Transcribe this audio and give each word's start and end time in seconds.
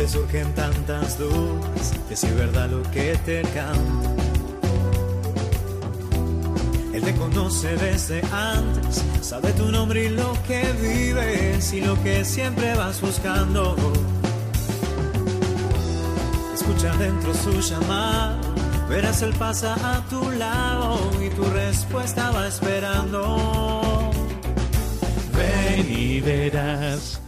te 0.00 0.08
surgen 0.08 0.50
tantas 0.54 1.18
dudas 1.18 1.92
de 2.08 2.16
si 2.16 2.26
es 2.26 2.34
verdad 2.34 2.70
lo 2.70 2.82
que 2.90 3.18
te 3.26 3.42
canta. 3.42 4.10
Él 6.94 7.02
te 7.02 7.14
conoce 7.16 7.76
desde 7.76 8.22
antes, 8.32 9.04
sabe 9.20 9.52
tu 9.52 9.70
nombre 9.70 10.06
y 10.06 10.08
lo 10.08 10.32
que 10.48 10.62
vives 10.80 11.74
y 11.74 11.82
lo 11.82 12.02
que 12.02 12.24
siempre 12.24 12.74
vas 12.76 12.98
buscando. 13.02 13.76
Escucha 16.54 16.96
dentro 16.96 17.34
su 17.34 17.60
llamada, 17.60 18.40
verás 18.88 19.20
él 19.20 19.34
pasa 19.38 19.74
a 19.74 20.00
tu 20.08 20.30
lado 20.30 20.98
y 21.22 21.28
tu 21.28 21.44
respuesta 21.44 22.30
va 22.30 22.48
esperando. 22.48 24.10
Ven 25.36 25.92
y 25.92 26.20
verás. 26.22 27.19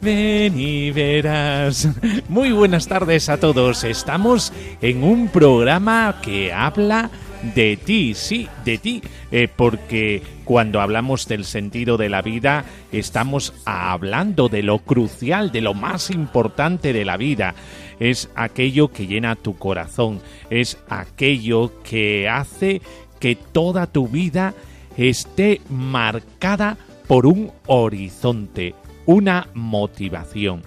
Ven 0.00 0.58
y 0.58 0.90
verás. 0.92 1.88
Muy 2.28 2.52
buenas 2.52 2.88
tardes 2.88 3.28
a 3.28 3.38
todos. 3.38 3.84
Estamos 3.84 4.50
en 4.80 5.04
un 5.04 5.28
programa 5.28 6.20
que 6.22 6.54
habla 6.54 7.10
de 7.54 7.76
ti, 7.76 8.14
sí, 8.14 8.48
de 8.64 8.78
ti, 8.78 9.02
eh, 9.30 9.48
porque 9.54 10.22
cuando 10.44 10.80
hablamos 10.80 11.28
del 11.28 11.44
sentido 11.44 11.98
de 11.98 12.08
la 12.08 12.22
vida, 12.22 12.64
estamos 12.92 13.52
hablando 13.66 14.48
de 14.48 14.62
lo 14.62 14.78
crucial, 14.78 15.52
de 15.52 15.60
lo 15.60 15.74
más 15.74 16.10
importante 16.10 16.94
de 16.94 17.04
la 17.04 17.18
vida. 17.18 17.54
Es 17.98 18.30
aquello 18.34 18.88
que 18.88 19.06
llena 19.06 19.36
tu 19.36 19.56
corazón, 19.56 20.22
es 20.48 20.78
aquello 20.88 21.72
que 21.82 22.26
hace 22.26 22.80
que 23.18 23.36
toda 23.36 23.86
tu 23.86 24.08
vida 24.08 24.54
esté 24.96 25.60
marcada 25.68 26.78
por 27.06 27.26
un 27.26 27.50
horizonte, 27.66 28.74
una 29.10 29.48
motivación. 29.54 30.62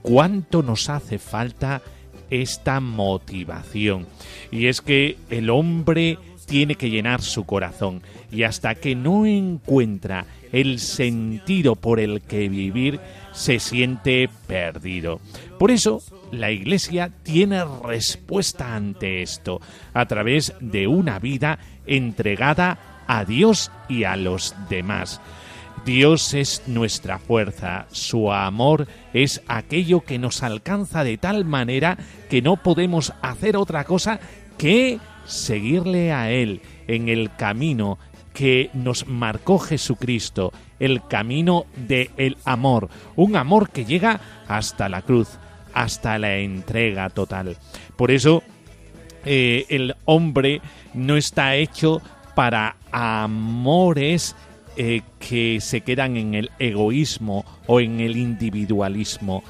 ¿Cuánto 0.00 0.62
nos 0.62 0.88
hace 0.88 1.18
falta 1.18 1.82
esta 2.30 2.80
motivación? 2.80 4.06
Y 4.50 4.66
es 4.66 4.80
que 4.80 5.18
el 5.28 5.50
hombre 5.50 6.18
tiene 6.46 6.76
que 6.76 6.88
llenar 6.88 7.20
su 7.20 7.44
corazón 7.44 8.02
y 8.30 8.44
hasta 8.44 8.76
que 8.76 8.94
no 8.94 9.26
encuentra 9.26 10.24
el 10.52 10.78
sentido 10.78 11.76
por 11.76 12.00
el 12.00 12.22
que 12.22 12.48
vivir, 12.48 12.98
se 13.32 13.58
siente 13.58 14.30
perdido. 14.46 15.20
Por 15.58 15.70
eso, 15.70 16.02
la 16.30 16.50
Iglesia 16.50 17.10
tiene 17.22 17.62
respuesta 17.84 18.74
ante 18.74 19.20
esto 19.20 19.60
a 19.92 20.06
través 20.06 20.54
de 20.60 20.86
una 20.86 21.18
vida 21.18 21.58
entregada 21.86 23.04
a 23.06 23.26
Dios 23.26 23.70
y 23.90 24.04
a 24.04 24.16
los 24.16 24.54
demás. 24.70 25.20
Dios 25.84 26.34
es 26.34 26.62
nuestra 26.66 27.18
fuerza, 27.18 27.86
su 27.90 28.32
amor 28.32 28.86
es 29.12 29.42
aquello 29.48 30.02
que 30.02 30.18
nos 30.18 30.42
alcanza 30.42 31.02
de 31.02 31.18
tal 31.18 31.44
manera 31.44 31.98
que 32.30 32.40
no 32.40 32.56
podemos 32.56 33.12
hacer 33.20 33.56
otra 33.56 33.84
cosa 33.84 34.20
que 34.58 35.00
seguirle 35.26 36.12
a 36.12 36.30
Él 36.30 36.60
en 36.86 37.08
el 37.08 37.34
camino 37.34 37.98
que 38.32 38.70
nos 38.72 39.06
marcó 39.06 39.58
Jesucristo, 39.58 40.52
el 40.78 41.06
camino 41.06 41.66
del 41.76 42.10
el 42.16 42.36
amor, 42.44 42.88
un 43.16 43.36
amor 43.36 43.70
que 43.70 43.84
llega 43.84 44.20
hasta 44.48 44.88
la 44.88 45.02
cruz, 45.02 45.28
hasta 45.74 46.18
la 46.18 46.36
entrega 46.36 47.10
total. 47.10 47.56
Por 47.96 48.10
eso 48.10 48.42
eh, 49.24 49.66
el 49.68 49.94
hombre 50.04 50.60
no 50.94 51.16
está 51.16 51.56
hecho 51.56 52.00
para 52.34 52.76
amores 52.90 54.34
eh, 54.76 55.02
que 55.18 55.60
se 55.60 55.82
quedan 55.82 56.16
en 56.16 56.34
el 56.34 56.50
egoísmo 56.58 57.44
o 57.66 57.80
en 57.80 58.00
el 58.00 58.16
individualismo. 58.16 59.42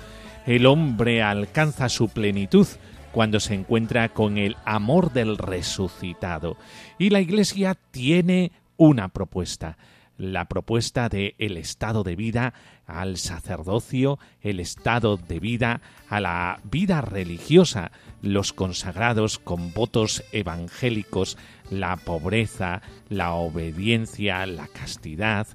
El 0.47 0.66
hombre 0.66 1.22
alcanza 1.22 1.88
su 1.88 2.09
plenitud 2.09 2.66
cuando 3.12 3.38
se 3.38 3.55
encuentra 3.55 4.09
con 4.09 4.38
el 4.38 4.56
amor 4.65 5.12
del 5.12 5.38
resucitado. 5.38 6.56
Y 6.99 7.10
la 7.10 7.21
Iglesia 7.21 7.77
tiene 7.93 8.53
una 8.77 9.09
propuesta, 9.09 9.77
la 10.16 10.47
propuesta 10.47 11.09
de 11.09 11.37
el 11.39 11.56
estado 11.56 12.03
de 12.03 12.16
vida 12.16 12.54
al 12.87 13.16
sacerdocio, 13.16 14.19
el 14.41 14.60
estado 14.60 15.16
de 15.16 15.39
vida 15.39 15.81
a 16.09 16.21
la 16.21 16.60
vida 16.65 17.00
religiosa, 17.00 17.93
los 18.22 18.53
consagrados 18.53 19.39
con 19.39 19.72
votos 19.72 20.25
evangélicos, 20.33 21.39
la 21.72 21.97
pobreza, 21.97 22.83
la 23.09 23.33
obediencia, 23.34 24.47
la 24.47 24.69
castidad, 24.69 25.47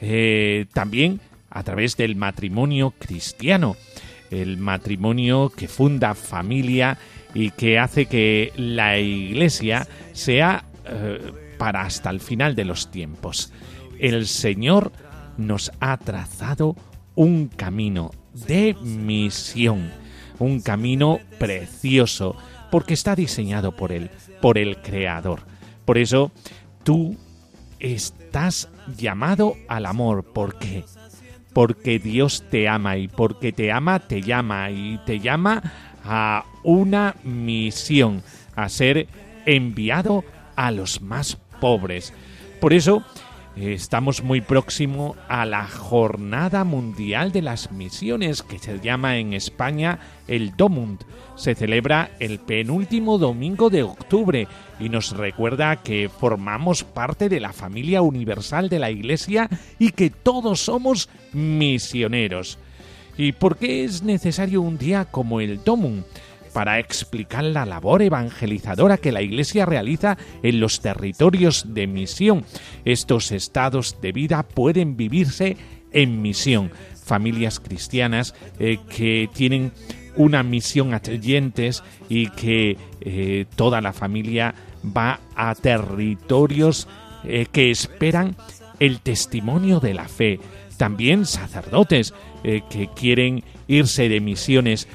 eh, 0.00 0.66
también 0.72 1.20
a 1.50 1.62
través 1.62 1.96
del 1.96 2.16
matrimonio 2.16 2.94
cristiano, 2.98 3.76
el 4.30 4.58
matrimonio 4.58 5.50
que 5.54 5.68
funda 5.68 6.14
familia 6.14 6.98
y 7.34 7.50
que 7.50 7.78
hace 7.78 8.06
que 8.06 8.52
la 8.56 8.98
iglesia 8.98 9.86
sea 10.12 10.64
eh, 10.86 11.32
para 11.58 11.82
hasta 11.82 12.10
el 12.10 12.20
final 12.20 12.54
de 12.54 12.64
los 12.64 12.90
tiempos. 12.90 13.52
El 13.98 14.26
Señor 14.26 14.92
nos 15.36 15.72
ha 15.80 15.96
trazado 15.96 16.76
un 17.14 17.48
camino 17.48 18.10
de 18.46 18.76
misión, 18.82 19.90
un 20.38 20.60
camino 20.60 21.18
precioso, 21.38 22.36
porque 22.70 22.94
está 22.94 23.16
diseñado 23.16 23.74
por 23.74 23.92
Él, 23.92 24.10
por 24.40 24.58
el 24.58 24.76
Creador. 24.78 25.40
Por 25.88 25.96
eso 25.96 26.30
tú 26.84 27.16
estás 27.80 28.68
llamado 28.98 29.56
al 29.68 29.86
amor. 29.86 30.22
¿Por 30.22 30.58
qué? 30.58 30.84
Porque 31.54 31.98
Dios 31.98 32.44
te 32.50 32.68
ama 32.68 32.98
y 32.98 33.08
porque 33.08 33.52
te 33.52 33.72
ama 33.72 33.98
te 33.98 34.20
llama 34.20 34.70
y 34.70 35.00
te 35.06 35.18
llama 35.18 35.62
a 36.04 36.44
una 36.62 37.16
misión, 37.24 38.22
a 38.54 38.68
ser 38.68 39.08
enviado 39.46 40.24
a 40.56 40.72
los 40.72 41.00
más 41.00 41.38
pobres. 41.58 42.12
Por 42.60 42.74
eso 42.74 43.02
Estamos 43.60 44.22
muy 44.22 44.40
próximo 44.40 45.16
a 45.28 45.44
la 45.44 45.66
Jornada 45.66 46.62
Mundial 46.62 47.32
de 47.32 47.42
las 47.42 47.72
Misiones, 47.72 48.44
que 48.44 48.60
se 48.60 48.78
llama 48.78 49.18
en 49.18 49.32
España 49.32 49.98
el 50.28 50.56
Domund. 50.56 51.00
Se 51.34 51.56
celebra 51.56 52.12
el 52.20 52.38
penúltimo 52.38 53.18
domingo 53.18 53.68
de 53.68 53.82
octubre 53.82 54.46
y 54.78 54.88
nos 54.88 55.10
recuerda 55.10 55.82
que 55.82 56.08
formamos 56.08 56.84
parte 56.84 57.28
de 57.28 57.40
la 57.40 57.52
familia 57.52 58.00
universal 58.00 58.68
de 58.68 58.78
la 58.78 58.92
Iglesia 58.92 59.48
y 59.80 59.90
que 59.90 60.10
todos 60.10 60.60
somos 60.60 61.08
misioneros. 61.32 62.60
¿Y 63.16 63.32
por 63.32 63.56
qué 63.56 63.82
es 63.82 64.04
necesario 64.04 64.62
un 64.62 64.78
día 64.78 65.06
como 65.06 65.40
el 65.40 65.64
Domund? 65.64 66.04
Para 66.52 66.78
explicar 66.78 67.44
la 67.44 67.66
labor 67.66 68.02
evangelizadora 68.02 68.98
que 68.98 69.12
la 69.12 69.22
Iglesia 69.22 69.66
realiza 69.66 70.16
en 70.42 70.60
los 70.60 70.80
territorios 70.80 71.66
de 71.74 71.86
misión. 71.86 72.44
Estos 72.84 73.32
estados 73.32 74.00
de 74.00 74.12
vida 74.12 74.42
pueden 74.42 74.96
vivirse 74.96 75.56
en 75.92 76.22
misión. 76.22 76.70
Familias 77.04 77.60
cristianas 77.60 78.34
eh, 78.58 78.78
que 78.88 79.28
tienen 79.32 79.72
una 80.16 80.42
misión 80.42 80.94
atrayentes 80.94 81.82
y 82.08 82.28
que 82.30 82.76
eh, 83.00 83.46
toda 83.56 83.80
la 83.80 83.92
familia 83.92 84.54
va 84.84 85.20
a 85.34 85.54
territorios 85.54 86.88
eh, 87.24 87.46
que 87.50 87.70
esperan 87.70 88.36
el 88.80 89.00
testimonio 89.00 89.80
de 89.80 89.94
la 89.94 90.08
fe. 90.08 90.40
También 90.76 91.26
sacerdotes 91.26 92.14
que 92.44 92.88
quieren 92.94 93.42
irse 93.66 94.08
de 94.08 94.20
misiones 94.20 94.86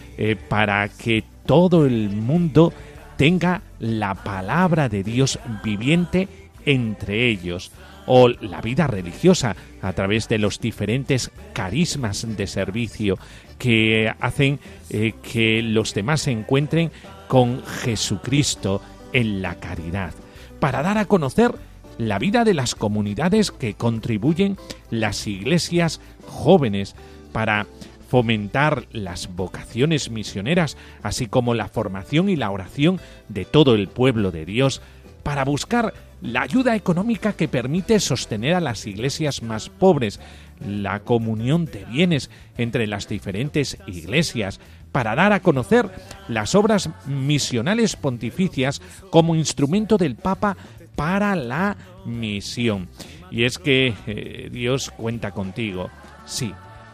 para 0.47 0.87
que 0.87 1.25
todo 1.45 1.85
el 1.85 2.09
mundo 2.09 2.73
tenga 3.17 3.61
la 3.79 4.15
palabra 4.15 4.89
de 4.89 5.03
Dios 5.03 5.39
viviente 5.63 6.27
entre 6.65 7.27
ellos, 7.27 7.71
o 8.05 8.27
la 8.27 8.61
vida 8.61 8.87
religiosa 8.87 9.55
a 9.81 9.93
través 9.93 10.27
de 10.27 10.37
los 10.37 10.59
diferentes 10.59 11.31
carismas 11.53 12.25
de 12.35 12.47
servicio 12.47 13.17
que 13.57 14.13
hacen 14.19 14.59
eh, 14.89 15.13
que 15.21 15.61
los 15.61 15.93
demás 15.93 16.21
se 16.21 16.31
encuentren 16.31 16.91
con 17.27 17.63
Jesucristo 17.65 18.81
en 19.13 19.41
la 19.41 19.55
caridad, 19.55 20.13
para 20.59 20.81
dar 20.81 20.97
a 20.97 21.05
conocer 21.05 21.53
la 21.97 22.19
vida 22.19 22.43
de 22.43 22.53
las 22.53 22.75
comunidades 22.75 23.51
que 23.51 23.75
contribuyen 23.75 24.57
las 24.89 25.27
iglesias 25.27 26.01
jóvenes, 26.27 26.95
para 27.31 27.67
fomentar 28.13 28.85
las 28.91 29.35
vocaciones 29.35 30.11
misioneras, 30.11 30.77
así 31.01 31.25
como 31.25 31.55
la 31.55 31.67
formación 31.67 32.29
y 32.29 32.35
la 32.35 32.51
oración 32.51 33.01
de 33.27 33.43
todo 33.43 33.73
el 33.73 33.87
pueblo 33.87 34.29
de 34.29 34.45
Dios, 34.45 34.83
para 35.23 35.43
buscar 35.43 35.95
la 36.21 36.43
ayuda 36.43 36.75
económica 36.75 37.33
que 37.33 37.47
permite 37.47 37.99
sostener 37.99 38.53
a 38.53 38.61
las 38.61 38.85
iglesias 38.85 39.41
más 39.41 39.69
pobres, 39.69 40.19
la 40.63 40.99
comunión 40.99 41.65
de 41.65 41.85
bienes 41.85 42.29
entre 42.55 42.85
las 42.85 43.07
diferentes 43.07 43.79
iglesias, 43.87 44.59
para 44.91 45.15
dar 45.15 45.33
a 45.33 45.39
conocer 45.39 45.89
las 46.27 46.53
obras 46.53 46.91
misionales 47.07 47.95
pontificias 47.95 48.79
como 49.09 49.33
instrumento 49.33 49.97
del 49.97 50.17
Papa 50.17 50.55
para 50.95 51.35
la 51.35 51.77
misión. 52.05 52.89
Y 53.31 53.45
es 53.45 53.57
que 53.57 53.95
eh, 54.05 54.49
Dios 54.51 54.91
cuenta 54.91 55.31
contigo, 55.31 55.89
sí. 56.27 56.53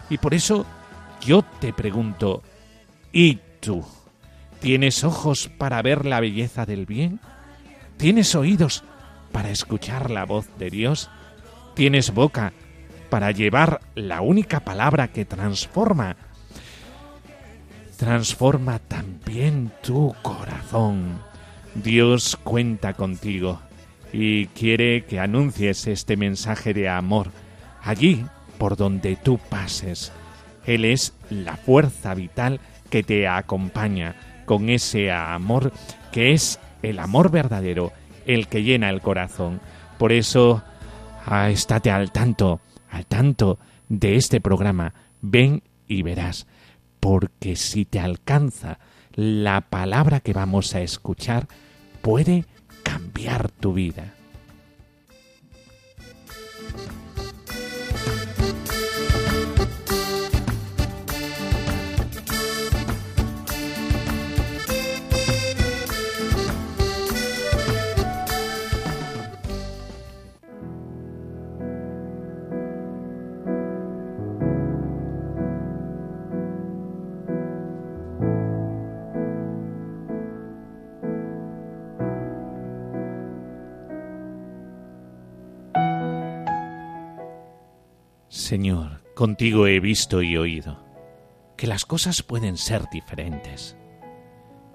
Y 0.10 0.18
por 0.18 0.34
eso 0.34 0.66
yo 1.22 1.44
te 1.60 1.74
pregunto, 1.74 2.44
¿y 3.12 3.40
tú? 3.60 3.86
¿Tienes 4.60 5.04
ojos 5.04 5.50
para 5.58 5.82
ver 5.82 6.06
la 6.06 6.20
belleza 6.20 6.66
del 6.66 6.86
bien? 6.86 7.20
¿Tienes 7.98 8.36
oídos 8.36 8.84
para 9.32 9.50
escuchar 9.50 10.12
la 10.12 10.26
voz 10.26 10.48
de 10.58 10.70
Dios? 10.70 11.10
¿Tienes 11.76 12.14
boca 12.14 12.54
para 13.10 13.32
llevar 13.32 13.82
la 13.96 14.22
única 14.22 14.60
palabra 14.60 15.10
que 15.10 15.26
transforma? 15.26 16.16
Transforma 17.98 18.80
también 18.80 19.72
tu 19.82 20.14
corazón. 20.22 21.22
Dios 21.76 22.38
cuenta 22.44 22.94
contigo 22.94 23.62
y 24.12 24.48
quiere 24.48 25.06
que 25.06 25.20
anuncies 25.20 25.88
este 25.88 26.18
mensaje 26.18 26.74
de 26.74 26.90
amor 26.90 27.32
allí 27.84 28.26
por 28.58 28.76
donde 28.76 29.16
tú 29.16 29.38
pases. 29.38 30.12
Él 30.70 30.86
es 30.86 31.14
la 31.32 31.58
fuerza 31.58 32.14
vital 32.14 32.60
que 32.92 33.02
te 33.02 33.28
acompaña 33.28 34.16
con 34.46 34.70
ese 34.70 35.12
amor 35.12 35.74
que 36.12 36.34
es 36.34 36.60
el 36.84 37.00
amor 37.00 37.32
verdadero, 37.32 37.92
el 38.28 38.48
que 38.48 38.62
llena 38.62 38.92
el 38.92 39.02
corazón. 39.02 39.62
Por 39.98 40.12
eso, 40.12 40.62
ah, 41.26 41.50
estate 41.50 41.90
al 41.90 42.12
tanto, 42.12 42.62
al 42.92 43.08
tanto 43.08 43.58
de 43.88 44.16
este 44.16 44.42
programa. 44.42 44.94
Ven 45.22 45.64
y 45.88 46.04
verás, 46.04 46.46
porque 47.00 47.56
si 47.56 47.86
te 47.86 48.00
alcanza 48.00 48.78
la 49.16 49.62
palabra 49.62 50.20
que 50.20 50.34
vamos 50.34 50.76
a 50.76 50.82
escuchar, 50.82 51.48
puede 52.04 52.46
cambiar 52.84 53.50
tu 53.50 53.74
vida. 53.74 54.14
Señor, 88.50 89.04
contigo 89.14 89.68
he 89.68 89.80
visto 89.80 90.24
y 90.24 90.36
oído 90.36 90.84
que 91.56 91.68
las 91.68 91.86
cosas 91.86 92.24
pueden 92.24 92.58
ser 92.58 92.90
diferentes, 92.92 93.78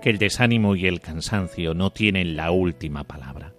que 0.01 0.11
el 0.11 0.19
desánimo 0.19 0.77
y 0.77 0.87
el 0.87 1.01
cansancio 1.01 1.75
no 1.75 1.91
tienen 1.91 2.37
la 2.37 2.53
última 2.53 3.03
palabra, 3.03 3.53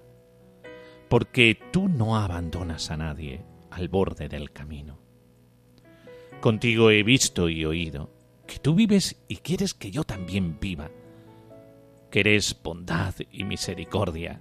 porque 1.10 1.60
tú 1.74 1.90
no 1.90 2.16
abandonas 2.16 2.92
a 2.92 2.96
nadie 2.96 3.44
al 3.70 3.90
borde 3.90 4.30
del 4.30 4.54
camino. 4.54 5.00
Contigo 6.40 6.92
he 6.92 7.04
visto 7.04 7.50
y 7.50 7.66
oído 7.66 8.10
que 8.48 8.58
tú 8.60 8.74
vives 8.74 9.22
y 9.28 9.36
quieres 9.36 9.74
que 9.74 9.92
yo 9.92 10.06
también 10.06 10.62
viva, 10.62 10.92
que 12.10 12.22
eres 12.22 12.58
bondad 12.64 13.16
y 13.34 13.44
misericordia, 13.44 14.40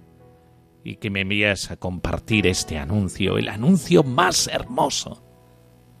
y 0.85 0.95
que 0.95 1.09
me 1.09 1.19
envías 1.19 1.69
a 1.69 1.75
compartir 1.75 2.47
este 2.47 2.77
anuncio, 2.77 3.37
el 3.37 3.49
anuncio 3.49 4.03
más 4.03 4.47
hermoso 4.47 5.25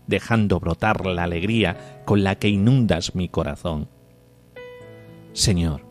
dejando 0.07 0.59
brotar 0.59 1.05
la 1.05 1.23
alegría 1.23 2.03
con 2.05 2.23
la 2.23 2.35
que 2.35 2.49
inundas 2.49 3.15
mi 3.15 3.29
corazón. 3.29 3.89
Señor, 5.33 5.81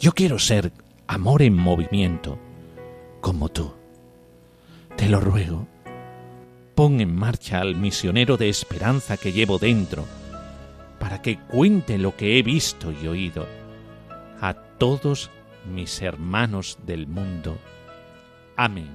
yo 0.00 0.12
quiero 0.12 0.38
ser 0.38 0.72
amor 1.06 1.42
en 1.42 1.54
movimiento, 1.54 2.38
como 3.20 3.48
tú. 3.48 3.72
Te 4.96 5.08
lo 5.08 5.20
ruego, 5.20 5.68
pon 6.74 7.00
en 7.00 7.14
marcha 7.14 7.60
al 7.60 7.76
misionero 7.76 8.36
de 8.36 8.48
esperanza 8.48 9.16
que 9.16 9.32
llevo 9.32 9.58
dentro, 9.58 10.04
para 10.98 11.22
que 11.22 11.38
cuente 11.38 11.98
lo 11.98 12.16
que 12.16 12.38
he 12.38 12.42
visto 12.42 12.92
y 12.92 13.06
oído 13.06 13.46
a 14.40 14.54
todos 14.54 15.30
mis 15.64 16.02
hermanos 16.02 16.78
del 16.84 17.06
mundo. 17.06 17.56
Amén. 18.56 18.90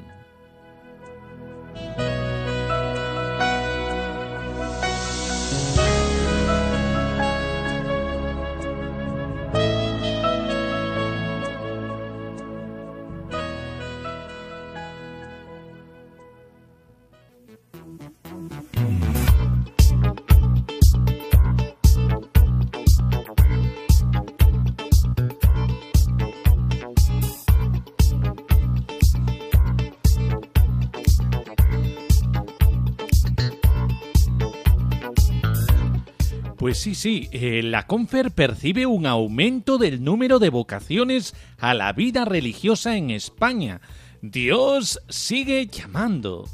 Pues 36.77 36.83
sí, 36.83 36.93
sí, 36.93 37.27
eh, 37.31 37.63
la 37.63 37.87
Confer 37.87 38.29
percibe 38.29 38.85
un 38.85 39.07
aumento 39.07 39.79
del 39.79 40.03
número 40.03 40.37
de 40.37 40.51
vocaciones 40.51 41.33
a 41.57 41.73
la 41.73 41.91
vida 41.91 42.23
religiosa 42.23 42.95
en 42.95 43.09
España. 43.09 43.81
Dios 44.21 45.01
sigue 45.09 45.65
llamando. 45.65 46.47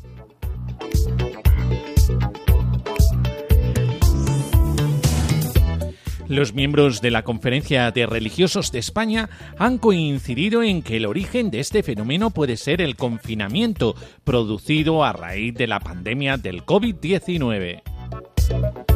Los 6.29 6.53
miembros 6.53 7.01
de 7.01 7.11
la 7.11 7.23
Conferencia 7.23 7.91
de 7.91 8.05
Religiosos 8.05 8.71
de 8.71 8.79
España 8.79 9.29
han 9.57 9.77
coincidido 9.77 10.63
en 10.63 10.83
que 10.83 10.95
el 10.95 11.05
origen 11.05 11.51
de 11.51 11.59
este 11.59 11.83
fenómeno 11.83 12.29
puede 12.29 12.55
ser 12.55 12.79
el 12.79 12.95
confinamiento 12.95 13.93
producido 14.23 15.03
a 15.03 15.11
raíz 15.11 15.53
de 15.53 15.67
la 15.67 15.81
pandemia 15.81 16.37
del 16.37 16.65
COVID-19. 16.65 18.92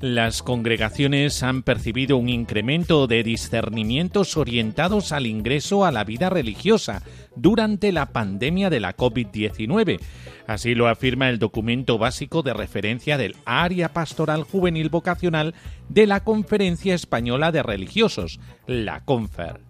Las 0.00 0.44
congregaciones 0.44 1.42
han 1.42 1.64
percibido 1.64 2.18
un 2.18 2.28
incremento 2.28 3.08
de 3.08 3.24
discernimientos 3.24 4.36
orientados 4.36 5.10
al 5.10 5.26
ingreso 5.26 5.84
a 5.84 5.90
la 5.90 6.04
vida 6.04 6.30
religiosa 6.30 7.02
durante 7.34 7.90
la 7.90 8.06
pandemia 8.12 8.70
de 8.70 8.78
la 8.78 8.96
COVID-19. 8.96 9.98
Así 10.46 10.76
lo 10.76 10.86
afirma 10.86 11.28
el 11.28 11.40
documento 11.40 11.98
básico 11.98 12.42
de 12.42 12.54
referencia 12.54 13.18
del 13.18 13.34
Área 13.44 13.92
Pastoral 13.92 14.44
Juvenil 14.44 14.88
Vocacional 14.88 15.56
de 15.88 16.06
la 16.06 16.22
Conferencia 16.22 16.94
Española 16.94 17.50
de 17.50 17.64
Religiosos, 17.64 18.38
la 18.68 19.04
CONFER. 19.04 19.60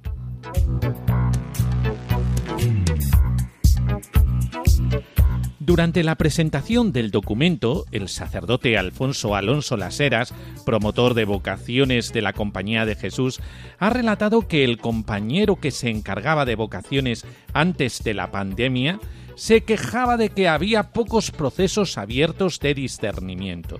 Durante 5.68 6.02
la 6.02 6.14
presentación 6.14 6.92
del 6.92 7.10
documento, 7.10 7.84
el 7.92 8.08
sacerdote 8.08 8.78
Alfonso 8.78 9.36
Alonso 9.36 9.76
Laseras, 9.76 10.32
promotor 10.64 11.12
de 11.12 11.26
vocaciones 11.26 12.10
de 12.10 12.22
la 12.22 12.32
Compañía 12.32 12.86
de 12.86 12.94
Jesús, 12.94 13.42
ha 13.78 13.90
relatado 13.90 14.48
que 14.48 14.64
el 14.64 14.78
compañero 14.78 15.56
que 15.56 15.70
se 15.70 15.90
encargaba 15.90 16.46
de 16.46 16.54
vocaciones 16.54 17.26
antes 17.52 18.02
de 18.02 18.14
la 18.14 18.30
pandemia 18.30 18.98
se 19.36 19.60
quejaba 19.60 20.16
de 20.16 20.30
que 20.30 20.48
había 20.48 20.84
pocos 20.84 21.32
procesos 21.32 21.98
abiertos 21.98 22.60
de 22.60 22.72
discernimiento. 22.72 23.78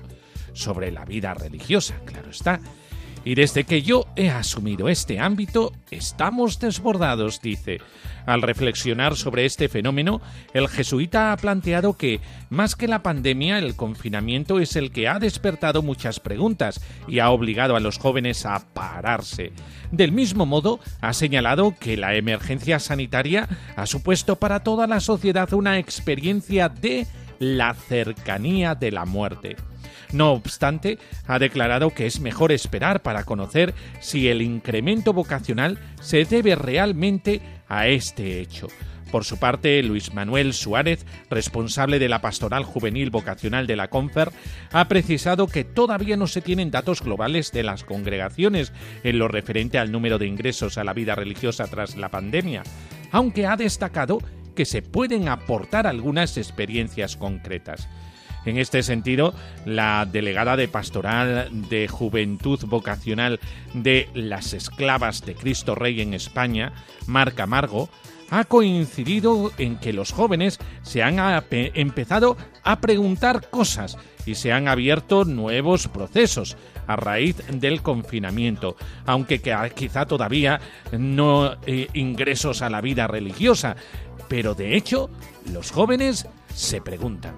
Sobre 0.53 0.93
la 0.93 1.07
vida 1.07 1.33
religiosa, 1.33 1.95
claro 2.05 2.29
está, 2.29 2.61
y 3.29 3.35
desde 3.35 3.65
que 3.65 3.83
yo 3.83 4.07
he 4.17 4.31
asumido 4.31 4.89
este 4.89 5.21
ámbito, 5.21 5.75
estamos 5.91 6.61
desbordados, 6.61 7.43
dice. 7.43 7.77
Al 8.25 8.41
reflexionar 8.41 9.17
sobre 9.17 9.45
este 9.45 9.69
fenómeno, 9.69 10.23
el 10.55 10.67
jesuita 10.67 11.31
ha 11.31 11.37
planteado 11.37 11.99
que, 11.99 12.23
más 12.49 12.75
que 12.75 12.89
la 12.89 13.03
pandemia, 13.03 13.59
el 13.59 13.77
confinamiento 13.77 14.61
es 14.61 14.77
el 14.77 14.93
que 14.93 15.09
ha 15.09 15.19
despertado 15.19 15.83
muchas 15.83 16.21
preguntas 16.21 16.81
y 17.07 17.19
ha 17.19 17.29
obligado 17.29 17.77
a 17.77 17.81
los 17.81 17.99
jóvenes 17.99 18.47
a 18.47 18.65
pararse. 18.73 19.53
Del 19.93 20.11
mismo 20.11 20.47
modo, 20.47 20.81
ha 21.03 21.13
señalado 21.13 21.75
que 21.79 21.99
la 21.99 22.15
emergencia 22.15 22.79
sanitaria 22.79 23.47
ha 23.77 23.85
supuesto 23.85 24.37
para 24.37 24.61
toda 24.61 24.87
la 24.87 25.01
sociedad 25.01 25.53
una 25.53 25.79
experiencia 25.79 26.71
de 26.71 27.07
la 27.39 27.75
cercanía 27.75 28.75
de 28.75 28.91
la 28.91 29.05
muerte. 29.05 29.57
No 30.13 30.33
obstante, 30.33 30.99
ha 31.27 31.39
declarado 31.39 31.91
que 31.91 32.07
es 32.07 32.21
mejor 32.21 32.53
esperar 32.53 33.03
para 33.03 33.25
conocer 33.25 33.75
si 34.01 34.29
el 34.29 34.43
incremento 34.43 35.13
vocacional 35.13 35.79
se 36.01 36.25
debe 36.25 36.55
realmente 36.55 37.41
a 37.69 37.89
este 37.89 38.41
hecho. 38.41 38.69
Por 39.11 39.25
su 39.25 39.39
parte, 39.39 39.83
Luis 39.83 40.13
Manuel 40.13 40.53
Suárez, 40.53 41.07
responsable 41.31 41.99
de 41.99 42.11
la 42.11 42.21
pastoral 42.21 42.65
juvenil 42.65 43.11
vocacional 43.11 43.67
de 43.67 43.77
la 43.77 43.89
CONFER, 43.89 44.31
ha 44.71 44.87
precisado 44.87 45.47
que 45.47 45.65
todavía 45.65 46.17
no 46.19 46.27
se 46.27 46.43
tienen 46.43 46.71
datos 46.71 47.01
globales 47.01 47.51
de 47.53 47.63
las 47.63 47.85
congregaciones 47.85 48.73
en 49.05 49.19
lo 49.19 49.29
referente 49.29 49.79
al 49.79 49.93
número 49.93 50.19
de 50.19 50.27
ingresos 50.27 50.77
a 50.77 50.85
la 50.85 50.93
vida 50.93 51.15
religiosa 51.15 51.67
tras 51.69 51.97
la 51.97 52.11
pandemia, 52.11 52.65
aunque 53.11 53.47
ha 53.47 53.57
destacado 53.57 54.19
que 54.55 54.67
se 54.67 54.83
pueden 54.83 55.29
aportar 55.29 55.87
algunas 55.87 56.37
experiencias 56.37 57.17
concretas. 57.17 57.89
En 58.49 58.57
este 58.57 58.83
sentido, 58.83 59.35
la 59.67 60.07
delegada 60.11 60.57
de 60.57 60.69
Pastoral 60.69 61.51
de 61.69 61.87
Juventud 61.87 62.59
Vocacional 62.65 63.41
de 63.75 64.09
las 64.15 64.55
Esclavas 64.55 65.21
de 65.27 65.35
Cristo 65.35 65.75
Rey 65.75 66.01
en 66.01 66.15
España, 66.15 66.73
Marca 67.07 67.47
Margo, 67.47 67.91
ha 68.31 68.45
coincidido 68.45 69.53
en 69.59 69.77
que 69.77 69.93
los 69.93 70.13
jóvenes 70.13 70.59
se 70.83 71.03
han 71.03 71.19
empezado 71.51 72.39
a 72.63 72.81
preguntar 72.81 73.51
cosas 73.51 73.99
y 74.25 74.35
se 74.35 74.51
han 74.51 74.67
abierto 74.67 75.27
nuevos 75.27 75.89
procesos 75.89 76.57
a 76.87 76.97
raíz 76.97 77.37
del 77.53 77.83
confinamiento, 77.83 78.77
aunque 79.05 79.43
quizá 79.75 80.07
todavía 80.07 80.59
no 80.93 81.53
eh, 81.67 81.89
ingresos 81.93 82.63
a 82.63 82.71
la 82.71 82.81
vida 82.81 83.07
religiosa, 83.07 83.77
pero 84.29 84.55
de 84.55 84.75
hecho 84.75 85.11
los 85.53 85.71
jóvenes 85.71 86.27
se 86.55 86.81
preguntan. 86.81 87.35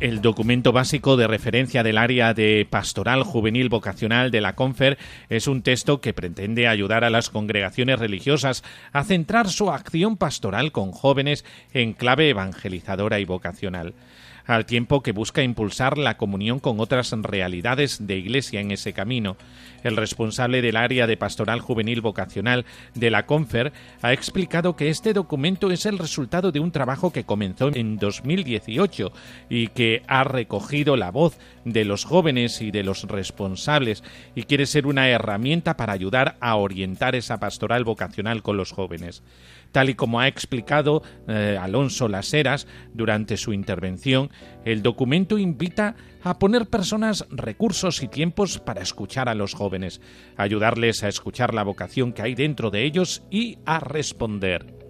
El 0.00 0.22
documento 0.22 0.72
básico 0.72 1.18
de 1.18 1.26
referencia 1.26 1.82
del 1.82 1.98
área 1.98 2.32
de 2.32 2.66
pastoral 2.68 3.22
juvenil 3.22 3.68
vocacional 3.68 4.30
de 4.30 4.40
la 4.40 4.54
CONFER. 4.54 4.96
Es 5.28 5.46
un 5.46 5.60
texto 5.60 6.00
que 6.00 6.14
pretende 6.14 6.68
ayudar 6.68 7.04
a 7.04 7.10
las 7.10 7.28
congregaciones 7.28 7.98
religiosas 7.98 8.64
a 8.92 9.04
centrar 9.04 9.50
su 9.50 9.70
acción 9.70 10.16
pastoral 10.16 10.72
con 10.72 10.92
jóvenes 10.92 11.44
en 11.74 11.92
clave 11.92 12.30
evangelizadora 12.30 13.20
y 13.20 13.26
vocacional 13.26 13.92
al 14.50 14.66
tiempo 14.66 15.00
que 15.00 15.12
busca 15.12 15.44
impulsar 15.44 15.96
la 15.96 16.16
comunión 16.16 16.58
con 16.58 16.80
otras 16.80 17.12
realidades 17.12 18.04
de 18.04 18.16
Iglesia 18.16 18.60
en 18.60 18.72
ese 18.72 18.92
camino. 18.92 19.36
El 19.84 19.96
responsable 19.96 20.60
del 20.60 20.76
área 20.76 21.06
de 21.06 21.16
pastoral 21.16 21.60
juvenil 21.60 22.00
vocacional 22.00 22.66
de 22.94 23.10
la 23.10 23.26
CONFER 23.26 23.72
ha 24.02 24.12
explicado 24.12 24.74
que 24.74 24.88
este 24.88 25.12
documento 25.12 25.70
es 25.70 25.86
el 25.86 25.98
resultado 25.98 26.50
de 26.50 26.58
un 26.58 26.72
trabajo 26.72 27.12
que 27.12 27.22
comenzó 27.22 27.70
en 27.72 27.96
2018 27.96 29.12
y 29.48 29.68
que 29.68 30.02
ha 30.08 30.24
recogido 30.24 30.96
la 30.96 31.12
voz 31.12 31.38
de 31.64 31.84
los 31.84 32.04
jóvenes 32.04 32.60
y 32.60 32.72
de 32.72 32.82
los 32.82 33.04
responsables 33.04 34.02
y 34.34 34.42
quiere 34.42 34.66
ser 34.66 34.86
una 34.86 35.08
herramienta 35.08 35.76
para 35.76 35.92
ayudar 35.92 36.36
a 36.40 36.56
orientar 36.56 37.14
esa 37.14 37.38
pastoral 37.38 37.84
vocacional 37.84 38.42
con 38.42 38.56
los 38.56 38.72
jóvenes. 38.72 39.22
Tal 39.72 39.90
y 39.90 39.94
como 39.94 40.20
ha 40.20 40.28
explicado 40.28 41.02
eh, 41.28 41.58
Alonso 41.60 42.08
Laseras 42.08 42.66
durante 42.92 43.36
su 43.36 43.52
intervención, 43.52 44.30
el 44.64 44.82
documento 44.82 45.38
invita 45.38 45.96
a 46.22 46.38
poner 46.38 46.66
personas, 46.66 47.26
recursos 47.30 48.02
y 48.02 48.08
tiempos 48.08 48.58
para 48.58 48.82
escuchar 48.82 49.28
a 49.28 49.34
los 49.34 49.54
jóvenes, 49.54 50.00
ayudarles 50.36 51.04
a 51.04 51.08
escuchar 51.08 51.54
la 51.54 51.62
vocación 51.62 52.12
que 52.12 52.22
hay 52.22 52.34
dentro 52.34 52.70
de 52.70 52.84
ellos 52.84 53.22
y 53.30 53.58
a 53.64 53.80
responder. 53.80 54.80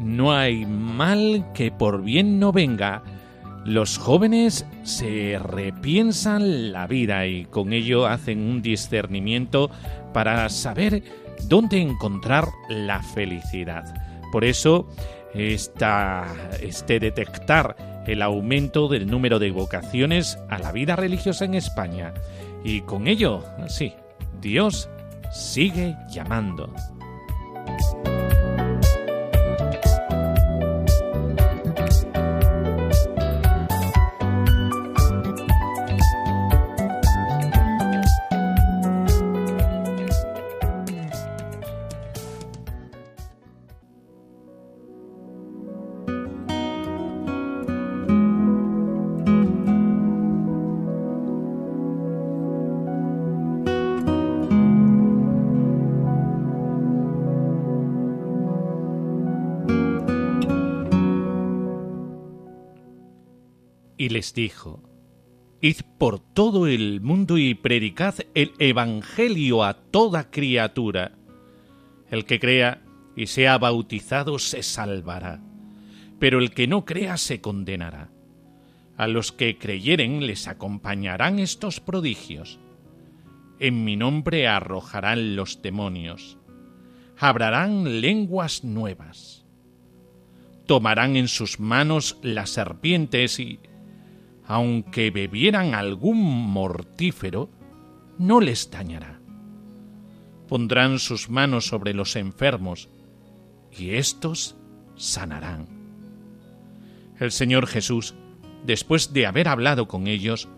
No 0.00 0.32
hay 0.32 0.66
mal 0.66 1.52
que 1.54 1.70
por 1.70 2.02
bien 2.02 2.40
no 2.40 2.50
venga, 2.50 3.04
los 3.68 3.98
jóvenes 3.98 4.66
se 4.82 5.38
repiensan 5.38 6.72
la 6.72 6.86
vida 6.86 7.26
y 7.26 7.44
con 7.44 7.72
ello 7.72 8.06
hacen 8.06 8.40
un 8.40 8.62
discernimiento 8.62 9.70
para 10.14 10.48
saber 10.48 11.02
dónde 11.48 11.80
encontrar 11.80 12.48
la 12.70 13.02
felicidad. 13.02 13.94
Por 14.32 14.44
eso, 14.44 14.88
este 15.34 16.98
detectar 16.98 18.04
el 18.06 18.22
aumento 18.22 18.88
del 18.88 19.06
número 19.06 19.38
de 19.38 19.50
vocaciones 19.50 20.38
a 20.48 20.58
la 20.58 20.72
vida 20.72 20.96
religiosa 20.96 21.44
en 21.44 21.54
España. 21.54 22.14
Y 22.64 22.80
con 22.80 23.06
ello, 23.06 23.44
sí, 23.68 23.92
Dios 24.40 24.88
sigue 25.30 25.94
llamando. 26.10 26.72
Les 64.08 64.34
dijo, 64.34 64.82
Id 65.60 65.78
por 65.98 66.20
todo 66.20 66.68
el 66.68 67.00
mundo 67.00 67.36
y 67.36 67.54
predicad 67.54 68.14
el 68.34 68.52
Evangelio 68.60 69.64
a 69.64 69.74
toda 69.74 70.30
criatura. 70.30 71.18
El 72.10 72.24
que 72.24 72.38
crea 72.38 72.82
y 73.16 73.26
sea 73.26 73.58
bautizado 73.58 74.38
se 74.38 74.62
salvará, 74.62 75.42
pero 76.20 76.38
el 76.38 76.52
que 76.52 76.68
no 76.68 76.84
crea 76.84 77.16
se 77.16 77.40
condenará. 77.40 78.10
A 78.96 79.08
los 79.08 79.32
que 79.32 79.58
creyeren 79.58 80.26
les 80.26 80.46
acompañarán 80.46 81.40
estos 81.40 81.80
prodigios. 81.80 82.60
En 83.58 83.84
mi 83.84 83.96
nombre 83.96 84.46
arrojarán 84.46 85.34
los 85.34 85.60
demonios, 85.60 86.38
hablarán 87.18 88.00
lenguas 88.00 88.62
nuevas, 88.62 89.44
tomarán 90.66 91.16
en 91.16 91.26
sus 91.26 91.58
manos 91.58 92.18
las 92.22 92.50
serpientes 92.50 93.40
y 93.40 93.58
aunque 94.48 95.10
bebieran 95.10 95.74
algún 95.74 96.18
mortífero, 96.50 97.50
no 98.18 98.40
les 98.40 98.70
dañará. 98.70 99.20
Pondrán 100.48 100.98
sus 100.98 101.28
manos 101.28 101.66
sobre 101.66 101.92
los 101.92 102.16
enfermos, 102.16 102.88
y 103.70 103.90
éstos 103.90 104.56
sanarán. 104.96 105.68
El 107.20 107.30
Señor 107.30 107.66
Jesús, 107.66 108.14
después 108.64 109.12
de 109.12 109.26
haber 109.26 109.48
hablado 109.48 109.86
con 109.86 110.06
ellos, 110.06 110.48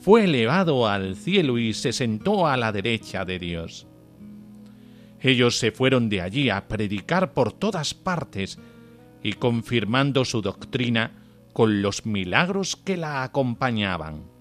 fue 0.00 0.24
elevado 0.24 0.88
al 0.88 1.14
cielo 1.14 1.58
y 1.58 1.74
se 1.74 1.92
sentó 1.92 2.46
a 2.46 2.56
la 2.56 2.72
derecha 2.72 3.26
de 3.26 3.38
Dios. 3.38 3.86
Ellos 5.20 5.58
se 5.58 5.70
fueron 5.70 6.08
de 6.08 6.22
allí 6.22 6.48
a 6.48 6.66
predicar 6.66 7.34
por 7.34 7.52
todas 7.52 7.92
partes 7.92 8.58
y 9.22 9.34
confirmando 9.34 10.24
su 10.24 10.40
doctrina, 10.40 11.23
con 11.54 11.80
los 11.80 12.04
milagros 12.04 12.76
que 12.76 12.98
la 12.98 13.22
acompañaban. 13.22 14.33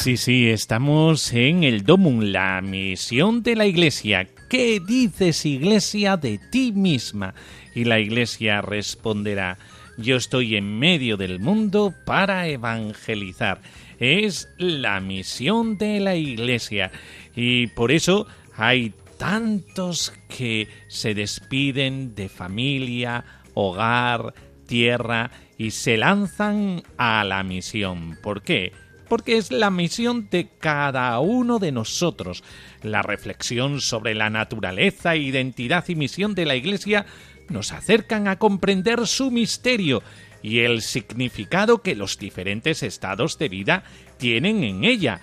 Sí, 0.00 0.16
sí, 0.16 0.48
estamos 0.48 1.30
en 1.34 1.62
el 1.62 1.84
Domum, 1.84 2.20
la 2.22 2.62
misión 2.62 3.42
de 3.42 3.54
la 3.54 3.66
Iglesia. 3.66 4.26
¿Qué 4.48 4.80
dices, 4.80 5.44
Iglesia, 5.44 6.16
de 6.16 6.38
ti 6.38 6.72
misma? 6.72 7.34
Y 7.74 7.84
la 7.84 8.00
Iglesia 8.00 8.62
responderá, 8.62 9.58
yo 9.98 10.16
estoy 10.16 10.56
en 10.56 10.78
medio 10.78 11.18
del 11.18 11.38
mundo 11.38 11.92
para 12.06 12.48
evangelizar. 12.48 13.60
Es 13.98 14.48
la 14.56 15.00
misión 15.00 15.76
de 15.76 16.00
la 16.00 16.16
Iglesia. 16.16 16.90
Y 17.36 17.66
por 17.66 17.92
eso 17.92 18.26
hay 18.56 18.94
tantos 19.18 20.14
que 20.34 20.66
se 20.88 21.12
despiden 21.12 22.14
de 22.14 22.30
familia, 22.30 23.22
hogar, 23.52 24.32
tierra 24.66 25.30
y 25.58 25.72
se 25.72 25.98
lanzan 25.98 26.84
a 26.96 27.22
la 27.22 27.42
misión. 27.42 28.16
¿Por 28.22 28.40
qué? 28.40 28.72
Porque 29.10 29.36
es 29.36 29.50
la 29.50 29.70
misión 29.70 30.28
de 30.30 30.48
cada 30.60 31.18
uno 31.18 31.58
de 31.58 31.72
nosotros. 31.72 32.44
La 32.82 33.02
reflexión 33.02 33.80
sobre 33.80 34.14
la 34.14 34.30
naturaleza, 34.30 35.16
identidad 35.16 35.84
y 35.88 35.96
misión 35.96 36.36
de 36.36 36.46
la 36.46 36.54
Iglesia 36.54 37.04
nos 37.48 37.72
acercan 37.72 38.28
a 38.28 38.38
comprender 38.38 39.08
su 39.08 39.32
misterio 39.32 40.02
y 40.42 40.60
el 40.60 40.80
significado 40.80 41.82
que 41.82 41.96
los 41.96 42.18
diferentes 42.18 42.84
estados 42.84 43.36
de 43.36 43.48
vida 43.48 43.82
tienen 44.16 44.62
en 44.62 44.84
ella. 44.84 45.20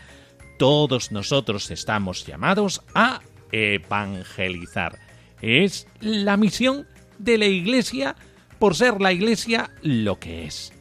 Todos 0.60 1.14
nosotros 1.14 1.72
estamos 1.72 2.26
llamados 2.26 2.82
a 2.94 3.22
evangelizar. 3.54 5.00
Es 5.42 5.88
la 6.02 6.36
misión 6.36 6.88
de 7.20 7.38
la 7.38 7.46
Iglesia 7.46 8.18
por 8.60 8.76
ser 8.76 9.00
la 9.00 9.14
Iglesia 9.14 9.72
lo 9.82 10.20
que 10.20 10.46
es. 10.46 10.74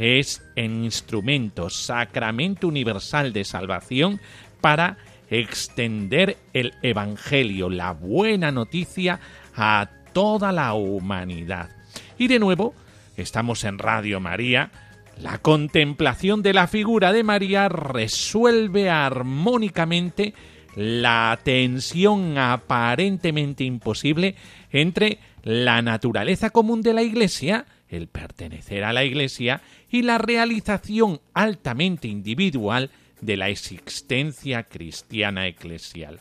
Es 0.00 0.42
instrumento, 0.56 1.68
sacramento 1.68 2.66
universal 2.68 3.34
de 3.34 3.44
salvación 3.44 4.18
para 4.62 4.96
extender 5.28 6.38
el 6.54 6.72
Evangelio, 6.80 7.68
la 7.68 7.92
buena 7.92 8.50
noticia, 8.50 9.20
a 9.54 9.90
toda 10.14 10.52
la 10.52 10.72
humanidad. 10.72 11.68
Y 12.16 12.28
de 12.28 12.38
nuevo, 12.38 12.74
estamos 13.18 13.62
en 13.64 13.78
Radio 13.78 14.20
María. 14.20 14.70
La 15.18 15.36
contemplación 15.36 16.40
de 16.40 16.54
la 16.54 16.66
figura 16.66 17.12
de 17.12 17.22
María 17.22 17.68
resuelve 17.68 18.88
armónicamente 18.88 20.32
la 20.76 21.38
tensión 21.44 22.38
aparentemente 22.38 23.64
imposible 23.64 24.34
entre 24.72 25.18
la 25.42 25.82
naturaleza 25.82 26.48
común 26.48 26.80
de 26.80 26.94
la 26.94 27.02
Iglesia, 27.02 27.66
el 27.90 28.08
pertenecer 28.08 28.84
a 28.84 28.92
la 28.92 29.04
Iglesia, 29.04 29.60
y 29.90 30.02
la 30.02 30.18
realización 30.18 31.20
altamente 31.34 32.08
individual 32.08 32.90
de 33.20 33.36
la 33.36 33.48
existencia 33.48 34.62
cristiana 34.64 35.46
eclesial. 35.46 36.20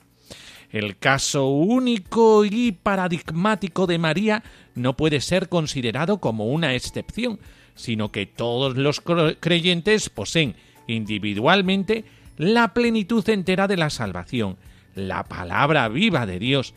El 0.72 0.98
caso 0.98 1.48
único 1.48 2.46
y 2.46 2.72
paradigmático 2.72 3.88
de 3.88 3.98
María 3.98 4.44
no 4.76 4.96
puede 4.96 5.22
ser 5.22 5.50
considerado 5.50 6.20
como 6.20 6.48
una 6.48 6.76
excepción, 6.76 7.40
sino 7.76 8.12
que 8.12 8.26
todos 8.26 8.78
los 8.78 9.02
creyentes 9.40 10.10
poseen 10.10 10.56
individualmente 10.86 12.06
la 12.38 12.74
plenitud 12.74 13.28
entera 13.30 13.68
de 13.68 13.78
la 13.78 13.90
salvación, 13.90 14.58
la 14.96 15.24
palabra 15.24 15.88
viva 15.88 16.26
de 16.26 16.40
Dios, 16.40 16.74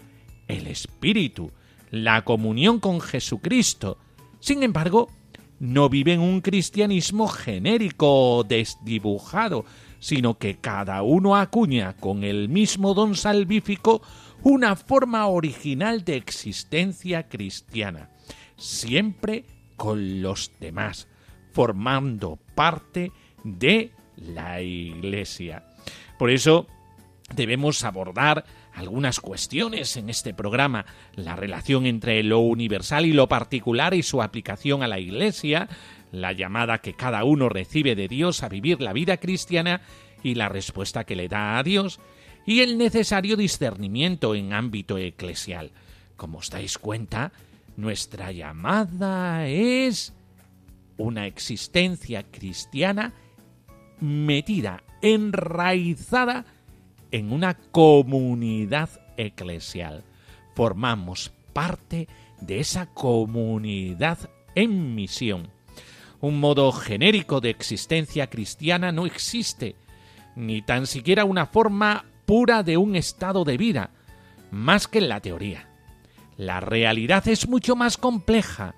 el 0.48 0.66
Espíritu, 0.66 1.52
la 1.90 2.24
comunión 2.24 2.80
con 2.80 3.00
Jesucristo. 3.00 3.98
Sin 4.42 4.64
embargo, 4.64 5.08
no 5.60 5.88
viven 5.88 6.18
un 6.18 6.40
cristianismo 6.40 7.28
genérico 7.28 8.38
o 8.38 8.42
desdibujado, 8.42 9.64
sino 10.00 10.36
que 10.36 10.56
cada 10.56 11.04
uno 11.04 11.36
acuña 11.36 11.94
con 11.94 12.24
el 12.24 12.48
mismo 12.48 12.92
don 12.92 13.14
salvífico 13.14 14.02
una 14.42 14.74
forma 14.74 15.28
original 15.28 16.04
de 16.04 16.16
existencia 16.16 17.28
cristiana, 17.28 18.10
siempre 18.56 19.44
con 19.76 20.22
los 20.22 20.50
demás, 20.58 21.06
formando 21.52 22.36
parte 22.56 23.12
de 23.44 23.92
la 24.16 24.60
Iglesia. 24.60 25.62
Por 26.18 26.30
eso 26.30 26.66
debemos 27.36 27.84
abordar 27.84 28.44
algunas 28.74 29.20
cuestiones 29.20 29.96
en 29.96 30.08
este 30.08 30.34
programa, 30.34 30.86
la 31.14 31.36
relación 31.36 31.86
entre 31.86 32.22
lo 32.22 32.40
universal 32.40 33.06
y 33.06 33.12
lo 33.12 33.28
particular 33.28 33.94
y 33.94 34.02
su 34.02 34.22
aplicación 34.22 34.82
a 34.82 34.88
la 34.88 34.98
Iglesia, 34.98 35.68
la 36.10 36.32
llamada 36.32 36.78
que 36.78 36.94
cada 36.94 37.24
uno 37.24 37.48
recibe 37.48 37.94
de 37.94 38.08
Dios 38.08 38.42
a 38.42 38.48
vivir 38.48 38.80
la 38.80 38.92
vida 38.92 39.18
cristiana 39.18 39.82
y 40.22 40.34
la 40.34 40.48
respuesta 40.48 41.04
que 41.04 41.16
le 41.16 41.28
da 41.28 41.58
a 41.58 41.62
Dios, 41.62 42.00
y 42.46 42.60
el 42.60 42.78
necesario 42.78 43.36
discernimiento 43.36 44.34
en 44.34 44.52
ámbito 44.52 44.98
eclesial. 44.98 45.70
Como 46.16 46.38
os 46.38 46.50
dais 46.50 46.78
cuenta, 46.78 47.32
nuestra 47.76 48.32
llamada 48.32 49.46
es 49.46 50.12
una 50.96 51.26
existencia 51.26 52.24
cristiana 52.24 53.12
metida, 54.00 54.82
enraizada 55.00 56.44
en 57.12 57.32
una 57.32 57.54
comunidad 57.54 58.90
eclesial. 59.16 60.02
Formamos 60.54 61.32
parte 61.52 62.08
de 62.40 62.60
esa 62.60 62.86
comunidad 62.86 64.18
en 64.54 64.94
misión. 64.94 65.48
Un 66.20 66.40
modo 66.40 66.72
genérico 66.72 67.40
de 67.40 67.50
existencia 67.50 68.28
cristiana 68.28 68.92
no 68.92 69.06
existe, 69.06 69.76
ni 70.36 70.62
tan 70.62 70.86
siquiera 70.86 71.24
una 71.24 71.46
forma 71.46 72.04
pura 72.26 72.62
de 72.62 72.76
un 72.76 72.96
estado 72.96 73.44
de 73.44 73.56
vida, 73.56 73.90
más 74.50 74.88
que 74.88 74.98
en 74.98 75.08
la 75.08 75.20
teoría. 75.20 75.68
La 76.36 76.60
realidad 76.60 77.28
es 77.28 77.48
mucho 77.48 77.76
más 77.76 77.96
compleja 77.96 78.74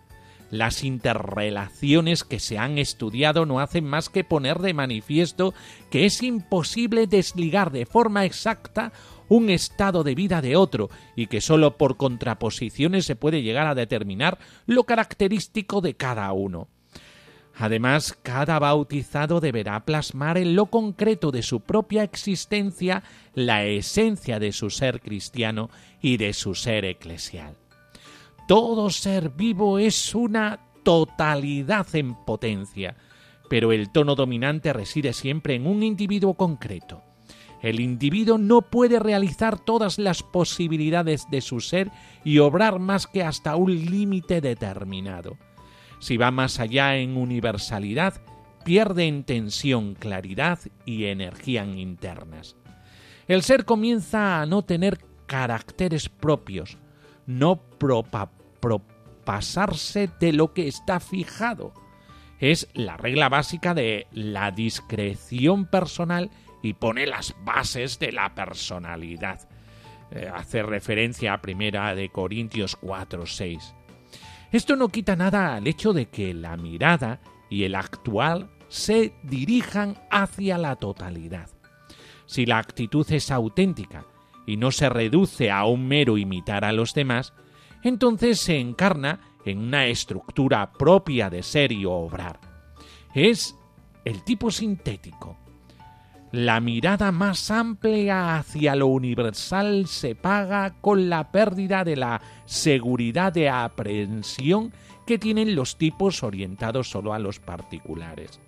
las 0.50 0.84
interrelaciones 0.84 2.24
que 2.24 2.38
se 2.38 2.58
han 2.58 2.78
estudiado 2.78 3.46
no 3.46 3.60
hacen 3.60 3.84
más 3.84 4.08
que 4.08 4.24
poner 4.24 4.58
de 4.58 4.74
manifiesto 4.74 5.54
que 5.90 6.04
es 6.04 6.22
imposible 6.22 7.06
desligar 7.06 7.72
de 7.72 7.86
forma 7.86 8.24
exacta 8.24 8.92
un 9.28 9.50
estado 9.50 10.04
de 10.04 10.14
vida 10.14 10.42
de 10.42 10.56
otro 10.56 10.90
y 11.16 11.26
que 11.26 11.40
sólo 11.40 11.76
por 11.76 11.96
contraposiciones 11.96 13.04
se 13.06 13.16
puede 13.16 13.42
llegar 13.42 13.66
a 13.66 13.74
determinar 13.74 14.38
lo 14.66 14.84
característico 14.84 15.80
de 15.80 15.94
cada 15.94 16.32
uno. 16.32 16.68
Además, 17.56 18.18
cada 18.22 18.58
bautizado 18.58 19.40
deberá 19.40 19.84
plasmar 19.84 20.38
en 20.38 20.56
lo 20.56 20.66
concreto 20.66 21.30
de 21.30 21.42
su 21.42 21.60
propia 21.60 22.02
existencia 22.02 23.04
la 23.32 23.64
esencia 23.64 24.40
de 24.40 24.52
su 24.52 24.70
ser 24.70 25.00
cristiano 25.00 25.70
y 26.02 26.16
de 26.16 26.32
su 26.32 26.54
ser 26.54 26.84
eclesial. 26.84 27.56
Todo 28.46 28.90
ser 28.90 29.30
vivo 29.30 29.78
es 29.78 30.14
una 30.14 30.60
totalidad 30.82 31.86
en 31.94 32.14
potencia, 32.14 32.94
pero 33.48 33.72
el 33.72 33.90
tono 33.90 34.14
dominante 34.14 34.74
reside 34.74 35.14
siempre 35.14 35.54
en 35.54 35.66
un 35.66 35.82
individuo 35.82 36.34
concreto. 36.34 37.02
El 37.62 37.80
individuo 37.80 38.36
no 38.36 38.60
puede 38.60 38.98
realizar 38.98 39.58
todas 39.58 39.98
las 39.98 40.22
posibilidades 40.22 41.24
de 41.30 41.40
su 41.40 41.60
ser 41.60 41.90
y 42.22 42.38
obrar 42.38 42.80
más 42.80 43.06
que 43.06 43.22
hasta 43.22 43.56
un 43.56 43.74
límite 43.74 44.42
determinado. 44.42 45.38
Si 45.98 46.18
va 46.18 46.30
más 46.30 46.60
allá 46.60 46.96
en 46.98 47.16
universalidad, 47.16 48.20
pierde 48.62 49.06
en 49.06 49.24
tensión, 49.24 49.94
claridad 49.94 50.58
y 50.84 51.04
energía 51.06 51.64
internas. 51.64 52.56
El 53.26 53.42
ser 53.42 53.64
comienza 53.64 54.42
a 54.42 54.44
no 54.44 54.60
tener 54.60 54.98
caracteres 55.24 56.10
propios, 56.10 56.76
no 57.26 57.60
propasarse 58.58 60.10
de 60.20 60.32
lo 60.32 60.52
que 60.52 60.68
está 60.68 61.00
fijado. 61.00 61.72
Es 62.38 62.68
la 62.74 62.96
regla 62.96 63.28
básica 63.28 63.74
de 63.74 64.06
la 64.12 64.50
discreción 64.50 65.66
personal 65.66 66.30
y 66.62 66.74
pone 66.74 67.06
las 67.06 67.34
bases 67.44 67.98
de 67.98 68.12
la 68.12 68.34
personalidad. 68.34 69.48
Eh, 70.10 70.30
hace 70.32 70.62
referencia 70.62 71.32
a 71.32 71.40
primera 71.40 71.94
de 71.94 72.10
Corintios 72.10 72.76
4, 72.76 73.26
6. 73.26 73.74
Esto 74.52 74.76
no 74.76 74.88
quita 74.88 75.16
nada 75.16 75.56
al 75.56 75.66
hecho 75.66 75.92
de 75.92 76.06
que 76.06 76.32
la 76.34 76.56
mirada 76.56 77.20
y 77.50 77.64
el 77.64 77.74
actual 77.74 78.50
se 78.68 79.14
dirijan 79.22 79.98
hacia 80.10 80.58
la 80.58 80.76
totalidad. 80.76 81.50
Si 82.26 82.46
la 82.46 82.58
actitud 82.58 83.10
es 83.12 83.30
auténtica 83.30 84.06
y 84.46 84.56
no 84.56 84.70
se 84.70 84.88
reduce 84.88 85.50
a 85.50 85.64
un 85.64 85.86
mero 85.86 86.18
imitar 86.18 86.64
a 86.64 86.72
los 86.72 86.94
demás, 86.94 87.32
entonces 87.82 88.40
se 88.40 88.58
encarna 88.58 89.20
en 89.44 89.58
una 89.58 89.86
estructura 89.86 90.72
propia 90.72 91.30
de 91.30 91.42
ser 91.42 91.72
y 91.72 91.84
obrar. 91.84 92.40
Es 93.14 93.56
el 94.04 94.22
tipo 94.24 94.50
sintético. 94.50 95.36
La 96.32 96.58
mirada 96.58 97.12
más 97.12 97.50
amplia 97.50 98.36
hacia 98.36 98.74
lo 98.74 98.88
universal 98.88 99.86
se 99.86 100.16
paga 100.16 100.74
con 100.80 101.08
la 101.08 101.30
pérdida 101.30 101.84
de 101.84 101.94
la 101.96 102.20
seguridad 102.44 103.32
de 103.32 103.48
aprehensión 103.48 104.72
que 105.06 105.18
tienen 105.18 105.54
los 105.54 105.76
tipos 105.76 106.24
orientados 106.24 106.90
solo 106.90 107.14
a 107.14 107.20
los 107.20 107.38
particulares. 107.38 108.40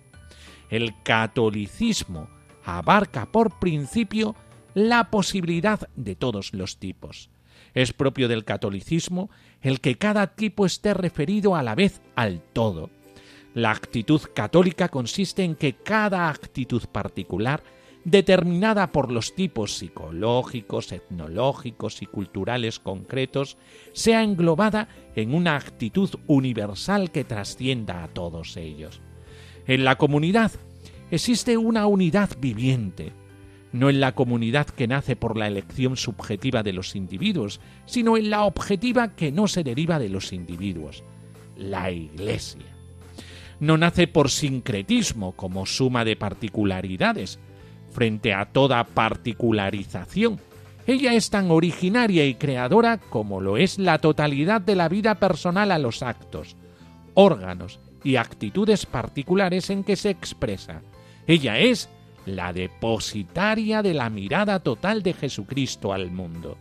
El 0.69 0.95
catolicismo 1.03 2.27
abarca 2.65 3.25
por 3.25 3.57
principio 3.57 4.35
la 4.77 5.09
posibilidad 5.09 5.89
de 5.95 6.15
todos 6.15 6.53
los 6.53 6.77
tipos. 6.77 7.31
Es 7.73 7.93
propio 7.93 8.27
del 8.27 8.45
catolicismo 8.45 9.31
el 9.59 9.81
que 9.81 9.97
cada 9.97 10.35
tipo 10.35 10.67
esté 10.67 10.93
referido 10.93 11.55
a 11.55 11.63
la 11.63 11.73
vez 11.73 11.99
al 12.15 12.43
todo. 12.53 12.91
La 13.55 13.71
actitud 13.71 14.21
católica 14.35 14.89
consiste 14.89 15.43
en 15.43 15.55
que 15.55 15.77
cada 15.77 16.29
actitud 16.29 16.83
particular, 16.91 17.63
determinada 18.03 18.91
por 18.91 19.11
los 19.11 19.33
tipos 19.33 19.79
psicológicos, 19.79 20.91
etnológicos 20.91 22.03
y 22.03 22.05
culturales 22.05 22.77
concretos, 22.77 23.57
sea 23.93 24.21
englobada 24.21 24.89
en 25.15 25.33
una 25.33 25.55
actitud 25.55 26.11
universal 26.27 27.09
que 27.09 27.23
trascienda 27.23 28.03
a 28.03 28.09
todos 28.09 28.55
ellos. 28.57 29.01
En 29.65 29.83
la 29.83 29.95
comunidad 29.95 30.51
existe 31.09 31.57
una 31.57 31.87
unidad 31.87 32.29
viviente, 32.39 33.11
no 33.71 33.89
en 33.89 33.99
la 33.99 34.13
comunidad 34.13 34.67
que 34.67 34.87
nace 34.87 35.15
por 35.15 35.37
la 35.37 35.47
elección 35.47 35.97
subjetiva 35.97 36.63
de 36.63 36.73
los 36.73 36.95
individuos, 36.95 37.59
sino 37.85 38.17
en 38.17 38.29
la 38.29 38.43
objetiva 38.43 39.15
que 39.15 39.31
no 39.31 39.47
se 39.47 39.63
deriva 39.63 39.99
de 39.99 40.09
los 40.09 40.33
individuos, 40.33 41.03
la 41.57 41.91
Iglesia. 41.91 42.65
No 43.59 43.77
nace 43.77 44.07
por 44.07 44.29
sincretismo 44.29 45.33
como 45.33 45.65
suma 45.65 46.05
de 46.05 46.15
particularidades, 46.15 47.39
frente 47.91 48.33
a 48.33 48.45
toda 48.45 48.83
particularización. 48.83 50.39
Ella 50.85 51.13
es 51.13 51.29
tan 51.29 51.51
originaria 51.51 52.25
y 52.25 52.35
creadora 52.35 52.97
como 52.97 53.41
lo 53.41 53.57
es 53.57 53.79
la 53.79 53.99
totalidad 53.99 54.61
de 54.61 54.75
la 54.75 54.87
vida 54.87 55.15
personal 55.15 55.71
a 55.71 55.79
los 55.79 56.03
actos, 56.03 56.55
órganos 57.13 57.79
y 58.03 58.15
actitudes 58.15 58.85
particulares 58.85 59.69
en 59.69 59.83
que 59.83 59.95
se 59.95 60.11
expresa. 60.11 60.81
Ella 61.25 61.59
es 61.59 61.89
la 62.27 62.53
depositaria 62.53 63.81
de 63.81 63.93
la 63.93 64.09
mirada 64.09 64.59
total 64.59 65.01
de 65.01 65.13
Jesucristo 65.13 65.93
al 65.93 66.11
mundo. 66.11 66.57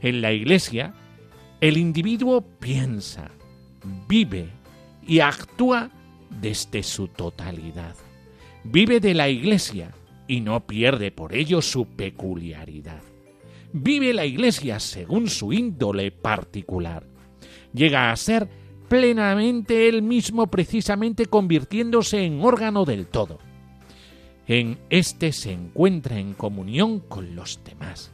En 0.00 0.20
la 0.20 0.32
Iglesia, 0.32 0.94
el 1.60 1.76
individuo 1.76 2.42
piensa, 2.42 3.30
vive 4.08 4.48
y 5.06 5.20
actúa 5.20 5.90
desde 6.28 6.82
su 6.82 7.08
totalidad. 7.08 7.94
Vive 8.64 9.00
de 9.00 9.14
la 9.14 9.28
Iglesia 9.28 9.92
y 10.26 10.40
no 10.40 10.66
pierde 10.66 11.10
por 11.10 11.34
ello 11.34 11.62
su 11.62 11.86
peculiaridad. 11.86 13.02
Vive 13.72 14.12
la 14.12 14.26
Iglesia 14.26 14.80
según 14.80 15.28
su 15.28 15.52
índole 15.52 16.10
particular. 16.10 17.06
Llega 17.72 18.10
a 18.10 18.16
ser 18.16 18.48
plenamente 18.88 19.88
él 19.88 20.02
mismo 20.02 20.46
precisamente 20.48 21.26
convirtiéndose 21.26 22.24
en 22.24 22.40
órgano 22.44 22.84
del 22.84 23.06
todo 23.06 23.38
en 24.46 24.78
éste 24.90 25.32
se 25.32 25.52
encuentra 25.52 26.18
en 26.18 26.34
comunión 26.34 27.00
con 27.00 27.34
los 27.34 27.62
demás. 27.64 28.12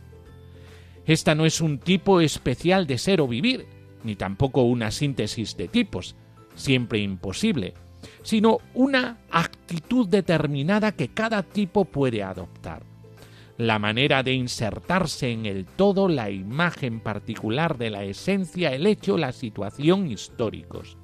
Esta 1.06 1.34
no 1.34 1.44
es 1.44 1.60
un 1.60 1.78
tipo 1.78 2.20
especial 2.20 2.86
de 2.86 2.98
ser 2.98 3.20
o 3.20 3.26
vivir, 3.26 3.66
ni 4.04 4.16
tampoco 4.16 4.62
una 4.62 4.90
síntesis 4.90 5.56
de 5.56 5.68
tipos, 5.68 6.14
siempre 6.54 7.00
imposible, 7.00 7.74
sino 8.22 8.58
una 8.74 9.18
actitud 9.30 10.06
determinada 10.08 10.92
que 10.92 11.08
cada 11.08 11.42
tipo 11.42 11.84
puede 11.84 12.22
adoptar. 12.22 12.84
La 13.56 13.78
manera 13.78 14.22
de 14.22 14.32
insertarse 14.32 15.30
en 15.32 15.44
el 15.44 15.66
todo 15.66 16.08
la 16.08 16.30
imagen 16.30 17.00
particular 17.00 17.76
de 17.76 17.90
la 17.90 18.04
esencia, 18.04 18.72
el 18.72 18.86
hecho, 18.86 19.18
la 19.18 19.32
situación 19.32 20.10
históricos. 20.10 20.96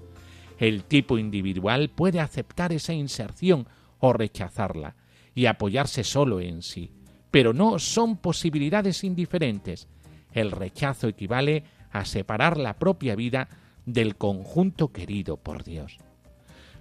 El 0.59 0.85
tipo 0.85 1.19
individual 1.19 1.91
puede 1.91 2.19
aceptar 2.19 2.73
esa 2.73 2.95
inserción 2.95 3.69
o 3.99 4.15
rechazarla, 4.15 4.95
y 5.37 5.47
apoyarse 5.47 6.03
solo 6.03 6.41
en 6.41 6.63
sí. 6.63 6.91
Pero 7.31 7.53
no 7.53 7.79
son 7.79 8.17
posibilidades 8.17 9.05
indiferentes. 9.05 9.87
El 10.33 10.51
rechazo 10.51 11.07
equivale 11.07 11.63
a 11.93 12.05
separar 12.07 12.57
la 12.57 12.79
propia 12.79 13.15
vida 13.15 13.49
del 13.85 14.17
conjunto 14.17 14.89
querido 14.89 15.37
por 15.37 15.63
Dios. 15.63 15.99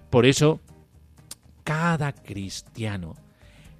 Por 0.08 0.24
eso, 0.24 0.60
cada 1.64 2.12
cristiano, 2.12 3.14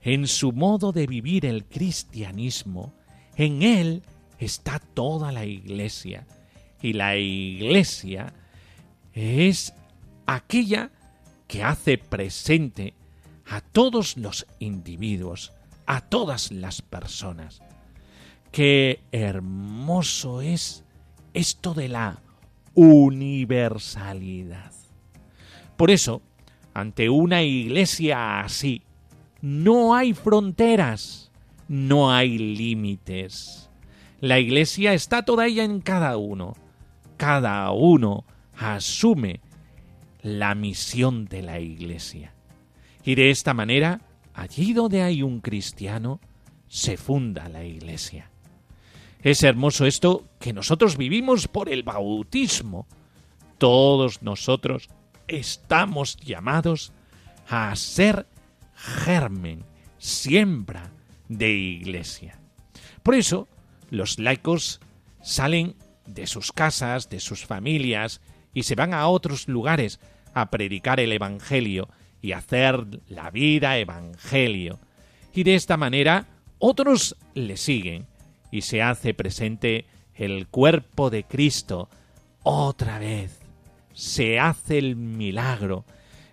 en 0.02 0.26
su 0.26 0.52
modo 0.52 0.92
de 0.92 1.06
vivir 1.06 1.46
el 1.46 1.64
cristianismo, 1.64 2.92
en 3.34 3.62
él 3.62 4.02
está 4.38 4.78
toda 4.78 5.32
la 5.32 5.46
iglesia. 5.46 6.26
Y 6.82 6.92
la 6.92 7.16
iglesia 7.16 8.34
es 9.14 9.72
aquella 10.26 10.90
que 11.48 11.62
hace 11.62 11.96
presente 11.96 12.92
a 13.48 13.60
todos 13.60 14.16
los 14.16 14.46
individuos, 14.58 15.52
a 15.86 16.00
todas 16.00 16.50
las 16.50 16.82
personas. 16.82 17.62
Qué 18.50 19.00
hermoso 19.12 20.40
es 20.40 20.84
esto 21.34 21.74
de 21.74 21.88
la 21.88 22.20
universalidad. 22.74 24.72
Por 25.76 25.90
eso, 25.90 26.22
ante 26.74 27.08
una 27.10 27.42
iglesia 27.42 28.40
así, 28.40 28.82
no 29.40 29.94
hay 29.94 30.14
fronteras, 30.14 31.30
no 31.68 32.12
hay 32.12 32.38
límites. 32.38 33.68
La 34.20 34.38
iglesia 34.38 34.94
está 34.94 35.24
toda 35.24 35.46
ella 35.46 35.64
en 35.64 35.80
cada 35.80 36.16
uno. 36.16 36.54
Cada 37.16 37.70
uno 37.72 38.24
asume 38.56 39.40
la 40.22 40.54
misión 40.54 41.26
de 41.26 41.42
la 41.42 41.60
iglesia. 41.60 42.32
Y 43.06 43.14
de 43.14 43.30
esta 43.30 43.54
manera, 43.54 44.00
allí 44.34 44.72
donde 44.72 45.00
hay 45.00 45.22
un 45.22 45.40
cristiano, 45.40 46.20
se 46.66 46.96
funda 46.96 47.48
la 47.48 47.64
iglesia. 47.64 48.30
Es 49.22 49.44
hermoso 49.44 49.86
esto 49.86 50.24
que 50.40 50.52
nosotros 50.52 50.96
vivimos 50.96 51.46
por 51.46 51.68
el 51.68 51.84
bautismo. 51.84 52.88
Todos 53.58 54.22
nosotros 54.22 54.88
estamos 55.28 56.16
llamados 56.16 56.92
a 57.48 57.74
ser 57.76 58.26
germen, 58.74 59.64
siembra 59.98 60.90
de 61.28 61.52
iglesia. 61.52 62.40
Por 63.04 63.14
eso, 63.14 63.46
los 63.88 64.18
laicos 64.18 64.80
salen 65.22 65.76
de 66.06 66.26
sus 66.26 66.50
casas, 66.50 67.08
de 67.08 67.20
sus 67.20 67.46
familias, 67.46 68.20
y 68.52 68.64
se 68.64 68.74
van 68.74 68.94
a 68.94 69.06
otros 69.06 69.46
lugares 69.46 70.00
a 70.34 70.50
predicar 70.50 70.98
el 70.98 71.12
Evangelio 71.12 71.88
y 72.22 72.32
hacer 72.32 72.86
la 73.08 73.30
vida 73.30 73.78
evangelio. 73.78 74.78
Y 75.34 75.44
de 75.44 75.54
esta 75.54 75.76
manera 75.76 76.26
otros 76.58 77.16
le 77.34 77.56
siguen 77.56 78.06
y 78.50 78.62
se 78.62 78.82
hace 78.82 79.14
presente 79.14 79.84
el 80.14 80.48
cuerpo 80.48 81.10
de 81.10 81.24
Cristo 81.24 81.88
otra 82.42 82.98
vez. 82.98 83.40
Se 83.92 84.38
hace 84.38 84.78
el 84.78 84.96
milagro, 84.96 85.84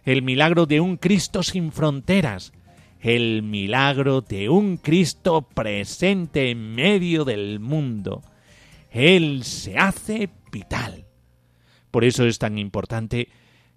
el 0.03 0.21
milagro 0.21 0.65
de 0.65 0.79
un 0.79 0.97
Cristo 0.97 1.43
sin 1.43 1.71
fronteras, 1.71 2.53
el 3.01 3.43
milagro 3.43 4.21
de 4.21 4.49
un 4.49 4.77
Cristo 4.77 5.41
presente 5.41 6.49
en 6.49 6.75
medio 6.75 7.25
del 7.25 7.59
mundo. 7.59 8.21
Él 8.91 9.43
se 9.43 9.77
hace 9.77 10.29
vital. 10.51 11.05
Por 11.91 12.05
eso 12.05 12.25
es 12.25 12.39
tan 12.39 12.57
importante 12.57 13.29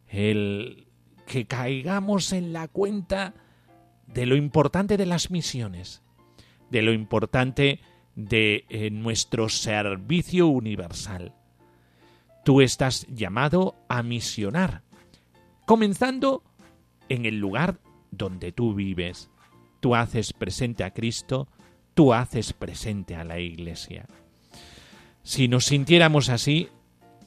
el 0.09 0.86
que 1.27 1.47
caigamos 1.47 2.33
en 2.33 2.53
la 2.53 2.69
cuenta 2.69 3.35
de 4.07 4.27
lo 4.27 4.37
importante 4.37 4.97
de 4.97 5.07
las 5.07 5.31
misiones, 5.31 6.03
de 6.71 6.83
lo 6.83 6.93
importante 6.93 7.81
de 8.15 8.65
eh, 8.69 8.91
nuestro 8.91 9.49
servicio 9.49 10.47
universal. 10.47 11.35
Tú 12.45 12.61
estás 12.61 13.07
llamado 13.09 13.75
a 13.89 14.03
misionar, 14.03 14.83
comenzando 15.67 16.43
en 17.09 17.27
el 17.27 17.39
lugar 17.39 17.81
donde 18.11 18.53
tú 18.53 18.75
vives. 18.75 19.31
Tú 19.81 19.95
haces 19.95 20.33
presente 20.33 20.85
a 20.85 20.93
Cristo, 20.93 21.49
tú 21.95 22.15
haces 22.15 22.53
presente 22.53 23.15
a 23.15 23.25
la 23.25 23.39
Iglesia. 23.39 24.07
Si 25.23 25.49
nos 25.49 25.67
sintiéramos 25.67 26.29
así, 26.29 26.69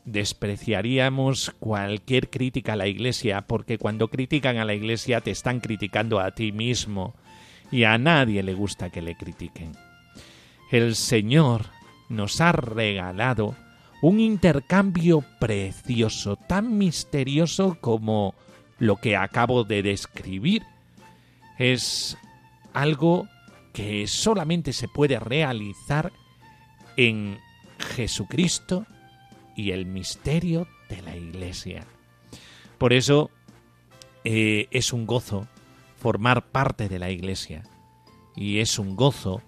despreciaríamos 0.05 1.51
cualquier 1.59 2.29
crítica 2.29 2.73
a 2.73 2.77
la 2.77 2.87
Iglesia, 2.87 3.41
porque 3.47 3.77
cuando 3.77 4.07
critican 4.07 4.57
a 4.57 4.65
la 4.65 4.73
Iglesia 4.73 5.21
te 5.21 5.31
están 5.31 5.59
criticando 5.59 6.19
a 6.19 6.31
ti 6.31 6.51
mismo, 6.51 7.15
y 7.71 7.83
a 7.83 7.97
nadie 7.97 8.43
le 8.43 8.53
gusta 8.53 8.89
que 8.89 9.01
le 9.01 9.15
critiquen. 9.15 9.73
El 10.71 10.95
Señor 10.95 11.65
nos 12.09 12.41
ha 12.41 12.51
regalado 12.51 13.55
un 14.01 14.19
intercambio 14.19 15.23
precioso, 15.39 16.35
tan 16.35 16.77
misterioso 16.77 17.77
como 17.81 18.33
lo 18.77 18.95
que 18.95 19.15
acabo 19.15 19.63
de 19.63 19.83
describir. 19.83 20.63
Es 21.57 22.17
algo 22.73 23.27
que 23.73 24.07
solamente 24.07 24.73
se 24.73 24.87
puede 24.87 25.19
realizar 25.19 26.11
en 26.97 27.37
Jesucristo 27.95 28.85
y 29.55 29.71
el 29.71 29.85
misterio 29.85 30.67
de 30.89 31.01
la 31.01 31.15
Iglesia. 31.15 31.85
Por 32.77 32.93
eso 32.93 33.29
eh, 34.23 34.67
es 34.71 34.93
un 34.93 35.05
gozo 35.05 35.47
formar 35.97 36.51
parte 36.51 36.87
de 36.87 36.99
la 36.99 37.09
Iglesia, 37.09 37.63
y 38.35 38.59
es 38.59 38.79
un 38.79 38.95
gozo 38.95 39.41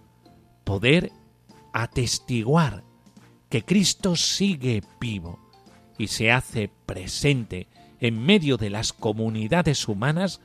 poder 0.63 1.11
atestiguar 1.73 2.83
que 3.49 3.63
Cristo 3.63 4.15
sigue 4.15 4.81
vivo 4.99 5.39
y 5.97 6.07
se 6.07 6.31
hace 6.31 6.69
presente 6.85 7.67
en 7.99 8.21
medio 8.21 8.57
de 8.57 8.69
las 8.69 8.93
comunidades 8.93 9.87
humanas 9.87 10.41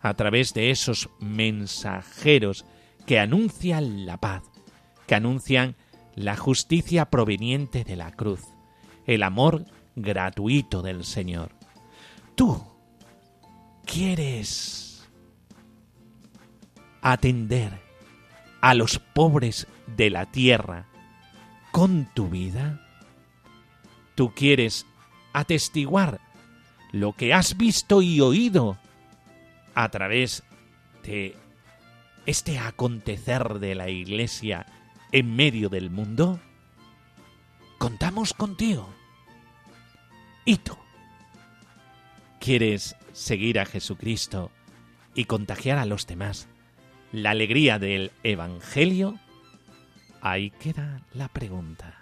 a 0.00 0.14
través 0.14 0.54
de 0.54 0.70
esos 0.70 1.10
mensajeros 1.20 2.64
que 3.06 3.18
anuncian 3.18 4.06
la 4.06 4.18
paz, 4.18 4.42
que 5.06 5.14
anuncian 5.14 5.76
la 6.14 6.36
justicia 6.36 7.06
proveniente 7.06 7.84
de 7.84 7.96
la 7.96 8.12
cruz, 8.12 8.40
el 9.06 9.22
amor 9.22 9.64
gratuito 9.96 10.82
del 10.82 11.04
Señor. 11.04 11.50
Tú 12.34 12.64
quieres 13.84 15.08
atender 17.00 17.72
a 18.60 18.74
los 18.74 18.98
pobres 18.98 19.66
de 19.96 20.10
la 20.10 20.26
tierra 20.26 20.86
con 21.72 22.08
tu 22.14 22.28
vida. 22.28 22.80
Tú 24.14 24.32
quieres 24.34 24.86
atestiguar 25.32 26.20
lo 26.92 27.14
que 27.14 27.34
has 27.34 27.56
visto 27.56 28.02
y 28.02 28.20
oído 28.20 28.78
a 29.74 29.88
través 29.88 30.42
de 31.02 31.36
este 32.26 32.58
acontecer 32.58 33.58
de 33.58 33.74
la 33.74 33.88
Iglesia 33.88 34.66
en 35.10 35.34
medio 35.34 35.68
del 35.68 35.90
mundo? 35.90 36.40
Contamos 37.82 38.32
contigo. 38.32 38.88
¿Y 40.44 40.58
tú? 40.58 40.76
¿Quieres 42.38 42.94
seguir 43.12 43.58
a 43.58 43.66
Jesucristo 43.66 44.52
y 45.16 45.24
contagiar 45.24 45.78
a 45.78 45.84
los 45.84 46.06
demás 46.06 46.46
la 47.10 47.30
alegría 47.30 47.80
del 47.80 48.12
Evangelio? 48.22 49.18
Ahí 50.20 50.50
queda 50.50 51.02
la 51.12 51.26
pregunta. 51.26 52.01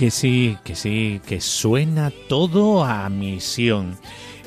Que 0.00 0.10
sí, 0.10 0.56
que 0.64 0.76
sí, 0.76 1.20
que 1.26 1.42
suena 1.42 2.10
todo 2.26 2.84
a 2.84 3.06
misión. 3.10 3.98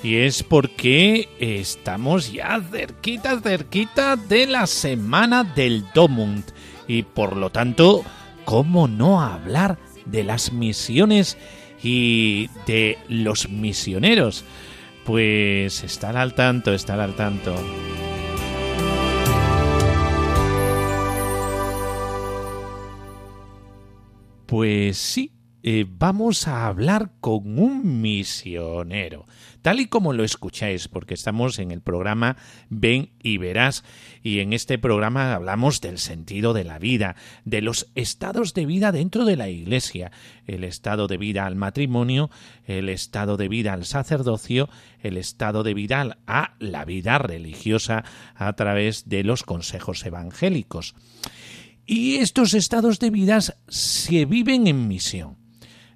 Y 0.01 0.15
es 0.15 0.41
porque 0.41 1.29
estamos 1.39 2.33
ya 2.33 2.59
cerquita, 2.71 3.39
cerquita 3.39 4.15
de 4.15 4.47
la 4.47 4.65
semana 4.65 5.43
del 5.43 5.85
Domund. 5.93 6.43
Y 6.87 7.03
por 7.03 7.37
lo 7.37 7.51
tanto, 7.51 8.03
¿cómo 8.45 8.87
no 8.87 9.21
hablar 9.21 9.77
de 10.07 10.23
las 10.23 10.51
misiones 10.51 11.37
y 11.83 12.49
de 12.65 12.97
los 13.07 13.47
misioneros? 13.47 14.45
Pues 15.05 15.83
estar 15.83 16.17
al 16.17 16.33
tanto, 16.33 16.73
estar 16.73 16.99
al 16.99 17.15
tanto. 17.15 17.53
Pues 24.47 24.97
sí, 24.97 25.33
eh, 25.65 25.86
vamos 25.88 26.49
a 26.49 26.67
hablar 26.67 27.13
con 27.21 27.58
un 27.58 28.02
misionero, 28.02 29.26
tal 29.62 29.80
y 29.80 29.88
como 29.88 30.12
lo 30.12 30.26
escucháis, 30.26 30.89
porque 30.89 31.13
estamos 31.13 31.58
en 31.58 31.71
el 31.71 31.80
programa 31.80 32.36
Ven 32.69 33.13
y 33.23 33.38
Verás, 33.38 33.86
y 34.21 34.39
en 34.39 34.52
este 34.52 34.78
programa 34.78 35.34
hablamos 35.34 35.80
del 35.80 35.99
sentido 35.99 36.52
de 36.52 36.65
la 36.65 36.80
vida, 36.80 37.15
de 37.45 37.62
los 37.62 37.89
estados 37.95 38.54
de 38.54 38.65
vida 38.65 38.91
dentro 38.91 39.23
de 39.23 39.38
la 39.38 39.47
Iglesia, 39.47 40.12
el 40.47 40.65
estado 40.65 41.08
de 41.08 41.15
vida 41.15 41.45
al 41.45 41.56
matrimonio, 41.56 42.30
el 42.65 42.89
estado 42.89 43.38
de 43.38 43.47
vida 43.47 43.71
al 43.71 43.86
sacerdocio, 43.86 44.67
el 44.99 45.15
estado 45.15 45.63
de 45.63 45.73
vida 45.73 46.17
a 46.28 46.56
la 46.60 46.84
vida 46.84 47.19
religiosa 47.19 48.04
a 48.36 48.52
través 48.54 49.08
de 49.08 49.23
los 49.23 49.43
consejos 49.43 50.06
evangélicos. 50.06 50.93
Y 51.86 52.15
estos 52.15 52.54
estados 52.54 52.99
de 52.99 53.12
vida 53.12 53.39
se 53.69 54.26
viven 54.26 54.67
en 54.67 54.89
misión. 54.89 55.42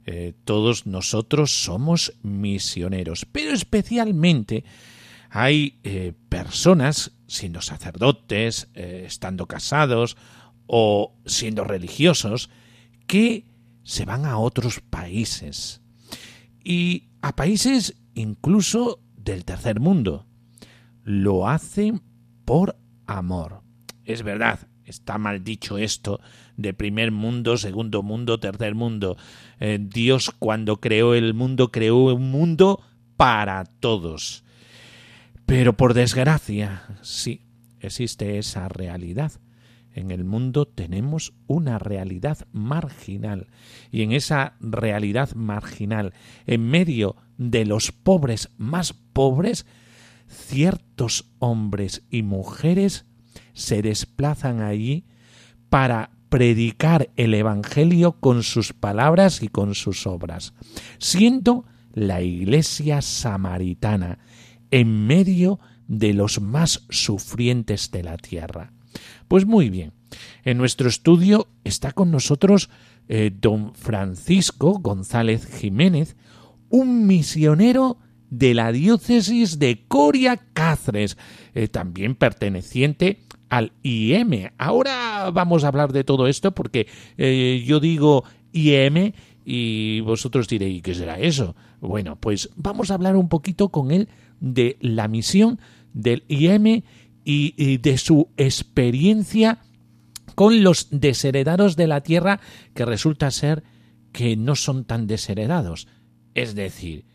Eh, 0.10 0.34
todos 0.46 0.86
nosotros 0.86 1.52
somos 1.52 2.14
misioneros, 2.24 3.26
pero 3.30 3.52
especialmente 3.52 4.64
hay 5.30 5.82
eh, 5.84 6.14
personas, 6.30 7.12
siendo 7.28 7.62
sacerdotes, 7.62 8.70
eh, 8.74 9.04
estando 9.06 9.48
casados 9.48 10.16
o 10.66 11.14
siendo 11.26 11.66
religiosos, 11.66 12.50
que 13.06 13.44
se 13.84 14.06
van 14.06 14.26
a 14.26 14.38
otros 14.38 14.80
países 14.80 15.82
y 16.64 17.10
a 17.22 17.36
países 17.36 17.98
incluso 18.14 19.02
del 19.18 19.44
tercer 19.44 19.82
mundo. 19.82 20.26
Lo 21.04 21.50
hacen 21.50 22.02
por 22.46 22.78
amor. 23.08 23.62
Es 24.06 24.24
verdad, 24.24 24.70
está 24.86 25.18
mal 25.18 25.44
dicho 25.44 25.78
esto 25.78 26.22
de 26.58 26.74
primer 26.74 27.12
mundo, 27.12 27.58
segundo 27.58 28.04
mundo, 28.04 28.40
tercer 28.40 28.76
mundo. 28.76 29.16
Eh, 29.60 29.80
Dios 29.80 30.32
cuando 30.38 30.82
creó 30.82 31.14
el 31.14 31.34
mundo 31.34 31.72
creó 31.72 32.14
un 32.14 32.30
mundo 32.32 32.82
para 33.16 33.64
todos. 33.64 34.44
Pero 35.46 35.78
por 35.78 35.94
desgracia, 35.94 36.84
sí, 37.02 37.42
existe 37.80 38.38
esa 38.38 38.68
realidad. 38.68 39.32
En 39.94 40.12
el 40.12 40.26
mundo 40.26 40.68
tenemos 40.68 41.34
una 41.48 41.80
realidad 41.80 42.38
marginal 42.52 43.48
y 43.90 44.04
en 44.04 44.12
esa 44.12 44.56
realidad 44.60 45.34
marginal, 45.34 46.14
en 46.46 46.70
medio 46.70 47.16
de 47.38 47.66
los 47.66 47.92
pobres 47.92 48.50
más 48.58 48.94
pobres, 48.94 49.66
ciertos 50.28 51.32
hombres 51.40 52.04
y 52.12 52.22
mujeres 52.22 53.06
se 53.54 53.82
desplazan 53.82 54.62
allí 54.62 55.06
para 55.70 56.12
predicar 56.30 57.10
el 57.16 57.34
Evangelio 57.34 58.14
con 58.14 58.44
sus 58.44 58.74
palabras 58.74 59.42
y 59.42 59.48
con 59.48 59.76
sus 59.76 60.08
obras, 60.08 60.54
siendo 60.98 61.66
la 61.94 62.22
iglesia 62.22 63.02
samaritana 63.02 64.20
en 64.72 65.08
medio 65.08 65.60
de 65.88 66.14
los 66.14 66.42
más 66.42 66.86
sufrientes 66.90 67.92
de 67.92 68.04
la 68.04 68.18
tierra. 68.18 68.74
Pues 69.28 69.46
muy 69.46 69.70
bien, 69.70 69.94
en 70.44 70.58
nuestro 70.58 70.90
estudio 70.90 71.48
está 71.64 71.92
con 71.92 72.12
nosotros 72.12 72.70
eh, 73.08 73.32
don 73.34 73.74
Francisco 73.74 74.80
González 74.80 75.46
Jiménez, 75.46 76.16
un 76.70 77.08
misionero 77.08 77.98
de 78.30 78.54
la 78.54 78.72
diócesis 78.72 79.60
de 79.60 79.86
Coria 79.88 80.38
Cáceres, 80.54 81.18
eh, 81.54 81.68
también 81.68 82.16
perteneciente 82.16 83.24
al 83.50 83.74
IM. 83.84 84.52
Ahora 84.58 85.30
vamos 85.32 85.64
a 85.64 85.70
hablar 85.70 85.92
de 85.94 86.04
todo 86.04 86.28
esto 86.28 86.54
porque 86.54 86.88
eh, 87.18 87.64
yo 87.66 87.80
digo 87.80 88.24
IM 88.52 89.14
y 89.46 90.02
vosotros 90.02 90.48
diréis, 90.48 90.82
¿qué 90.82 90.94
será 90.94 91.20
eso? 91.20 91.56
Bueno, 91.80 92.18
pues 92.20 92.50
vamos 92.56 92.92
a 92.92 92.96
hablar 92.96 93.16
un 93.16 93.30
poquito 93.30 93.70
con 93.70 93.92
él 93.92 94.10
de 94.40 94.78
la 94.82 95.08
misión 95.08 95.60
del 95.94 96.26
IM 96.28 96.84
y, 97.24 97.78
de 97.78 97.98
su 97.98 98.30
experiencia 98.38 99.60
con 100.36 100.64
los 100.64 100.88
desheredados 100.92 101.76
de 101.76 101.88
la 101.88 102.02
tierra 102.02 102.40
que 102.74 102.86
resulta 102.86 103.32
ser 103.32 103.64
que 104.12 104.38
no 104.38 104.56
son 104.56 104.86
tan 104.86 105.08
desheredados. 105.08 105.88
Es 106.36 106.56
decir, 106.56 107.06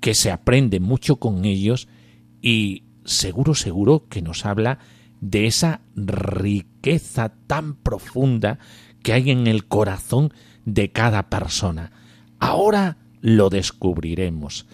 que 0.00 0.14
se 0.14 0.30
aprende 0.30 0.80
mucho 0.80 1.16
con 1.16 1.44
ellos 1.44 1.88
y 2.42 2.84
seguro, 3.04 3.54
seguro 3.54 4.06
que 4.08 4.22
nos 4.22 4.46
habla 4.46 4.78
esa 5.32 5.80
riqueza 5.94 7.32
tan 7.46 7.74
profunda 7.74 8.58
que 9.02 9.12
hay 9.12 9.30
en 9.30 9.46
el 9.46 9.66
corazón 9.66 10.32
de 10.64 10.90
cada 10.90 11.28
persona. 11.30 11.92
Ahora 12.38 12.96
lo 13.20 13.50
descubriremos. 13.50 14.66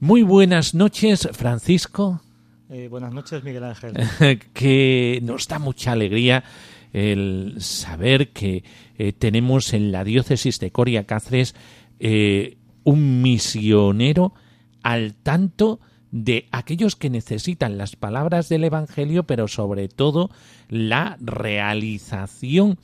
Muy 0.00 0.22
buenas 0.22 0.74
noches, 0.74 1.28
Francisco. 1.32 2.20
Eh, 2.68 2.88
buenas 2.88 3.12
noches, 3.12 3.44
Miguel 3.44 3.64
Ángel. 3.64 3.94
que 4.52 5.20
nos 5.22 5.46
da 5.46 5.58
mucha 5.58 5.92
alegría 5.92 6.44
el 6.92 7.56
saber 7.58 8.30
que 8.32 8.64
eh, 8.98 9.12
tenemos 9.12 9.72
en 9.72 9.92
la 9.92 10.04
diócesis 10.04 10.58
de 10.58 10.70
Coria 10.72 11.04
Cáceres 11.04 11.54
eh, 12.00 12.56
un 12.84 13.22
misionero 13.22 14.34
al 14.82 15.14
tanto 15.14 15.80
de 16.10 16.46
aquellos 16.52 16.96
que 16.96 17.10
necesitan 17.10 17.78
las 17.78 17.96
palabras 17.96 18.48
del 18.48 18.64
Evangelio, 18.64 19.24
pero 19.24 19.48
sobre 19.48 19.88
todo 19.88 20.30
la 20.68 21.16
realización 21.20 22.78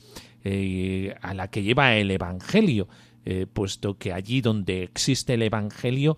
a 1.21 1.33
la 1.33 1.47
que 1.49 1.63
lleva 1.63 1.95
el 1.95 2.11
Evangelio, 2.11 2.89
puesto 3.53 3.97
que 3.97 4.11
allí 4.11 4.41
donde 4.41 4.83
existe 4.83 5.35
el 5.35 5.41
Evangelio 5.41 6.17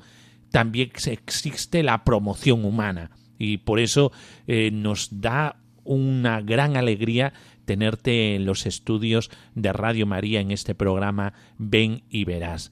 también 0.49 0.91
existe 1.05 1.83
la 1.83 2.03
promoción 2.03 2.65
humana 2.65 3.11
y 3.37 3.57
por 3.57 3.79
eso 3.79 4.11
eh, 4.47 4.71
nos 4.71 5.21
da 5.21 5.57
una 5.83 6.41
gran 6.41 6.77
alegría 6.77 7.33
tenerte 7.65 8.35
en 8.35 8.45
los 8.45 8.65
estudios 8.65 9.31
de 9.55 9.73
Radio 9.73 10.05
María 10.05 10.39
en 10.39 10.51
este 10.51 10.75
programa 10.75 11.33
Ven 11.57 12.03
y 12.09 12.25
Verás. 12.25 12.71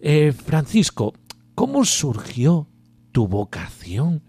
Eh, 0.00 0.32
Francisco, 0.32 1.14
¿cómo 1.54 1.84
surgió 1.84 2.68
tu 3.12 3.28
vocación 3.28 4.22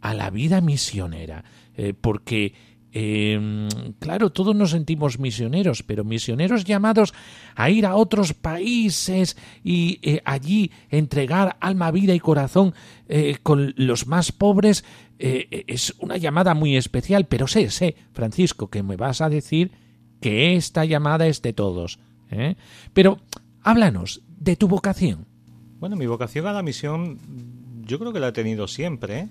a 0.00 0.14
la 0.14 0.30
vida 0.30 0.60
misionera? 0.60 1.44
Eh, 1.74 1.94
porque 1.94 2.54
eh, 2.94 3.68
claro, 3.98 4.30
todos 4.30 4.54
nos 4.54 4.70
sentimos 4.70 5.18
misioneros, 5.18 5.82
pero 5.82 6.04
misioneros 6.04 6.64
llamados 6.64 7.14
a 7.54 7.70
ir 7.70 7.86
a 7.86 7.96
otros 7.96 8.34
países 8.34 9.36
y 9.64 9.98
eh, 10.02 10.20
allí 10.26 10.70
entregar 10.90 11.56
alma, 11.60 11.90
vida 11.90 12.14
y 12.14 12.20
corazón 12.20 12.74
eh, 13.08 13.38
con 13.42 13.72
los 13.76 14.06
más 14.06 14.30
pobres 14.32 14.84
es 15.24 15.94
una 16.00 16.16
llamada 16.16 16.52
muy 16.52 16.76
especial, 16.76 17.26
pero 17.28 17.46
sé, 17.46 17.70
sé, 17.70 17.94
Francisco, 18.12 18.70
que 18.70 18.82
me 18.82 18.96
vas 18.96 19.20
a 19.20 19.28
decir 19.28 19.70
que 20.20 20.56
esta 20.56 20.84
llamada 20.84 21.28
es 21.28 21.42
de 21.42 21.52
todos. 21.52 22.00
Pero 22.92 23.20
háblanos 23.62 24.22
de 24.36 24.56
tu 24.56 24.66
vocación. 24.66 25.28
Bueno, 25.78 25.94
mi 25.94 26.06
vocación 26.06 26.48
a 26.48 26.52
la 26.52 26.64
misión 26.64 27.20
yo 27.86 27.98
creo 27.98 28.12
que 28.12 28.20
la 28.20 28.28
he 28.28 28.32
tenido 28.32 28.68
siempre. 28.68 29.28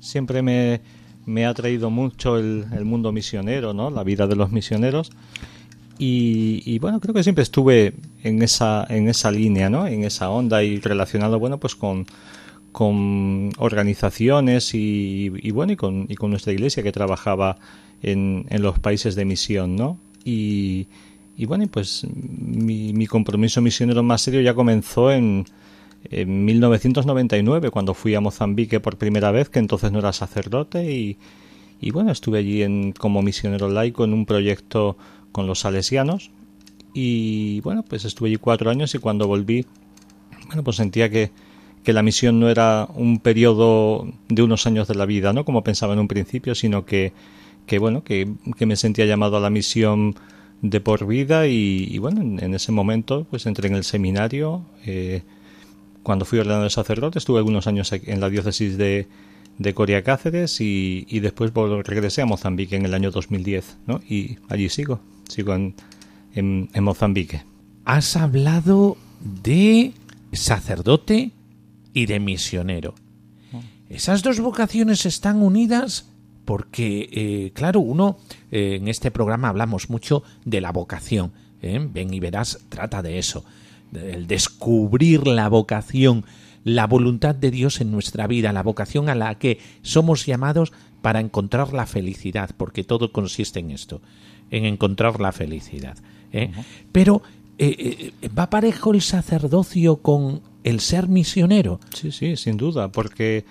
Siempre 0.00 0.42
me 0.42 0.80
me 1.26 1.44
ha 1.44 1.52
traído 1.52 1.90
mucho 1.90 2.38
el, 2.38 2.84
mundo 2.84 3.12
misionero, 3.12 3.74
¿no? 3.74 3.90
La 3.90 4.04
vida 4.04 4.26
de 4.26 4.36
los 4.36 4.52
misioneros. 4.52 5.10
Y, 5.98 6.78
bueno, 6.78 7.00
creo 7.00 7.14
que 7.14 7.22
siempre 7.22 7.42
estuve 7.42 7.94
en 8.22 8.42
esa, 8.42 8.86
en 8.88 9.08
esa 9.08 9.30
línea, 9.30 9.68
¿no? 9.68 9.86
En 9.86 10.04
esa 10.04 10.30
onda 10.30 10.62
y 10.62 10.78
relacionado, 10.78 11.38
bueno, 11.38 11.58
pues 11.58 11.74
con, 11.74 12.06
con 12.70 13.50
organizaciones 13.58 14.72
y, 14.74 15.50
bueno, 15.50 15.72
y 15.72 15.76
con, 15.76 16.06
y 16.08 16.14
con 16.14 16.30
nuestra 16.30 16.52
iglesia 16.52 16.82
que 16.82 16.92
trabajaba 16.92 17.56
en, 18.02 18.46
en 18.50 18.62
los 18.62 18.78
países 18.78 19.14
de 19.14 19.24
misión, 19.24 19.74
¿no? 19.74 19.98
Y, 20.22 20.86
y 21.36 21.46
bueno, 21.46 21.66
pues 21.68 22.06
mi, 22.14 22.92
mi 22.92 23.06
compromiso 23.06 23.60
misionero 23.62 24.02
más 24.02 24.20
serio 24.20 24.42
ya 24.42 24.54
comenzó 24.54 25.10
en, 25.10 25.46
en 26.10 26.44
1999 26.44 27.70
cuando 27.70 27.94
fui 27.94 28.14
a 28.14 28.20
Mozambique 28.20 28.80
por 28.80 28.96
primera 28.96 29.30
vez, 29.30 29.48
que 29.48 29.58
entonces 29.58 29.92
no 29.92 29.98
era 29.98 30.12
sacerdote 30.12 30.92
y, 30.92 31.18
y 31.80 31.90
bueno, 31.90 32.12
estuve 32.12 32.38
allí 32.38 32.62
en, 32.62 32.92
como 32.92 33.22
misionero 33.22 33.68
laico 33.68 34.04
en 34.04 34.12
un 34.12 34.26
proyecto 34.26 34.96
con 35.32 35.46
los 35.46 35.60
salesianos 35.60 36.30
y 36.94 37.60
bueno, 37.60 37.84
pues 37.84 38.04
estuve 38.04 38.30
allí 38.30 38.36
cuatro 38.36 38.70
años 38.70 38.94
y 38.94 38.98
cuando 38.98 39.26
volví, 39.26 39.66
bueno, 40.46 40.64
pues 40.64 40.76
sentía 40.76 41.10
que, 41.10 41.30
que 41.84 41.92
la 41.92 42.02
misión 42.02 42.40
no 42.40 42.48
era 42.48 42.88
un 42.94 43.18
periodo 43.18 44.08
de 44.28 44.42
unos 44.42 44.66
años 44.66 44.88
de 44.88 44.94
la 44.94 45.04
vida, 45.04 45.32
¿no? 45.32 45.44
Como 45.44 45.62
pensaba 45.62 45.92
en 45.92 45.98
un 45.98 46.08
principio, 46.08 46.54
sino 46.54 46.86
que, 46.86 47.12
que 47.66 47.78
bueno, 47.78 48.02
que, 48.02 48.32
que 48.56 48.66
me 48.66 48.76
sentía 48.76 49.04
llamado 49.04 49.36
a 49.36 49.40
la 49.40 49.50
misión 49.50 50.16
de 50.62 50.80
por 50.80 51.06
vida 51.06 51.46
y, 51.46 51.98
bueno, 51.98 52.22
en, 52.22 52.54
ese 52.54 52.72
momento 52.72 53.26
pues 53.28 53.46
entré 53.46 53.68
en 53.68 53.74
el 53.74 53.84
seminario, 53.84 54.62
eh, 54.86 55.22
cuando 56.06 56.24
fui 56.24 56.38
ordenado 56.38 56.62
de 56.62 56.70
sacerdote, 56.70 57.18
estuve 57.18 57.38
algunos 57.38 57.66
años 57.66 57.90
en 57.92 58.20
la 58.20 58.30
diócesis 58.30 58.78
de, 58.78 59.08
de 59.58 59.74
Coria 59.74 60.04
Cáceres 60.04 60.60
y, 60.60 61.18
después 61.18 61.50
regresé 61.82 62.22
a 62.22 62.26
Mozambique 62.26 62.76
en 62.76 62.84
el 62.84 62.94
año 62.94 63.10
2010, 63.10 63.78
¿no? 63.88 64.00
Y 64.08 64.38
allí 64.48 64.68
sigo, 64.68 65.00
sigo 65.28 65.52
en, 65.52 65.74
en, 66.32 66.84
Mozambique. 66.84 67.42
Has 67.84 68.16
hablado 68.16 68.96
de 69.20 69.94
sacerdote 70.32 71.32
y 71.92 72.06
de 72.06 72.20
misionero. 72.20 72.94
Esas 73.90 74.22
dos 74.22 74.38
vocaciones 74.38 75.06
están 75.06 75.42
unidas 75.42 76.08
porque, 76.44 77.08
eh, 77.10 77.50
claro, 77.52 77.80
uno, 77.80 78.18
eh, 78.52 78.76
en 78.80 78.86
este 78.86 79.10
programa 79.10 79.48
hablamos 79.48 79.90
mucho 79.90 80.22
de 80.44 80.60
la 80.60 80.70
vocación. 80.70 81.32
¿eh? 81.62 81.84
Ven 81.92 82.14
y 82.14 82.20
verás, 82.20 82.60
trata 82.68 83.02
de 83.02 83.18
eso 83.18 83.44
el 83.92 84.26
descubrir 84.26 85.26
la 85.26 85.48
vocación, 85.48 86.24
la 86.64 86.86
voluntad 86.86 87.34
de 87.34 87.50
Dios 87.50 87.80
en 87.80 87.90
nuestra 87.90 88.26
vida, 88.26 88.52
la 88.52 88.62
vocación 88.62 89.08
a 89.08 89.14
la 89.14 89.36
que 89.36 89.58
somos 89.82 90.26
llamados 90.26 90.72
para 91.02 91.20
encontrar 91.20 91.72
la 91.72 91.86
felicidad, 91.86 92.50
porque 92.56 92.82
todo 92.82 93.12
consiste 93.12 93.60
en 93.60 93.70
esto, 93.70 94.00
en 94.50 94.64
encontrar 94.64 95.20
la 95.20 95.32
felicidad. 95.32 95.96
¿eh? 96.32 96.50
Pero 96.90 97.22
eh, 97.58 98.12
eh, 98.20 98.28
¿va 98.36 98.50
parejo 98.50 98.92
el 98.92 99.00
sacerdocio 99.00 99.96
con 99.96 100.42
el 100.64 100.80
ser 100.80 101.08
misionero? 101.08 101.80
Sí, 101.94 102.12
sí, 102.12 102.36
sin 102.36 102.56
duda, 102.56 102.88
porque 102.88 103.44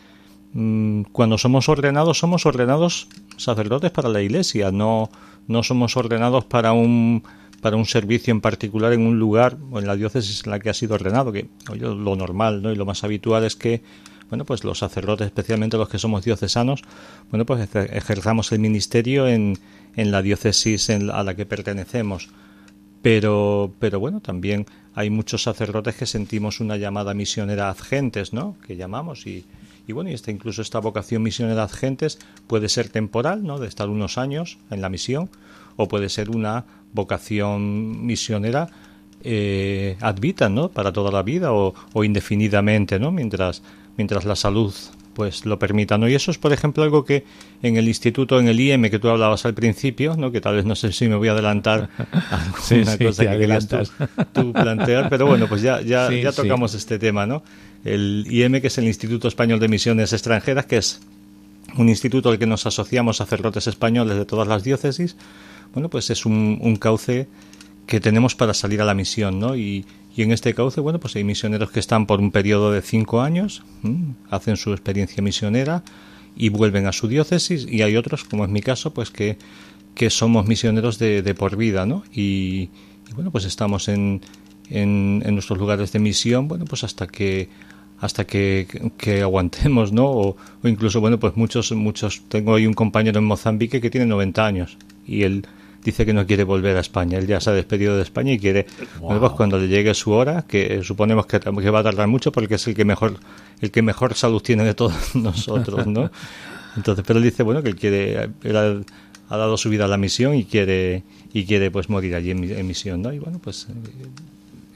mm, 0.54 1.04
cuando 1.12 1.38
somos 1.38 1.70
ordenados, 1.70 2.20
somos 2.20 2.46
ordenados 2.46 3.08
sacerdotes 3.38 3.92
para 3.92 4.10
la 4.10 4.22
iglesia, 4.22 4.72
no, 4.72 5.10
no 5.48 5.64
somos 5.64 5.98
ordenados 5.98 6.46
para 6.46 6.74
un 6.74 7.24
para 7.66 7.78
un 7.78 7.88
servicio 7.88 8.32
en 8.32 8.42
particular 8.42 8.94
en 8.94 9.02
un 9.02 9.18
lugar 9.18 9.58
o 9.72 9.80
en 9.80 9.88
la 9.88 9.96
diócesis 9.96 10.44
en 10.46 10.52
la 10.52 10.60
que 10.60 10.70
ha 10.70 10.74
sido 10.76 10.94
ordenado, 10.94 11.32
que 11.32 11.48
lo 11.74 12.16
normal 12.16 12.62
¿no? 12.62 12.72
y 12.72 12.76
lo 12.76 12.86
más 12.86 13.04
habitual 13.04 13.44
es 13.44 13.56
que 13.56 13.82
bueno, 14.30 14.46
pues 14.46 14.64
los 14.64 14.78
sacerdotes, 14.78 15.26
especialmente 15.26 15.76
los 15.76 15.90
que 15.90 15.98
somos 15.98 16.24
diocesanos, 16.24 16.84
bueno, 17.32 17.44
pues 17.48 17.68
ejerzamos 17.74 18.52
el 18.52 18.60
ministerio 18.60 19.28
en, 19.28 19.58
en 19.96 20.12
la 20.12 20.22
diócesis 20.22 20.92
a 20.92 21.24
la 21.24 21.36
que 21.36 21.48
pertenecemos. 21.48 22.30
Pero, 23.02 23.74
pero 23.80 24.00
bueno, 24.00 24.20
también 24.20 24.68
hay 24.94 25.10
muchos 25.10 25.42
sacerdotes 25.42 25.96
que 25.96 26.06
sentimos 26.06 26.60
una 26.60 26.78
llamada 26.78 27.16
misionera 27.16 27.72
ad 27.72 27.78
gentes, 27.80 28.32
¿no? 28.32 28.58
Que 28.68 28.76
llamamos 28.76 29.26
y, 29.26 29.44
y 29.88 29.94
bueno, 29.94 30.12
y 30.12 30.14
esta, 30.14 30.30
incluso 30.30 30.62
esta 30.62 30.80
vocación 30.80 31.24
misionera 31.24 31.64
ad 31.64 31.72
gentes 31.72 32.20
puede 32.46 32.70
ser 32.70 32.90
temporal, 32.90 33.44
¿no? 33.44 33.58
De 33.58 33.68
estar 33.68 33.90
unos 33.90 34.20
años 34.20 34.60
en 34.70 34.82
la 34.82 34.90
misión, 34.90 35.32
o 35.78 35.88
puede 35.88 36.10
ser 36.10 36.30
una 36.30 36.66
vocación 36.96 38.06
misionera 38.06 38.70
eh, 39.26 39.98
¿no? 40.52 40.70
Para 40.70 40.94
toda 40.94 41.12
la 41.12 41.24
vida 41.24 41.52
o, 41.52 42.04
indefinidamente, 42.04 43.00
¿no? 43.00 43.12
Mientras, 43.12 43.64
mientras 43.98 44.26
la 44.26 44.36
salud 44.36 44.74
pues 45.16 45.46
lo 45.46 45.58
permita, 45.58 45.98
¿no? 45.98 46.10
Y 46.10 46.14
eso 46.14 46.30
es, 46.30 46.38
por 46.38 46.52
ejemplo, 46.52 46.84
algo 46.84 47.06
que 47.06 47.24
en 47.64 47.78
el 47.78 47.88
instituto, 47.88 48.38
en 48.38 48.50
el 48.50 48.60
IM 48.60 48.90
que 48.90 49.00
tú 49.00 49.08
hablabas 49.08 49.46
al 49.46 49.54
principio, 49.54 50.18
¿no? 50.18 50.30
Que 50.30 50.42
tal 50.42 50.58
vez 50.58 50.66
no 50.66 50.76
sé 50.76 50.92
si 50.92 51.08
me 51.08 51.16
voy 51.16 51.30
a 51.30 51.32
adelantar 51.32 51.90
a 51.98 52.52
alguna 52.70 52.98
cosa 52.98 53.24
que 53.24 53.38
querías 53.38 53.70
tú, 54.34 54.52
plantear, 54.52 55.10
pero 55.10 55.26
bueno, 55.26 55.48
pues 55.48 55.62
ya, 55.62 55.80
ya, 55.80 56.12
ya 56.12 56.34
tocamos 56.34 56.74
este 56.74 57.00
tema, 57.00 57.26
¿no? 57.26 57.44
El 57.86 58.28
IM, 58.30 58.60
que 58.60 58.68
es 58.68 58.78
el 58.78 58.84
Instituto 58.84 59.30
Español 59.30 59.60
de 59.62 59.70
Misiones 59.70 60.12
Extranjeras, 60.12 60.66
que 60.66 60.78
es 60.78 61.00
un 61.78 61.88
instituto 61.88 62.30
al 62.30 62.38
que 62.38 62.46
nos 62.46 62.66
asociamos 62.66 63.18
sacerdotes 63.18 63.68
españoles 63.68 64.18
de 64.18 64.26
todas 64.26 64.48
las 64.48 64.64
diócesis, 64.64 65.16
bueno, 65.74 65.90
pues 65.90 66.10
es 66.10 66.26
un, 66.26 66.78
cauce 66.80 67.28
que 67.86 68.00
tenemos 68.00 68.36
para 68.36 68.54
salir 68.54 68.82
a 68.82 68.86
la 68.86 68.94
misión, 68.94 69.40
¿no? 69.40 69.56
Y, 69.56 69.86
en 70.18 70.32
este 70.32 70.54
cauce, 70.54 70.80
bueno, 70.80 70.98
pues 70.98 71.18
hay 71.18 71.26
misioneros 71.26 71.72
que 71.72 71.82
están 71.82 72.06
por 72.06 72.22
un 72.22 72.32
periodo 72.32 72.72
de 72.72 72.82
cinco 72.82 73.22
años, 73.22 73.64
hacen 74.30 74.56
su 74.56 74.72
experiencia 74.72 75.22
misionera 75.22 75.84
y 76.38 76.48
vuelven 76.48 76.88
a 76.88 76.94
su 76.94 77.10
diócesis, 77.10 77.68
y 77.70 77.82
hay 77.82 77.98
otros, 77.98 78.24
como 78.24 78.46
es 78.46 78.50
mi 78.50 78.62
caso, 78.62 78.94
pues 78.94 79.12
que, 79.12 79.38
somos 80.10 80.48
misioneros 80.48 81.00
de, 81.00 81.22
de 81.22 81.36
por 81.36 81.58
vida, 81.58 81.86
¿no? 81.86 82.04
Y, 82.14 82.70
bueno, 83.14 83.30
pues 83.30 83.44
estamos 83.44 83.90
en, 83.90 84.22
en, 84.70 85.20
nuestros 85.34 85.60
lugares 85.60 85.92
de 85.92 86.00
misión, 86.00 86.48
bueno, 86.48 86.66
pues 86.66 86.84
hasta 86.84 87.08
que 87.08 87.50
hasta 88.00 88.26
que, 88.26 88.68
aguantemos, 89.22 89.92
¿no? 89.92 90.06
O, 90.06 90.38
o, 90.64 90.68
incluso, 90.68 91.00
bueno, 91.02 91.20
pues 91.20 91.36
muchos, 91.36 91.72
muchos, 91.72 92.24
tengo 92.28 92.56
ahí 92.56 92.68
un 92.68 92.74
compañero 92.74 93.20
en 93.20 93.26
Mozambique 93.26 93.82
que 93.82 93.90
tiene 93.90 94.06
90 94.06 94.46
años 94.46 94.78
y 95.06 95.24
él 95.24 95.46
dice 95.84 96.06
que 96.06 96.14
no 96.14 96.26
quiere 96.26 96.44
volver 96.44 96.76
a 96.78 96.80
España. 96.80 97.20
Él 97.20 97.28
ya 97.28 97.40
se 97.40 97.52
ha 97.52 97.54
despedido 97.54 97.96
de 97.96 98.02
España 98.02 98.34
y 98.34 98.40
quiere, 98.40 98.66
pues 99.00 99.32
cuando 99.34 99.60
le 99.60 99.68
llegue 99.68 99.94
su 99.94 100.12
hora, 100.12 100.44
que 100.48 100.82
suponemos 100.84 101.28
que, 101.28 101.40
va 101.40 101.80
a 101.80 101.84
tardar 101.84 102.08
mucho 102.08 102.32
porque 102.32 102.56
es 102.56 102.68
el 102.68 102.74
que 102.74 102.86
mejor, 102.86 103.20
el 103.62 103.72
que 103.72 103.82
mejor 103.82 104.16
salud 104.16 104.42
tiene 104.42 104.64
de 104.64 104.74
todos 104.74 105.16
nosotros, 105.16 105.86
¿no? 105.86 106.12
Entonces, 106.76 107.06
pero 107.08 107.20
él 107.20 107.26
dice, 107.26 107.44
bueno, 107.44 107.62
que 107.64 107.70
él 107.70 107.76
quiere, 107.76 108.30
él 108.44 108.58
ha, 108.58 108.82
ha 109.30 109.38
dado 109.38 109.58
su 109.58 109.70
vida 109.70 109.86
a 109.86 109.88
la 109.88 109.98
misión 109.98 110.36
y 110.36 110.44
quiere, 110.46 111.04
y 111.34 111.46
quiere 111.46 111.72
pues 111.72 111.90
morir 111.90 112.16
allí 112.16 112.32
en, 112.32 112.68
misión, 112.68 113.02
¿no? 113.02 113.14
Y 113.14 113.20
bueno, 113.20 113.40
pues 113.42 113.68
eh, 113.70 114.08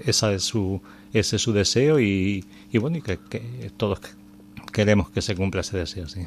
esa 0.05 0.31
es 0.31 0.43
su, 0.43 0.81
ese 1.11 1.37
es 1.37 1.41
su 1.41 1.53
deseo 1.53 1.99
y, 1.99 2.45
y 2.71 2.77
bueno, 2.77 2.97
y 2.97 3.01
que, 3.01 3.17
que, 3.29 3.71
todos 3.75 3.99
queremos 4.71 5.09
que 5.09 5.21
se 5.21 5.35
cumpla 5.35 5.61
ese 5.61 5.77
deseo, 5.77 6.07
sí. 6.07 6.21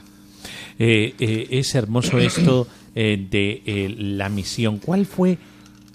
Eh, 0.79 1.15
eh, 1.19 1.49
es 1.51 1.75
hermoso 1.75 2.19
esto 2.19 2.67
eh, 2.95 3.27
de 3.31 3.63
eh, 3.65 3.95
la 3.99 4.29
misión. 4.29 4.79
¿Cuál 4.79 5.07
fue 5.07 5.39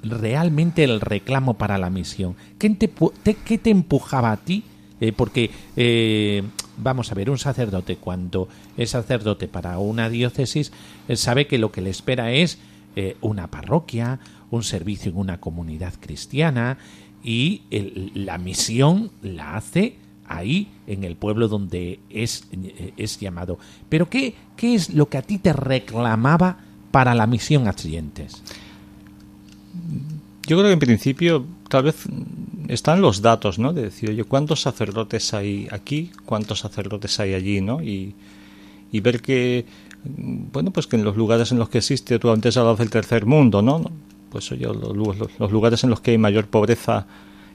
realmente 0.01 0.83
el 0.83 0.99
reclamo 0.99 1.53
para 1.53 1.77
la 1.77 1.91
misión? 1.91 2.35
¿Qué 2.57 2.69
te, 2.71 2.87
te, 2.87 3.35
qué 3.35 3.57
te 3.59 3.69
empujaba 3.69 4.31
a 4.31 4.37
ti? 4.37 4.63
Eh, 4.99 5.11
porque, 5.11 5.51
eh, 5.75 6.41
vamos 6.77 7.11
a 7.11 7.15
ver, 7.15 7.29
un 7.29 7.37
sacerdote 7.37 7.97
cuando 7.97 8.47
es 8.77 8.89
sacerdote 8.91 9.47
para 9.47 9.77
una 9.77 10.09
diócesis 10.09 10.71
sabe 11.13 11.45
que 11.45 11.59
lo 11.59 11.71
que 11.71 11.81
le 11.81 11.91
espera 11.91 12.31
es 12.31 12.57
una 13.21 13.45
parroquia, 13.51 14.19
un 14.49 14.63
servicio 14.63 15.11
en 15.11 15.17
una 15.17 15.39
comunidad 15.39 15.93
cristiana 15.99 16.79
y 17.23 17.61
la 18.15 18.39
misión 18.39 19.11
la 19.21 19.55
hace 19.55 19.97
ahí 20.27 20.67
en 20.87 21.03
el 21.03 21.15
pueblo 21.15 21.47
donde 21.47 21.99
es, 22.09 22.47
es 22.97 23.19
llamado. 23.19 23.57
Pero 23.89 24.09
¿qué, 24.09 24.35
¿qué 24.55 24.75
es 24.75 24.93
lo 24.93 25.09
que 25.09 25.17
a 25.17 25.21
ti 25.21 25.37
te 25.37 25.53
reclamaba 25.53 26.59
para 26.91 27.15
la 27.15 27.27
misión 27.27 27.67
a 27.67 27.73
siguientes? 27.73 28.41
Yo 30.47 30.57
creo 30.57 30.69
que 30.69 30.73
en 30.73 30.79
principio 30.79 31.45
tal 31.69 31.83
vez 31.83 32.05
están 32.67 33.01
los 33.01 33.21
datos, 33.21 33.59
¿no? 33.59 33.73
De 33.73 33.83
decir, 33.83 34.09
oye, 34.09 34.23
¿cuántos 34.23 34.61
sacerdotes 34.61 35.33
hay 35.33 35.67
aquí? 35.71 36.11
¿Cuántos 36.25 36.59
sacerdotes 36.59 37.19
hay 37.19 37.33
allí, 37.33 37.61
no? 37.61 37.81
Y, 37.81 38.15
ver 38.91 39.21
que, 39.21 39.65
bueno, 40.05 40.71
pues 40.71 40.87
que 40.87 40.95
en 40.95 41.03
los 41.03 41.17
lugares 41.17 41.51
en 41.51 41.59
los 41.59 41.69
que 41.69 41.79
existe, 41.79 42.17
tú 42.17 42.31
antes 42.31 42.57
hablabas 42.57 42.79
del 42.79 42.89
tercer 42.89 43.25
mundo, 43.25 43.61
¿no? 43.61 43.83
Pues 44.31 44.51
oye, 44.51 44.65
los, 44.65 45.17
los 45.39 45.51
lugares 45.51 45.83
en 45.83 45.89
los 45.89 45.99
que 45.99 46.11
hay 46.11 46.17
mayor 46.17 46.47
pobreza 46.47 47.05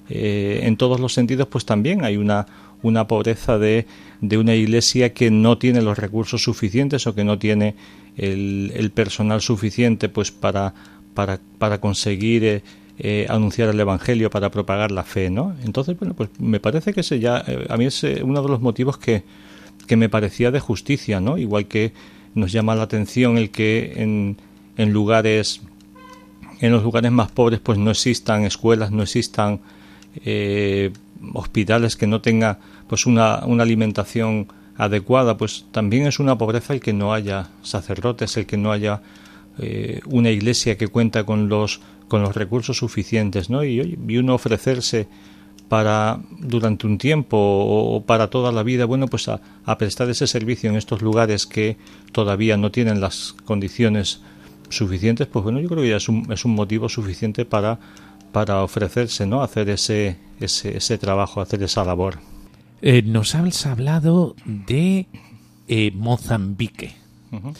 eh, 0.09 0.61
en 0.65 0.77
todos 0.77 1.01
los 1.01 1.13
sentidos, 1.13 1.47
pues 1.49 1.65
también 1.65 2.05
hay 2.05 2.17
una, 2.17 2.47
una 2.83 3.07
pobreza 3.07 3.59
de, 3.59 3.87
de, 4.21 4.39
una 4.39 4.55
iglesia 4.55 5.13
que 5.13 5.31
no 5.31 5.59
tiene 5.59 5.83
los 5.83 5.99
recursos 5.99 6.43
suficientes 6.43 7.07
o 7.07 7.15
que 7.15 7.25
no 7.25 7.39
tiene 7.39 7.75
el, 8.17 8.91
personal 8.95 9.41
suficiente 9.41 10.09
pues 10.09 10.31
para, 10.31 10.75
para, 11.15 11.41
para 11.59 11.81
conseguir 11.81 12.45
eh, 12.45 12.63
eh, 12.99 13.27
anunciar 13.29 13.69
el 13.71 13.81
evangelio 13.81 14.31
para 14.31 14.51
propagar 14.51 14.91
la 14.91 15.03
fe, 15.03 15.31
¿no? 15.31 15.55
Entonces, 15.65 15.99
bueno, 15.99 16.15
pues 16.15 16.29
me 16.39 16.61
parece 16.61 16.93
que 16.93 17.01
ese 17.01 17.21
ya 17.21 17.43
eh, 17.47 17.67
a 17.69 17.77
mí 17.77 17.87
es 17.87 18.03
uno 18.23 18.43
de 18.43 18.49
los 18.49 18.61
motivos 18.61 18.99
que, 18.99 19.23
que 19.87 19.97
me 19.97 20.09
parecía 20.09 20.51
de 20.51 20.61
justicia, 20.61 21.21
¿no? 21.21 21.39
Igual 21.39 21.67
que 21.67 21.93
nos 22.35 22.53
llama 22.53 22.75
la 22.75 22.83
atención 22.83 23.39
el 23.39 23.51
que 23.51 23.95
en, 23.97 24.37
en 24.77 24.93
lugares 24.93 25.63
en 26.61 26.71
los 26.71 26.85
lugares 26.85 27.11
más 27.11 27.31
pobres 27.31 27.59
pues 27.61 27.77
no 27.77 27.91
existan 27.91 28.45
escuelas, 28.45 28.93
no 28.93 29.03
existan 29.03 29.61
eh, 30.25 30.93
hospitales 31.35 31.97
que 31.97 32.07
no 32.07 32.21
tenga 32.21 32.59
pues 32.89 33.07
una, 33.07 33.45
una 33.47 33.63
alimentación 33.63 34.49
adecuada, 34.77 35.37
pues 35.37 35.67
también 35.71 36.07
es 36.07 36.19
una 36.19 36.39
pobreza 36.39 36.75
el 36.75 36.81
que 36.81 36.93
no 36.93 37.13
haya 37.13 37.51
sacerdotes, 37.63 38.37
el 38.37 38.47
que 38.47 38.57
no 38.57 38.73
haya 38.73 39.03
eh, 39.59 40.01
una 40.07 40.31
iglesia 40.31 40.77
que 40.77 40.89
cuenta 40.89 41.25
con 41.25 41.49
los 41.49 41.81
con 42.09 42.21
los 42.21 42.37
recursos 42.37 42.77
suficientes, 42.77 43.49
¿no? 43.49 43.65
Y, 43.65 43.99
y 44.07 44.17
uno 44.19 44.35
ofrecerse 44.35 45.09
para 45.71 46.21
durante 46.41 46.87
un 46.87 46.99
tiempo 46.99 47.39
o 47.39 48.05
para 48.05 48.29
toda 48.29 48.53
la 48.53 48.63
vida, 48.63 48.85
bueno, 48.85 49.07
pues 49.07 49.29
a, 49.29 49.41
a, 49.65 49.79
prestar 49.79 50.11
ese 50.11 50.27
servicio 50.27 50.69
en 50.69 50.77
estos 50.77 51.01
lugares 51.01 51.47
que 51.47 51.79
todavía 52.13 52.59
no 52.59 52.71
tienen 52.71 53.01
las 53.01 53.35
condiciones 53.47 54.21
suficientes, 54.69 55.27
pues 55.27 55.43
bueno, 55.43 55.61
yo 55.61 55.69
creo 55.71 55.83
que 55.83 55.89
ya 55.89 55.97
es 55.97 56.09
un, 56.11 56.31
es 56.31 56.45
un 56.45 56.55
motivo 56.55 56.91
suficiente 56.91 57.47
para, 57.47 57.79
para 58.33 58.63
ofrecerse, 58.63 59.27
¿no? 59.27 59.43
Hacer 59.43 59.69
ese, 59.69 60.17
ese, 60.41 60.77
ese 60.77 60.99
trabajo, 60.99 61.41
hacer 61.41 61.63
esa 61.63 61.85
labor. 61.85 62.19
Eh, 62.81 63.03
nos 63.03 63.35
has 63.35 63.67
hablado 63.67 64.35
de 64.45 65.07
eh, 65.69 65.93
Mozambique. 65.95 66.95
Uh 67.31 67.37
-huh. 67.37 67.55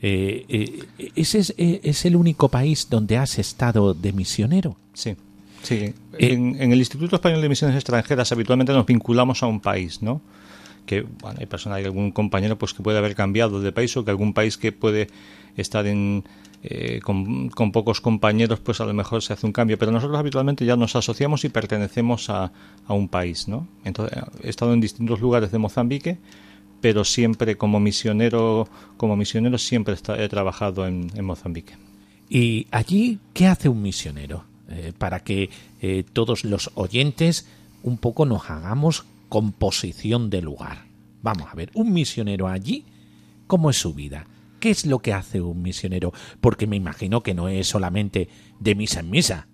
Eh, 0.00 0.44
eh, 0.48 1.12
¿Ese 1.16 1.38
es, 1.38 1.54
eh, 1.58 1.80
es, 1.82 2.04
el 2.04 2.14
único 2.14 2.48
país 2.48 2.88
donde 2.88 3.16
has 3.16 3.38
estado 3.38 3.94
de 3.94 4.12
misionero? 4.12 4.76
Sí. 4.94 5.16
Sí, 5.62 5.92
en, 6.18 6.62
en, 6.62 6.72
el 6.72 6.78
Instituto 6.78 7.16
Español 7.16 7.42
de 7.42 7.48
Misiones 7.48 7.74
Extranjeras 7.74 8.30
habitualmente 8.30 8.72
nos 8.72 8.86
vinculamos 8.86 9.42
a 9.42 9.46
un 9.46 9.58
país, 9.58 10.02
¿no? 10.02 10.20
Que 10.86 11.02
bueno, 11.02 11.38
hay 11.40 11.46
personas, 11.46 11.78
hay 11.78 11.84
algún 11.84 12.12
compañero 12.12 12.56
pues 12.56 12.72
que 12.74 12.82
puede 12.82 12.96
haber 12.96 13.16
cambiado 13.16 13.60
de 13.60 13.72
país 13.72 13.96
o 13.96 14.04
que 14.04 14.12
algún 14.12 14.34
país 14.34 14.56
que 14.56 14.70
puede 14.70 15.08
estar 15.60 15.86
en, 15.86 16.24
eh, 16.62 17.00
con, 17.02 17.50
pocos 17.72 18.00
compañeros, 18.00 18.60
pues 18.60 18.80
a 18.80 18.86
lo 18.86 18.94
mejor 18.94 19.22
se 19.22 19.32
hace 19.32 19.46
un 19.46 19.52
cambio. 19.52 19.78
Pero 19.78 19.92
nosotros 19.92 20.18
habitualmente 20.18 20.64
ya 20.64 20.76
nos 20.76 20.96
asociamos 20.96 21.44
y 21.44 21.48
pertenecemos 21.48 22.30
a, 22.30 22.50
un 22.88 23.08
país, 23.08 23.48
¿no? 23.48 23.68
Entonces, 23.84 24.18
he 24.42 24.48
estado 24.48 24.72
en 24.72 24.80
distintos 24.80 25.20
lugares 25.20 25.52
de 25.52 25.58
Mozambique, 25.58 26.18
pero 26.80 27.04
siempre 27.04 27.56
como 27.56 27.80
misionero, 27.80 28.68
como 28.96 29.16
misionero 29.16 29.58
siempre 29.58 29.94
he 29.94 30.28
trabajado 30.28 30.86
en, 30.86 31.10
en, 31.14 31.24
Mozambique. 31.24 31.74
¿Y 32.30 32.66
allí 32.70 33.18
qué 33.34 33.46
hace 33.46 33.68
un 33.68 33.82
misionero? 33.82 34.44
Eh, 34.70 34.92
para 34.96 35.20
que 35.20 35.48
eh, 35.80 36.04
todos 36.12 36.44
los 36.44 36.70
oyentes 36.74 37.46
un 37.82 37.96
poco 37.96 38.26
nos 38.26 38.50
hagamos 38.50 39.06
composición 39.30 40.28
de 40.28 40.42
lugar. 40.42 40.84
Vamos 41.22 41.48
a 41.50 41.54
ver, 41.54 41.70
un 41.72 41.90
misionero 41.94 42.48
allí, 42.48 42.84
¿cómo 43.46 43.70
es 43.70 43.78
su 43.78 43.94
vida? 43.94 44.26
¿Qué 44.60 44.70
es 44.70 44.86
lo 44.86 44.98
que 44.98 45.12
hace 45.12 45.40
un 45.40 45.62
misionero? 45.62 46.12
Porque 46.40 46.66
me 46.66 46.76
imagino 46.76 47.22
que 47.22 47.34
no 47.34 47.48
es 47.48 47.66
solamente 47.66 48.28
de 48.58 48.74
misa 48.74 49.00
en 49.00 49.10
misa. 49.10 49.48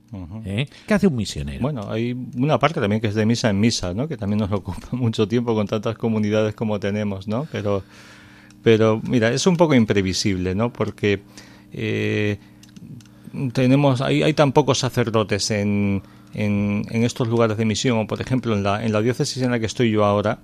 ¿eh? 0.44 0.66
¿Qué 0.86 0.94
hace 0.94 1.06
un 1.06 1.16
misionero? 1.16 1.60
Bueno, 1.60 1.90
hay 1.90 2.16
una 2.36 2.58
parte 2.58 2.80
también 2.80 3.00
que 3.00 3.08
es 3.08 3.14
de 3.14 3.26
misa 3.26 3.50
en 3.50 3.60
misa, 3.60 3.94
¿no? 3.94 4.08
Que 4.08 4.16
también 4.16 4.38
nos 4.38 4.52
ocupa 4.52 4.88
mucho 4.92 5.28
tiempo 5.28 5.54
con 5.54 5.66
tantas 5.66 5.96
comunidades 5.96 6.54
como 6.54 6.80
tenemos, 6.80 7.28
¿no? 7.28 7.46
Pero, 7.50 7.82
pero 8.62 9.00
mira, 9.08 9.32
es 9.32 9.46
un 9.46 9.56
poco 9.56 9.74
imprevisible, 9.74 10.54
¿no? 10.54 10.72
Porque 10.72 11.22
eh, 11.72 12.38
tenemos, 13.52 14.00
hay, 14.00 14.22
hay 14.22 14.32
tan 14.34 14.52
pocos 14.52 14.78
sacerdotes 14.78 15.50
en, 15.50 16.02
en, 16.32 16.86
en, 16.90 17.04
estos 17.04 17.28
lugares 17.28 17.56
de 17.56 17.64
misión, 17.64 17.98
o 17.98 18.06
por 18.06 18.20
ejemplo 18.20 18.54
en 18.54 18.62
la, 18.62 18.84
en 18.84 18.92
la 18.92 19.00
diócesis 19.00 19.42
en 19.42 19.50
la 19.50 19.58
que 19.58 19.66
estoy 19.66 19.90
yo 19.90 20.04
ahora, 20.04 20.38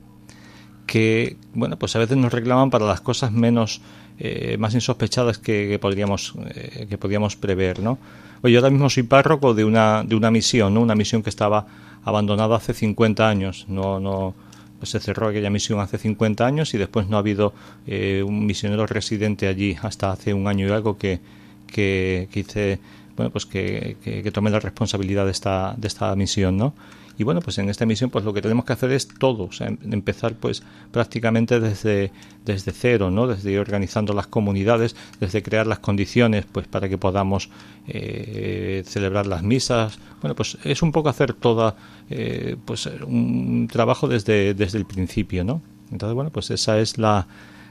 que, 0.87 1.37
bueno, 1.55 1.79
pues 1.79 1.95
a 1.95 2.01
veces 2.01 2.17
nos 2.17 2.33
reclaman 2.33 2.71
para 2.71 2.85
las 2.85 3.01
cosas 3.01 3.31
menos, 3.31 3.81
eh, 4.23 4.57
más 4.59 4.75
insospechadas 4.75 5.39
que, 5.39 5.67
que 5.67 5.79
podríamos, 5.79 6.35
eh, 6.55 6.87
que 6.89 6.99
podríamos 6.99 7.37
prever, 7.37 7.81
¿no? 7.81 7.99
Oye, 8.43 8.53
yo 8.53 8.61
ahora 8.61 8.71
mismo 8.71 8.91
soy 8.91 9.03
párroco 9.05 9.55
de 9.55 9.65
una, 9.65 10.05
de 10.05 10.15
una 10.15 10.31
misión, 10.31 10.75
¿no? 10.75 10.83
Una 10.83 10.95
misión 10.95 11.23
que 11.23 11.31
estaba 11.31 11.67
abandonada 12.05 12.57
hace 12.57 12.75
50 12.75 13.27
años, 13.27 13.65
no, 13.69 13.99
no, 13.99 14.35
se 14.83 15.01
cerró 15.01 15.29
aquella 15.29 15.49
misión 15.49 15.81
hace 15.81 15.97
50 15.97 16.47
años 16.47 16.75
y 16.75 16.79
después 16.79 17.09
no 17.09 17.17
ha 17.17 17.21
habido 17.21 17.55
eh, 17.87 18.23
un 18.23 18.45
misionero 18.45 18.87
residente 18.87 19.49
allí 19.49 19.77
hasta 19.81 20.13
hace 20.13 20.35
un 20.35 20.47
año 20.49 20.69
y 20.69 20.71
algo 20.71 20.99
que, 20.99 21.21
que, 21.67 22.29
que 22.31 22.41
hice, 22.41 22.79
bueno, 23.17 23.31
pues 23.31 23.47
que, 23.47 23.97
que, 24.05 24.23
que 24.23 24.31
tomé 24.31 24.51
la 24.51 24.61
responsabilidad 24.61 25.25
de 25.25 25.33
esta, 25.33 25.75
de 25.79 25.89
esta 25.89 26.15
misión, 26.15 26.59
¿no? 26.59 26.75
Y 27.21 27.23
bueno, 27.23 27.43
pues 27.43 27.59
en 27.59 27.69
esta 27.69 27.85
misión 27.85 28.09
pues 28.09 28.25
lo 28.25 28.33
que 28.33 28.41
tenemos 28.41 28.65
que 28.65 28.73
hacer 28.73 28.93
es 28.93 29.07
todo, 29.07 29.45
o 29.45 29.53
sea, 29.53 29.67
empezar 29.67 30.37
pues 30.37 30.63
prácticamente 30.91 31.61
desde, 31.61 32.13
desde 32.47 32.73
cero, 32.73 33.11
¿no? 33.11 33.27
Desde 33.27 33.53
ir 33.53 33.59
organizando 33.59 34.15
las 34.15 34.27
comunidades, 34.27 34.97
desde 35.21 35.43
crear 35.43 35.67
las 35.67 35.81
condiciones 35.81 36.47
pues 36.51 36.67
para 36.67 36.89
que 36.89 36.97
podamos 36.97 37.51
eh, 37.89 38.83
celebrar 38.87 39.27
las 39.27 39.43
misas. 39.43 39.99
Bueno, 40.23 40.35
pues 40.35 40.57
es 40.65 40.81
un 40.81 40.93
poco 40.93 41.11
hacer 41.11 41.35
toda 41.35 41.77
eh, 42.09 42.57
pues 42.65 42.87
un 42.87 43.69
trabajo 43.71 44.09
desde, 44.09 44.55
desde 44.55 44.79
el 44.79 44.87
principio, 44.87 45.45
¿no? 45.45 45.61
Entonces, 45.93 46.15
bueno, 46.15 46.31
pues 46.31 46.51
esa 46.51 46.81
es 46.81 46.97
la, 46.97 47.27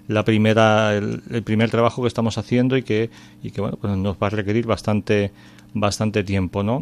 la 0.08 0.24
primera 0.26 0.96
el, 0.96 1.24
el, 1.32 1.42
primer 1.42 1.72
trabajo 1.72 2.04
que 2.04 2.08
estamos 2.08 2.38
haciendo 2.38 2.78
y 2.78 2.84
que 2.84 3.10
y 3.42 3.50
que 3.50 3.62
bueno 3.62 3.80
pues 3.82 3.98
nos 3.98 4.16
va 4.18 4.28
a 4.28 4.30
requerir 4.30 4.68
bastante 4.68 5.32
bastante 5.74 6.24
tiempo 6.24 6.62
no 6.62 6.82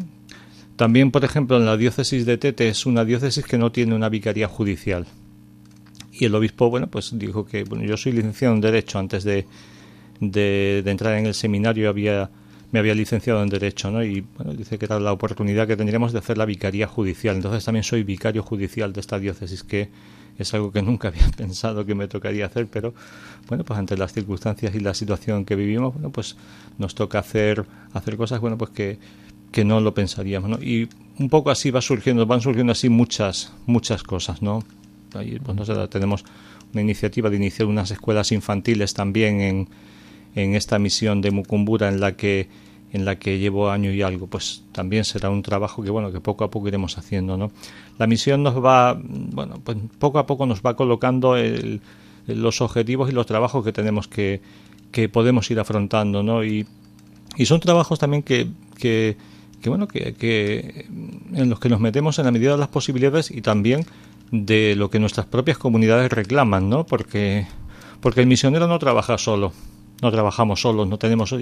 también 0.78 1.12
por 1.12 1.26
ejemplo 1.26 1.58
en 1.58 1.66
la 1.66 1.76
diócesis 1.76 2.26
de 2.26 2.38
Tete 2.38 2.70
es 2.70 2.86
una 2.86 3.04
diócesis 3.04 3.46
que 3.46 3.58
no 3.58 3.72
tiene 3.72 3.94
una 3.94 4.08
vicaría 4.08 4.48
judicial 4.48 5.06
y 6.12 6.26
el 6.26 6.34
obispo 6.34 6.70
bueno 6.70 6.88
pues 6.88 7.12
dijo 7.20 7.46
que 7.46 7.66
bueno 7.66 7.84
yo 7.84 7.98
soy 7.98 8.14
licenciado 8.14 8.56
en 8.56 8.62
derecho 8.62 8.98
antes 8.98 9.26
de 9.26 9.46
de, 10.20 10.84
entrar 10.86 11.18
en 11.18 11.26
el 11.26 11.34
seminario 11.34 11.90
había 11.90 12.30
me 12.70 12.80
había 12.80 12.94
licenciado 12.94 13.42
en 13.42 13.48
Derecho, 13.48 13.90
¿no? 13.92 14.04
Y 14.04 14.26
bueno, 14.36 14.54
dice 14.54 14.78
que 14.78 14.84
era 14.84 15.00
la 15.00 15.14
oportunidad 15.14 15.68
que 15.68 15.78
tendríamos 15.78 16.12
de 16.12 16.20
hacer 16.20 16.38
la 16.38 16.44
vicaría 16.44 16.86
judicial. 16.86 17.38
Entonces 17.38 17.64
también 17.64 17.86
soy 17.86 18.04
vicario 18.04 18.44
judicial 18.44 18.92
de 18.92 19.00
esta 19.00 19.20
diócesis, 19.20 19.64
que 19.64 19.90
es 20.38 20.54
algo 20.54 20.70
que 20.74 20.82
nunca 20.84 21.08
había 21.08 21.30
pensado 21.30 21.86
que 21.86 21.96
me 21.96 22.10
tocaría 22.10 22.46
hacer, 22.46 22.68
pero 22.68 22.94
bueno, 23.48 23.64
pues 23.64 23.80
ante 23.80 23.96
las 23.96 24.12
circunstancias 24.12 24.76
y 24.76 24.82
la 24.82 24.94
situación 24.94 25.46
que 25.46 25.56
vivimos, 25.56 25.94
bueno, 25.94 26.12
pues 26.12 26.36
nos 26.78 26.94
toca 26.94 27.20
hacer, 27.20 27.66
hacer 27.94 28.18
cosas, 28.18 28.42
bueno, 28.42 28.58
pues 28.58 28.72
que, 28.72 29.00
que 29.58 29.66
no 29.66 29.82
lo 29.82 29.92
pensaríamos. 29.92 30.62
Y 30.62 30.88
un 31.18 31.30
poco 31.30 31.50
así 31.50 31.72
va 31.72 31.82
surgiendo, 31.82 32.28
van 32.28 32.42
surgiendo 32.42 32.74
así 32.74 32.90
muchas, 32.90 33.54
muchas 33.66 34.04
cosas, 34.04 34.44
¿no? 34.44 34.64
Pues 35.12 35.90
tenemos 35.90 36.24
una 36.74 36.84
iniciativa 36.84 37.32
de 37.32 37.38
iniciar 37.38 37.68
unas 37.68 37.90
escuelas 37.90 38.32
infantiles 38.32 38.94
también 38.94 39.42
en, 39.42 39.68
en 40.36 40.54
esta 40.54 40.78
misión 40.78 41.22
de 41.22 41.32
Mucumbura 41.32 41.90
en 41.90 42.00
la 42.00 42.16
que 42.16 42.50
en 42.94 43.04
la 43.04 43.18
que 43.18 43.40
llevo 43.40 43.72
año 43.72 43.92
y 43.92 44.04
algo, 44.04 44.28
pues 44.28 44.64
también 44.74 45.04
será 45.04 45.32
un 45.32 45.42
trabajo 45.42 45.82
que 45.82 45.90
bueno 45.90 46.12
que 46.12 46.22
poco 46.22 46.44
a 46.44 46.52
poco 46.52 46.68
iremos 46.68 47.00
haciendo, 47.00 47.36
¿no? 47.36 47.52
La 47.98 48.06
misión 48.06 48.44
nos 48.44 48.64
va, 48.64 48.96
bueno, 49.04 49.60
pues 49.64 49.76
poco 49.98 50.20
a 50.20 50.28
poco 50.28 50.46
nos 50.46 50.62
va 50.62 50.76
colocando 50.76 51.36
los 52.28 52.62
objetivos 52.62 53.10
y 53.10 53.12
los 53.12 53.26
trabajos 53.26 53.66
que 53.66 53.74
tenemos 53.74 54.08
que, 54.08 54.40
que 54.92 55.10
podemos 55.10 55.50
ir 55.50 55.60
afrontando, 55.60 56.22
¿no? 56.22 56.46
Y, 56.46 56.68
y 57.38 57.46
son 57.46 57.60
trabajos 57.60 58.00
también 58.00 58.24
que, 58.24 58.48
que 59.62 59.70
bueno 59.70 59.88
que, 59.88 60.14
que 60.14 60.86
en 61.34 61.50
los 61.50 61.60
que 61.60 61.70
nos 61.70 61.80
metemos 61.80 62.20
en 62.20 62.26
la 62.26 62.32
medida 62.32 62.52
de 62.52 62.58
las 62.58 62.68
posibilidades 62.68 63.32
y 63.32 63.42
también 63.42 63.86
de 64.32 64.76
lo 64.76 64.90
que 64.90 65.00
nuestras 65.00 65.26
propias 65.26 65.58
comunidades 65.58 66.12
reclaman, 66.12 66.70
¿no? 66.70 66.86
Porque 66.86 67.48
porque 68.02 68.22
el 68.22 68.28
misionero 68.28 68.68
no 68.68 68.78
trabaja 68.80 69.18
solo 69.18 69.54
no 70.02 70.12
trabajamos 70.12 70.62
solos, 70.62 70.88
no 70.88 70.98
tenemos... 70.98 71.34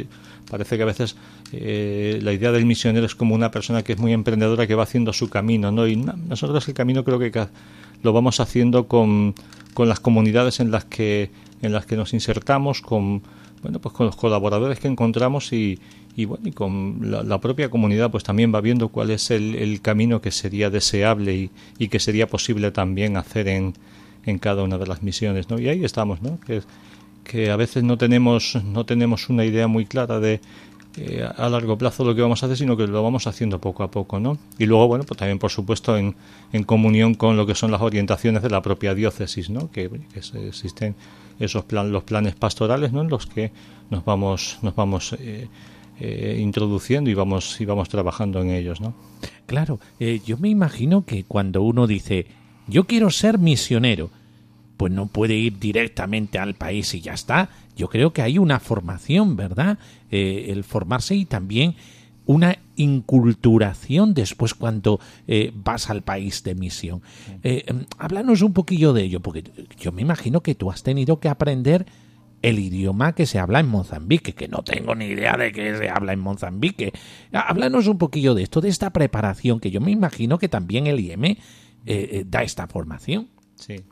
Parece 0.50 0.78
que 0.78 0.84
a 0.84 0.86
veces 0.86 1.16
eh, 1.52 2.20
la 2.22 2.32
idea 2.32 2.52
del 2.52 2.66
misionero 2.66 3.06
es 3.06 3.16
como 3.16 3.36
una 3.36 3.52
persona 3.52 3.84
que 3.84 3.94
es 3.94 4.00
muy 4.00 4.14
emprendedora 4.14 4.68
que 4.68 4.76
va 4.76 4.84
haciendo 4.84 5.12
su 5.14 5.30
camino, 5.30 5.72
¿no? 5.72 5.88
Y 5.88 5.96
nosotros 5.96 6.68
el 6.68 6.74
camino 6.74 7.04
creo 7.04 7.20
que 7.20 7.48
lo 8.02 8.14
vamos 8.14 8.40
haciendo 8.40 8.88
con, 8.88 9.36
con 9.74 9.90
las 9.90 10.00
comunidades 10.00 10.60
en 10.60 10.72
las 10.72 10.86
que 10.86 11.32
en 11.62 11.72
las 11.72 11.86
que 11.86 11.96
nos 11.96 12.14
insertamos, 12.14 12.82
con 12.82 13.24
bueno 13.64 13.80
pues 13.80 13.96
con 13.96 14.06
los 14.06 14.16
colaboradores 14.16 14.80
que 14.80 14.88
encontramos 14.88 15.52
y, 15.52 15.80
y 16.16 16.26
bueno 16.26 16.48
y 16.48 16.52
con 16.52 17.00
la, 17.02 17.40
propia 17.40 17.70
comunidad 17.70 18.10
pues 18.10 18.24
también 18.24 18.54
va 18.54 18.62
viendo 18.62 18.90
cuál 18.90 19.12
es 19.12 19.32
el, 19.32 19.80
camino 19.82 20.22
que 20.22 20.32
sería 20.32 20.70
deseable 20.70 21.36
y, 21.36 21.50
y, 21.78 21.90
que 21.90 22.00
sería 22.00 22.28
posible 22.28 22.72
también 22.72 23.18
hacer 23.18 23.48
en, 23.48 23.74
en 24.26 24.40
cada 24.40 24.64
una 24.64 24.78
de 24.78 24.88
las 24.88 25.04
misiones, 25.04 25.50
¿no? 25.50 25.60
Y 25.60 25.70
ahí 25.70 25.84
estamos, 25.84 26.22
¿no? 26.22 26.40
Que, 26.40 26.62
que 27.24 27.52
a 27.52 27.56
veces 27.56 27.84
no 27.84 27.98
tenemos, 27.98 28.58
no 28.64 28.86
tenemos 28.86 29.30
una 29.30 29.46
idea 29.46 29.68
muy 29.68 29.86
clara 29.86 30.20
de 30.20 30.40
eh, 30.98 31.28
a 31.36 31.50
largo 31.50 31.78
plazo 31.78 32.06
lo 32.06 32.16
que 32.16 32.22
vamos 32.22 32.42
a 32.42 32.46
hacer, 32.46 32.58
sino 32.58 32.78
que 32.78 32.88
lo 32.88 33.04
vamos 33.04 33.28
haciendo 33.28 33.60
poco 33.60 33.84
a 33.84 33.92
poco, 33.92 34.20
¿no? 34.20 34.38
Y 34.58 34.66
luego, 34.66 34.88
bueno, 34.88 35.04
pues 35.04 35.18
también, 35.18 35.40
por 35.40 35.52
supuesto, 35.52 35.98
en, 35.98 36.16
en 36.54 36.64
comunión 36.64 37.16
con 37.16 37.36
lo 37.36 37.46
que 37.46 37.54
son 37.54 37.72
las 37.72 37.82
orientaciones 37.82 38.42
de 38.42 38.50
la 38.50 38.62
propia 38.62 38.96
diócesis, 38.96 39.50
¿no? 39.50 39.70
Que, 39.72 39.90
existen 40.14 40.96
esos 41.40 41.66
plan, 41.66 41.92
los 41.92 42.04
planes 42.04 42.36
pastorales, 42.36 42.94
¿no? 42.94 43.02
En 43.02 43.10
los 43.10 43.26
que 43.26 43.52
nos 43.90 44.06
vamos, 44.06 44.58
nos 44.62 44.74
vamos 44.76 45.16
eh, 45.20 45.50
eh, 46.00 46.38
introduciendo 46.40 47.10
y 47.10 47.14
vamos, 47.14 47.60
y 47.60 47.66
vamos 47.66 47.90
trabajando 47.90 48.42
en 48.42 48.52
ellos, 48.52 48.82
¿no? 48.82 48.94
Claro, 49.46 49.80
yo 50.00 50.38
me 50.38 50.50
imagino 50.50 51.06
que 51.06 51.24
cuando 51.24 51.62
uno 51.62 51.86
dice, 51.86 52.26
yo 52.68 52.86
quiero 52.86 53.12
ser 53.12 53.38
misionero, 53.38 54.10
pues 54.78 54.92
no 54.92 55.08
puede 55.08 55.36
ir 55.36 55.60
directamente 55.60 56.40
al 56.40 56.56
país 56.56 56.94
y 56.94 57.02
ya 57.02 57.14
está. 57.14 57.50
Yo 57.76 57.90
creo 57.90 58.14
que 58.14 58.22
hay 58.22 58.38
una 58.38 58.60
formación, 58.60 59.36
¿verdad? 59.36 59.78
Eh, 60.12 60.48
el 60.50 60.64
formarse 60.64 61.16
y 61.16 61.26
también 61.26 61.76
una 62.26 62.58
inculturación 62.76 64.14
después 64.14 64.54
cuando 64.54 65.00
eh, 65.28 65.52
vas 65.54 65.90
al 65.90 66.02
país 66.02 66.44
de 66.44 66.56
misión. 66.56 67.02
Eh, 67.44 67.64
em, 67.68 67.86
háblanos 67.98 68.42
un 68.42 68.54
poquillo 68.54 68.94
de 68.94 69.04
ello, 69.04 69.20
porque 69.20 69.44
yo 69.80 69.92
me 69.92 70.02
imagino 70.02 70.42
que 70.42 70.56
tú 70.56 70.72
has 70.72 70.84
tenido 70.84 71.20
que 71.20 71.30
aprender 71.30 71.86
el 72.48 72.60
idioma 72.60 73.14
que 73.14 73.26
se 73.26 73.40
habla 73.40 73.60
en 73.60 73.68
Mozambique, 73.68 74.34
que 74.34 74.48
no 74.48 74.64
tengo 74.64 74.96
ni 74.96 75.06
idea 75.06 75.38
de 75.38 75.52
qué 75.52 75.78
se 75.78 75.90
habla 75.90 76.14
en 76.14 76.20
Mozambique. 76.20 76.94
Háblanos 77.32 77.88
un 77.88 77.98
poquillo 77.98 78.36
de 78.36 78.44
esto, 78.44 78.62
de 78.62 78.70
esta 78.70 78.92
preparación, 78.92 79.60
que 79.60 79.72
yo 79.72 79.82
me 79.82 79.92
imagino 79.92 80.38
que 80.38 80.50
también 80.50 80.88
el 80.88 81.00
IEM 81.00 81.36
da 82.26 82.44
esta 82.44 82.68
formación. 82.68 83.28
Sí. 83.56 83.84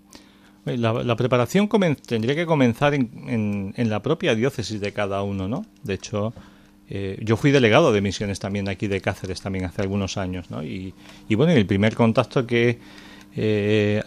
La, 0.66 1.16
preparación 1.16 1.68
tendría 2.08 2.36
que 2.36 2.46
comenzar 2.46 2.94
en, 2.94 3.74
en, 3.76 3.90
la 3.90 4.02
propia 4.02 4.34
diócesis 4.34 4.80
de 4.80 4.94
cada 4.94 5.22
uno, 5.22 5.50
¿no? 5.50 5.66
De 5.84 5.96
hecho, 5.96 6.34
eh, 6.90 7.18
yo 7.22 7.38
fui 7.38 7.52
delegado 7.52 7.92
de 7.92 8.02
misiones 8.02 8.40
también 8.40 8.70
aquí 8.70 8.88
de 8.88 9.02
Cáceres 9.02 9.42
también 9.42 9.66
hace 9.66 9.82
algunos 9.82 10.18
años, 10.18 10.52
¿no? 10.52 10.64
Y, 10.64 10.94
bueno, 11.30 11.52
el 11.52 11.66
primer 11.66 11.96
contacto 11.96 12.46
que 12.46 12.80
eh, 13.36 14.04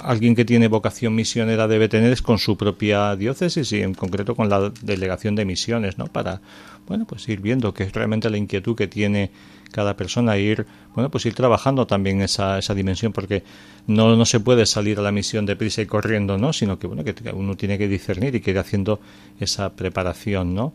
alguien 0.00 0.34
que 0.34 0.44
tiene 0.44 0.68
vocación 0.68 1.14
misionera 1.14 1.68
debe 1.68 1.88
tener 1.88 2.12
es 2.12 2.22
con 2.22 2.38
su 2.38 2.56
propia 2.56 3.16
diócesis 3.16 3.72
y 3.72 3.82
en 3.82 3.94
concreto 3.94 4.34
con 4.34 4.48
la 4.48 4.72
delegación 4.82 5.34
de 5.34 5.44
misiones, 5.44 5.98
¿no? 5.98 6.06
Para, 6.06 6.40
bueno, 6.86 7.06
pues 7.06 7.28
ir 7.28 7.40
viendo 7.40 7.74
qué 7.74 7.84
es 7.84 7.92
realmente 7.92 8.30
la 8.30 8.36
inquietud 8.36 8.76
que 8.76 8.86
tiene 8.88 9.30
cada 9.70 9.96
persona 9.96 10.38
ir, 10.38 10.66
bueno, 10.94 11.10
pues 11.10 11.26
ir 11.26 11.34
trabajando 11.34 11.86
también 11.86 12.22
esa, 12.22 12.58
esa 12.58 12.74
dimensión, 12.74 13.12
porque 13.12 13.42
no, 13.86 14.16
no 14.16 14.24
se 14.24 14.40
puede 14.40 14.66
salir 14.66 14.98
a 14.98 15.02
la 15.02 15.12
misión 15.12 15.46
deprisa 15.46 15.82
y 15.82 15.86
corriendo, 15.86 16.38
¿no? 16.38 16.52
Sino 16.52 16.78
que, 16.78 16.86
bueno, 16.86 17.04
que 17.04 17.14
uno 17.32 17.56
tiene 17.56 17.78
que 17.78 17.88
discernir 17.88 18.34
y 18.34 18.40
que 18.40 18.52
ir 18.52 18.58
haciendo 18.58 19.00
esa 19.38 19.74
preparación, 19.74 20.54
¿no? 20.54 20.72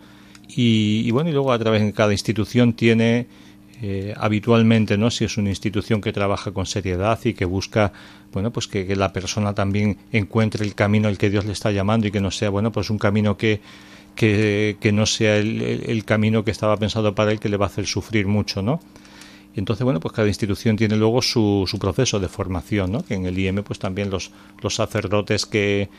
Y, 0.55 1.09
bueno, 1.11 1.30
y 1.30 1.34
luego 1.34 1.51
a 1.51 1.59
través 1.59 1.82
de 1.82 1.93
cada 1.93 2.11
institución 2.11 2.74
tiene 2.74 3.28
eh, 3.82 4.13
habitualmente, 4.17 4.97
¿no? 4.97 5.09
Si 5.11 5.26
es 5.26 5.38
una 5.38 5.49
institución 5.49 5.99
que 5.99 6.13
trabaja 6.13 6.51
con 6.51 6.65
seriedad 6.65 7.19
y 7.24 7.34
que 7.34 7.45
busca, 7.45 7.91
bueno, 8.32 8.51
pues 8.51 8.67
que, 8.67 8.95
la 8.95 9.11
persona 9.11 9.53
también 9.53 9.97
encuentre 10.11 10.63
el 10.63 10.76
camino 10.76 11.07
al 11.07 11.17
que 11.17 11.30
Dios 11.30 11.45
le 11.45 11.53
está 11.53 11.71
llamando 11.71 12.07
y 12.07 12.11
que 12.11 12.21
no 12.21 12.32
sea, 12.32 12.49
bueno, 12.49 12.71
pues 12.71 12.89
un 12.89 12.97
camino 12.97 13.36
que, 13.36 13.61
que, 14.15 14.91
no 14.93 15.05
sea 15.05 15.38
el, 15.38 16.03
camino 16.05 16.43
que 16.43 16.51
estaba 16.51 16.78
pensado 16.78 17.15
para 17.15 17.32
él 17.32 17.39
que 17.39 17.49
le 17.49 17.57
va 17.57 17.65
a 17.65 17.69
hacer 17.69 17.88
sufrir 17.88 18.28
mucho, 18.28 18.61
¿no? 18.61 18.80
Entonces, 19.55 19.84
bueno, 19.84 19.99
pues 19.99 20.13
cada 20.13 20.28
institución 20.28 20.78
tiene 20.78 20.95
luego 20.95 21.21
su, 21.21 21.65
su 21.67 21.78
proceso 21.78 22.19
de 22.19 22.28
formación, 22.28 22.91
¿no? 22.91 23.03
Que 23.05 23.15
en 23.15 23.26
el 23.26 23.38
IEM, 23.38 23.63
pues 23.63 23.80
también 23.80 24.09
los, 24.09 24.32
los 24.61 24.76
sacerdotes 24.76 25.45
que, 25.45 25.89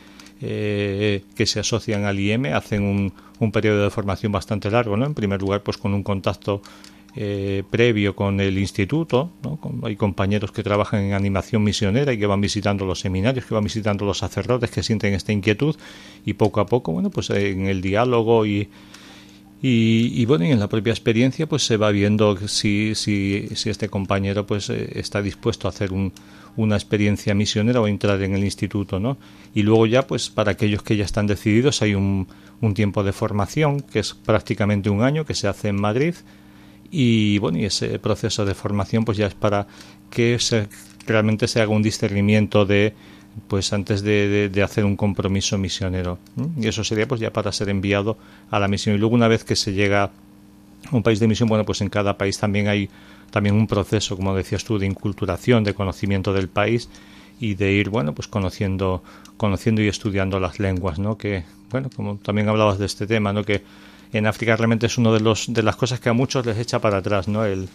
eh, 0.41 1.23
que 1.35 1.45
se 1.45 1.59
asocian 1.59 2.03
al 2.03 2.19
IEM 2.19 2.53
hacen 2.53 2.83
un, 2.83 3.13
un 3.39 3.51
periodo 3.51 3.83
de 3.83 3.89
formación 3.89 4.31
bastante 4.31 4.69
largo, 4.71 4.97
¿no? 4.97 5.05
En 5.05 5.13
primer 5.13 5.41
lugar, 5.41 5.61
pues 5.61 5.77
con 5.77 5.93
un 5.93 6.03
contacto 6.03 6.61
eh, 7.15 7.63
previo 7.69 8.15
con 8.15 8.41
el 8.41 8.57
instituto. 8.57 9.31
¿no? 9.41 9.57
Hay 9.83 9.95
compañeros 9.95 10.51
que 10.51 10.63
trabajan 10.63 11.01
en 11.01 11.13
animación 11.13 11.63
misionera 11.63 12.11
y 12.11 12.19
que 12.19 12.25
van 12.25 12.41
visitando 12.41 12.85
los 12.85 12.99
seminarios, 12.99 13.45
que 13.45 13.53
van 13.53 13.63
visitando 13.63 14.05
los 14.05 14.17
sacerdotes 14.17 14.69
que 14.69 14.83
sienten 14.83 15.13
esta 15.13 15.31
inquietud 15.31 15.75
y 16.25 16.33
poco 16.33 16.59
a 16.59 16.65
poco, 16.65 16.91
bueno, 16.91 17.09
pues 17.09 17.29
en 17.29 17.67
el 17.67 17.81
diálogo 17.81 18.45
y, 18.45 18.67
y, 19.61 20.25
bueno, 20.25 20.45
y 20.45 20.51
en 20.51 20.59
la 20.59 20.67
propia 20.67 20.91
experiencia 20.91 21.47
pues 21.47 21.65
se 21.65 21.77
va 21.77 21.89
viendo 21.89 22.37
si, 22.47 22.93
si, 22.95 23.47
si 23.55 23.69
este 23.69 23.87
compañero 23.89 24.45
pues 24.45 24.69
eh, 24.69 24.91
está 24.95 25.21
dispuesto 25.21 25.67
a 25.67 25.69
hacer 25.69 25.93
un, 25.93 26.11
una 26.57 26.75
experiencia 26.75 27.33
misionera 27.33 27.81
o 27.81 27.87
entrar 27.87 28.21
en 28.21 28.35
el 28.35 28.43
instituto, 28.43 28.99
¿no? 28.99 29.17
Y 29.53 29.63
luego 29.63 29.85
ya 29.85 30.05
pues 30.05 30.29
para 30.29 30.51
aquellos 30.51 30.83
que 30.83 30.97
ya 30.97 31.05
están 31.05 31.27
decididos 31.27 31.81
hay 31.81 31.95
un, 31.95 32.27
un 32.61 32.73
tiempo 32.73 33.03
de 33.03 33.13
formación 33.13 33.79
que 33.79 33.99
es 33.99 34.13
prácticamente 34.13 34.89
un 34.89 35.01
año 35.01 35.25
que 35.25 35.33
se 35.33 35.47
hace 35.47 35.69
en 35.69 35.79
Madrid 35.79 36.15
y 36.97 37.39
bueno 37.39 37.57
y 37.57 37.65
ese 37.65 37.99
proceso 37.99 38.45
de 38.45 38.55
formación 38.55 39.03
pues 39.03 39.17
ya 39.17 39.27
es 39.27 39.33
para 39.33 39.67
que 40.09 40.39
se, 40.39 40.69
realmente 41.05 41.45
se 41.49 41.59
haga 41.59 41.73
un 41.73 41.83
discernimiento 41.83 42.65
de 42.65 42.93
pues 43.49 43.73
antes 43.73 44.01
de, 44.01 44.47
de, 44.47 44.63
hacer 44.63 44.85
un 44.85 44.95
compromiso 44.95 45.57
misionero 45.57 46.19
y 46.57 46.69
eso 46.69 46.85
sería 46.85 47.05
pues 47.05 47.19
ya 47.19 47.33
para 47.33 47.51
ser 47.51 47.67
enviado 47.67 48.17
a 48.49 48.59
la 48.61 48.69
misión. 48.69 48.95
Y 48.95 48.97
luego 48.97 49.13
una 49.13 49.27
vez 49.27 49.43
que 49.43 49.57
se 49.57 49.73
llega 49.73 50.03
a 50.03 50.11
un 50.95 51.03
país 51.03 51.19
de 51.19 51.27
misión 51.27 51.49
bueno 51.49 51.65
pues 51.65 51.81
en 51.81 51.89
cada 51.89 52.17
país 52.17 52.37
también 52.37 52.69
hay 52.69 52.89
también 53.29 53.55
un 53.55 53.67
proceso 53.67 54.15
como 54.15 54.33
decías 54.33 54.63
tú 54.63 54.79
de 54.79 54.85
inculturación 54.85 55.65
de 55.65 55.73
conocimiento 55.73 56.31
del 56.31 56.47
país 56.47 56.87
y 57.41 57.55
de 57.55 57.73
ir 57.73 57.89
bueno 57.89 58.15
pues 58.15 58.29
conociendo 58.29 59.03
conociendo 59.35 59.81
y 59.81 59.89
estudiando 59.89 60.39
las 60.39 60.61
lenguas 60.61 60.97
no 60.97 61.17
que 61.17 61.43
bueno 61.71 61.89
como 61.93 62.15
también 62.19 62.47
hablabas 62.47 62.79
de 62.79 62.85
este 62.85 63.05
tema 63.05 63.33
no 63.33 63.43
que 63.43 63.63
en 64.13 64.27
África 64.27 64.55
realmente 64.55 64.85
es 64.85 64.97
uno 64.97 65.13
de 65.13 65.19
los 65.19 65.45
de 65.53 65.63
las 65.63 65.75
cosas 65.75 65.99
que 65.99 66.09
a 66.09 66.13
muchos 66.13 66.45
les 66.45 66.57
echa 66.57 66.79
para 66.79 66.97
atrás, 66.97 67.27
¿no? 67.27 67.45
El, 67.45 67.67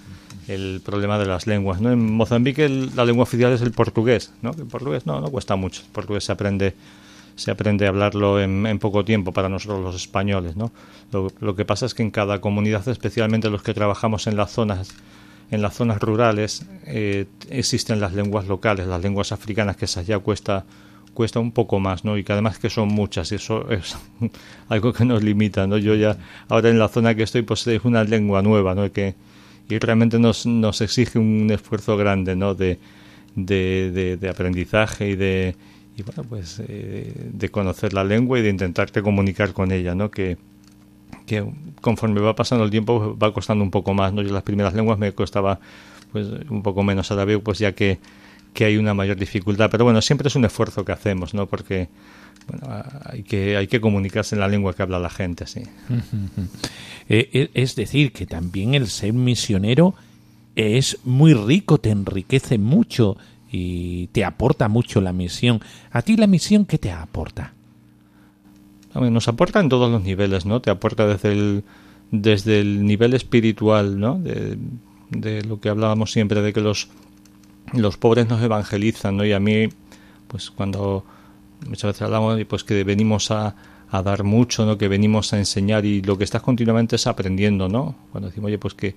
el 0.48 0.80
problema 0.84 1.18
de 1.18 1.26
las 1.26 1.46
lenguas, 1.46 1.80
¿no? 1.80 1.92
En 1.92 2.12
Mozambique 2.12 2.68
la 2.68 3.04
lengua 3.04 3.24
oficial 3.24 3.52
es 3.52 3.62
el 3.62 3.72
portugués, 3.72 4.32
¿no? 4.42 4.50
El 4.50 4.66
portugués 4.66 5.06
no, 5.06 5.20
no 5.20 5.30
cuesta 5.30 5.56
mucho. 5.56 5.82
El 5.82 5.88
portugués 5.92 6.24
se 6.24 6.32
aprende 6.32 6.74
se 7.40 7.50
aprende 7.50 7.86
a 7.86 7.88
hablarlo 7.88 8.38
en, 8.40 8.78
poco 8.78 9.02
tiempo 9.04 9.32
para 9.32 9.48
nosotros 9.48 9.80
los 9.80 9.96
españoles, 9.96 10.56
¿no? 10.56 10.72
Lo, 11.10 11.56
que 11.56 11.64
pasa 11.64 11.86
es 11.86 11.94
que 11.94 12.02
en 12.02 12.10
cada 12.10 12.40
comunidad, 12.40 12.86
especialmente 12.86 13.48
los 13.48 13.62
que 13.62 13.72
trabajamos 13.72 14.26
en 14.26 14.36
las 14.36 14.52
zonas 14.52 14.90
en 15.50 15.62
las 15.62 15.74
zonas 15.74 16.00
rurales, 16.00 16.64
eh, 16.86 17.26
existen 17.48 17.98
las 17.98 18.12
lenguas 18.12 18.46
locales, 18.46 18.86
las 18.86 19.02
lenguas 19.02 19.32
africanas 19.32 19.76
que 19.76 19.86
esas 19.86 20.06
ya 20.06 20.20
cuesta 20.20 20.64
cuesta 21.14 21.40
un 21.40 21.52
poco 21.52 21.80
más, 21.80 22.04
¿no? 22.04 22.16
Y 22.16 22.24
que 22.24 22.32
además 22.32 22.58
que 22.58 22.70
son 22.70 22.88
muchas, 22.88 23.32
y 23.32 23.36
eso 23.36 23.70
es 23.70 23.96
algo 24.68 24.92
que 24.92 25.04
nos 25.04 25.22
limita, 25.22 25.66
¿no? 25.66 25.78
Yo 25.78 25.94
ya, 25.94 26.16
ahora 26.48 26.70
en 26.70 26.78
la 26.78 26.88
zona 26.88 27.14
que 27.14 27.22
estoy, 27.22 27.42
pues 27.42 27.66
es 27.66 27.84
una 27.84 28.04
lengua 28.04 28.42
nueva, 28.42 28.74
¿no? 28.74 28.90
Que, 28.92 29.14
y 29.68 29.78
realmente 29.78 30.18
nos, 30.18 30.46
nos 30.46 30.80
exige 30.80 31.18
un 31.18 31.50
esfuerzo 31.50 31.96
grande, 31.96 32.36
¿no? 32.36 32.54
De, 32.54 32.78
de, 33.36 34.16
de, 34.20 34.28
aprendizaje 34.28 35.10
y 35.10 35.16
de, 35.16 35.56
y 35.96 36.02
bueno, 36.02 36.24
pues 36.28 36.60
eh, 36.66 37.12
de 37.32 37.48
conocer 37.48 37.92
la 37.92 38.04
lengua 38.04 38.38
y 38.38 38.42
de 38.42 38.50
intentarte 38.50 39.02
comunicar 39.02 39.52
con 39.52 39.70
ella, 39.72 39.94
¿no? 39.94 40.10
Que, 40.10 40.36
que 41.26 41.44
conforme 41.80 42.20
va 42.20 42.34
pasando 42.34 42.64
el 42.64 42.70
tiempo 42.70 43.16
va 43.16 43.32
costando 43.32 43.62
un 43.62 43.70
poco 43.70 43.94
más, 43.94 44.12
¿no? 44.12 44.22
Yo 44.22 44.32
las 44.32 44.42
primeras 44.42 44.74
lenguas 44.74 44.98
me 44.98 45.12
costaba 45.12 45.60
pues 46.12 46.26
un 46.48 46.62
poco 46.62 46.82
menos, 46.82 47.08
veo 47.24 47.40
pues 47.40 47.58
ya 47.58 47.72
que 47.72 48.00
que 48.52 48.64
hay 48.64 48.76
una 48.76 48.94
mayor 48.94 49.16
dificultad. 49.16 49.70
Pero 49.70 49.84
bueno, 49.84 50.00
siempre 50.02 50.28
es 50.28 50.36
un 50.36 50.44
esfuerzo 50.44 50.84
que 50.84 50.92
hacemos, 50.92 51.34
¿no? 51.34 51.46
Porque 51.46 51.88
bueno, 52.46 52.82
hay 53.04 53.22
que, 53.22 53.56
hay 53.56 53.66
que 53.66 53.80
comunicarse 53.80 54.34
en 54.34 54.40
la 54.40 54.48
lengua 54.48 54.74
que 54.74 54.82
habla 54.82 54.98
la 54.98 55.10
gente, 55.10 55.46
sí. 55.46 55.62
Eh, 57.12 57.28
eh, 57.32 57.50
es 57.54 57.74
decir, 57.74 58.12
que 58.12 58.24
también 58.24 58.74
el 58.74 58.86
ser 58.86 59.12
misionero 59.12 59.96
es 60.54 60.98
muy 61.02 61.34
rico, 61.34 61.78
te 61.78 61.90
enriquece 61.90 62.56
mucho 62.56 63.16
y 63.50 64.06
te 64.08 64.24
aporta 64.24 64.68
mucho 64.68 65.00
la 65.00 65.12
misión. 65.12 65.60
¿A 65.90 66.02
ti 66.02 66.16
la 66.16 66.28
misión 66.28 66.66
qué 66.66 66.78
te 66.78 66.92
aporta? 66.92 67.52
Nos 68.94 69.26
aporta 69.26 69.58
en 69.58 69.68
todos 69.68 69.90
los 69.90 70.04
niveles, 70.04 70.46
¿no? 70.46 70.60
Te 70.60 70.70
aporta 70.70 71.08
desde 71.08 71.32
el, 71.32 71.64
desde 72.12 72.60
el 72.60 72.86
nivel 72.86 73.14
espiritual, 73.14 73.98
¿no? 73.98 74.16
De, 74.20 74.56
de 75.10 75.42
lo 75.42 75.60
que 75.60 75.68
hablábamos 75.68 76.12
siempre, 76.12 76.42
de 76.42 76.52
que 76.52 76.60
los, 76.60 76.90
los 77.72 77.96
pobres 77.96 78.28
nos 78.28 78.42
evangelizan, 78.42 79.16
¿no? 79.16 79.24
Y 79.24 79.32
a 79.32 79.40
mí, 79.40 79.68
pues 80.28 80.50
cuando 80.50 81.04
muchas 81.66 81.90
veces 81.90 82.02
hablamos 82.02 82.42
pues 82.46 82.64
que 82.64 82.84
venimos 82.84 83.30
a, 83.30 83.54
a 83.90 84.02
dar 84.02 84.22
mucho, 84.22 84.64
¿no? 84.64 84.78
Que 84.78 84.88
venimos 84.88 85.32
a 85.32 85.38
enseñar 85.38 85.84
y 85.84 86.02
lo 86.02 86.16
que 86.16 86.24
estás 86.24 86.42
continuamente 86.42 86.96
es 86.96 87.06
aprendiendo, 87.06 87.68
¿no? 87.68 87.96
Cuando 88.12 88.28
decimos, 88.28 88.48
oye, 88.48 88.58
pues 88.58 88.74
que, 88.74 88.94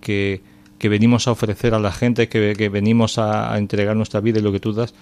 que, 0.00 0.42
que 0.78 0.88
venimos 0.88 1.26
a 1.26 1.32
ofrecer 1.32 1.74
a 1.74 1.78
la 1.78 1.92
gente, 1.92 2.28
que, 2.28 2.54
que 2.56 2.68
venimos 2.68 3.18
a, 3.18 3.56
entregar 3.56 3.96
nuestra 3.96 4.20
vida 4.20 4.38
y 4.38 4.42
lo 4.42 4.52
que 4.52 4.60
tú 4.60 4.72
das, 4.72 4.94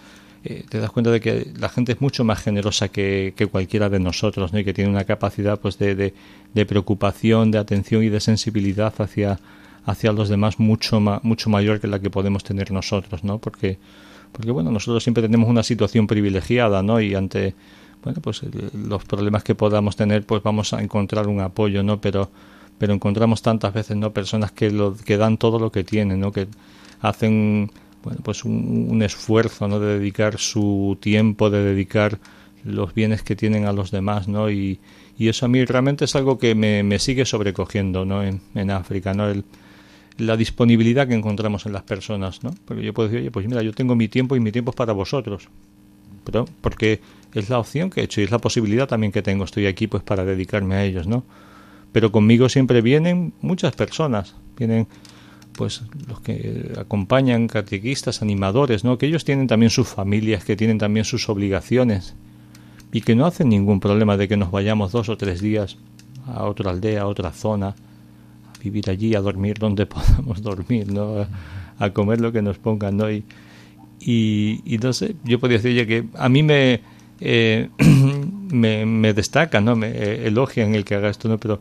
eh, 0.45 0.65
te 0.69 0.79
das 0.79 0.91
cuenta 0.91 1.11
de 1.11 1.21
que 1.21 1.53
la 1.59 1.69
gente 1.69 1.93
es 1.93 2.01
mucho 2.01 2.23
más 2.23 2.41
generosa 2.43 2.89
que, 2.89 3.35
que 3.37 3.47
cualquiera 3.47 3.89
de 3.89 3.99
nosotros, 3.99 4.53
¿no? 4.53 4.59
Y 4.59 4.65
que 4.65 4.73
tiene 4.73 4.91
una 4.91 5.05
capacidad, 5.05 5.59
pues, 5.59 5.79
de, 5.79 5.97
de, 5.97 6.15
de 6.55 6.67
preocupación, 6.67 7.51
de 7.51 7.59
atención 7.59 8.05
y 8.05 8.11
de 8.11 8.21
sensibilidad 8.21 8.95
hacia 8.99 9.41
hacia 9.87 10.13
los 10.13 10.29
demás 10.29 10.59
mucho 10.59 11.01
mucho 11.23 11.51
mayor 11.51 11.81
que 11.81 11.87
la 11.87 12.01
que 12.01 12.11
podemos 12.11 12.45
tener 12.45 12.71
nosotros, 12.71 13.25
¿no? 13.25 13.39
Porque 13.39 13.79
porque 14.33 14.51
bueno, 14.51 14.71
nosotros 14.71 15.03
siempre 15.03 15.23
tenemos 15.23 15.49
una 15.49 15.63
situación 15.63 16.07
privilegiada, 16.07 16.83
¿no? 16.83 17.01
Y 17.01 17.15
ante 17.15 17.55
bueno, 18.03 18.21
pues 18.21 18.43
los 18.75 19.05
problemas 19.05 19.45
que 19.45 19.55
podamos 19.55 19.97
tener, 19.97 20.27
pues 20.27 20.43
vamos 20.43 20.73
a 20.73 20.83
encontrar 20.83 21.29
un 21.29 21.41
apoyo, 21.41 21.83
¿no? 21.83 22.01
Pero 22.01 22.31
pero 22.79 22.93
encontramos 22.93 23.43
tantas 23.43 23.73
veces, 23.73 23.97
¿no? 23.97 24.13
Personas 24.13 24.53
que 24.53 24.71
lo 24.71 24.97
que 24.97 25.17
dan 25.17 25.39
todo 25.39 25.59
lo 25.59 25.71
que 25.71 25.85
tienen, 25.85 26.21
¿no? 26.21 26.33
Que 26.33 26.49
hacen 27.01 27.71
bueno, 28.03 28.21
pues 28.23 28.45
un, 28.45 29.01
esfuerzo, 29.03 29.69
¿no? 29.69 29.81
De 29.81 29.99
dedicar 29.99 30.39
su 30.39 30.99
tiempo, 31.01 31.51
de 31.51 31.63
dedicar 31.65 32.19
los 32.65 32.95
bienes 32.95 33.23
que 33.23 33.37
tienen 33.37 33.67
a 33.67 33.73
los 33.73 33.91
demás, 33.91 34.29
¿no? 34.29 34.51
Y, 34.51 34.81
y 35.17 35.29
eso 35.29 35.47
a 35.47 35.49
mí 35.49 35.65
realmente 35.65 36.05
es 36.05 36.17
algo 36.17 36.39
que 36.39 36.55
me, 36.55 36.83
me 36.83 36.99
sigue 36.99 37.25
sobrecogiendo, 37.25 38.05
¿no? 38.05 38.23
En, 38.23 38.41
en 38.55 38.71
África, 38.71 39.15
¿no? 39.15 39.29
El, 39.29 39.45
la 40.19 40.37
disponibilidad 40.37 41.09
que 41.09 41.15
encontramos 41.15 41.67
en 41.67 41.73
las 41.73 41.83
personas, 41.83 42.43
¿no? 42.43 42.55
Porque 42.65 42.83
yo 42.83 42.95
puedo 42.95 43.09
decir, 43.09 43.21
oye, 43.21 43.31
pues 43.31 43.47
mira, 43.47 43.63
yo 43.63 43.73
tengo 43.73 43.97
mi 43.97 44.09
tiempo 44.09 44.37
y 44.37 44.41
mi 44.41 44.53
tiempo 44.53 44.71
es 44.71 44.77
para 44.77 44.93
vosotros. 44.93 45.49
Pero 46.25 46.47
porque 46.61 47.01
es 47.35 47.51
la 47.51 47.59
opción 47.59 47.91
que 47.91 48.01
he 48.01 48.05
hecho 48.05 48.21
y 48.21 48.25
es 48.25 48.31
la 48.31 48.39
posibilidad 48.39 48.87
también 48.87 49.13
que 49.13 49.23
tengo. 49.23 49.45
Estoy 49.45 49.67
aquí 49.67 49.87
pues 49.87 50.03
para 50.03 50.25
dedicarme 50.25 50.77
a 50.77 50.85
ellos, 50.85 51.07
¿no? 51.07 51.25
Pero 51.93 52.13
conmigo 52.13 52.49
siempre 52.49 52.81
vienen 52.81 53.35
muchas 53.41 53.75
personas. 53.75 54.35
Vienen 54.57 54.87
pues 55.57 55.83
los 56.09 56.21
que 56.21 56.73
acompañan 56.79 57.47
catequistas, 57.47 58.23
animadores, 58.23 58.85
¿no? 58.85 58.99
Que 58.99 59.07
ellos 59.07 59.25
tienen 59.25 59.47
también 59.47 59.71
sus 59.71 59.89
familias, 59.89 60.45
que 60.45 60.57
tienen 60.57 60.79
también 60.79 61.05
sus 61.05 61.29
obligaciones 61.29 62.15
y 62.93 63.01
que 63.01 63.15
no 63.15 63.27
hacen 63.27 63.49
ningún 63.49 63.81
problema 63.81 64.17
de 64.17 64.29
que 64.29 64.37
nos 64.37 64.51
vayamos 64.51 64.93
dos 64.93 65.09
o 65.09 65.17
tres 65.17 65.41
días 65.41 65.77
a 66.27 66.45
otra 66.45 66.71
aldea, 66.71 67.03
a 67.03 67.07
otra 67.07 67.33
zona, 67.33 67.75
vivir 68.65 68.91
allí, 68.91 69.15
a 69.15 69.21
dormir 69.21 69.59
donde 69.59 69.87
podamos 69.95 70.43
dormir, 70.43 70.93
¿no? 70.93 71.27
A, 71.79 71.91
comer 71.91 72.21
lo 72.21 72.33
que 72.33 72.43
nos 72.43 72.59
pongan, 72.59 72.97
¿no? 72.97 73.11
Y, 73.11 73.25
y, 74.01 74.79
no 74.83 74.93
sé, 74.93 75.17
yo 75.25 75.39
podría 75.39 75.59
decir 75.59 75.87
que 75.87 76.05
a 76.15 76.29
mí 76.29 76.43
me, 76.43 76.81
eh, 77.21 77.69
me, 78.51 78.87
me, 78.87 79.13
destacan, 79.13 79.65
¿no? 79.65 79.77
Me 79.77 79.89
eh, 79.89 80.27
elogian 80.27 80.75
el 80.75 80.85
que 80.85 80.95
haga 80.95 81.11
esto, 81.11 81.29
¿no? 81.29 81.39
Pero, 81.39 81.61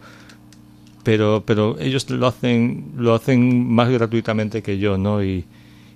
pero, 1.03 1.43
pero 1.45 1.77
ellos 1.79 2.09
lo 2.09 2.27
hacen, 2.27 2.93
lo 2.97 3.13
hacen 3.13 3.69
más 3.69 3.89
gratuitamente 3.89 4.61
que 4.61 4.77
yo, 4.77 4.97
¿no? 4.97 5.23
Y, 5.23 5.45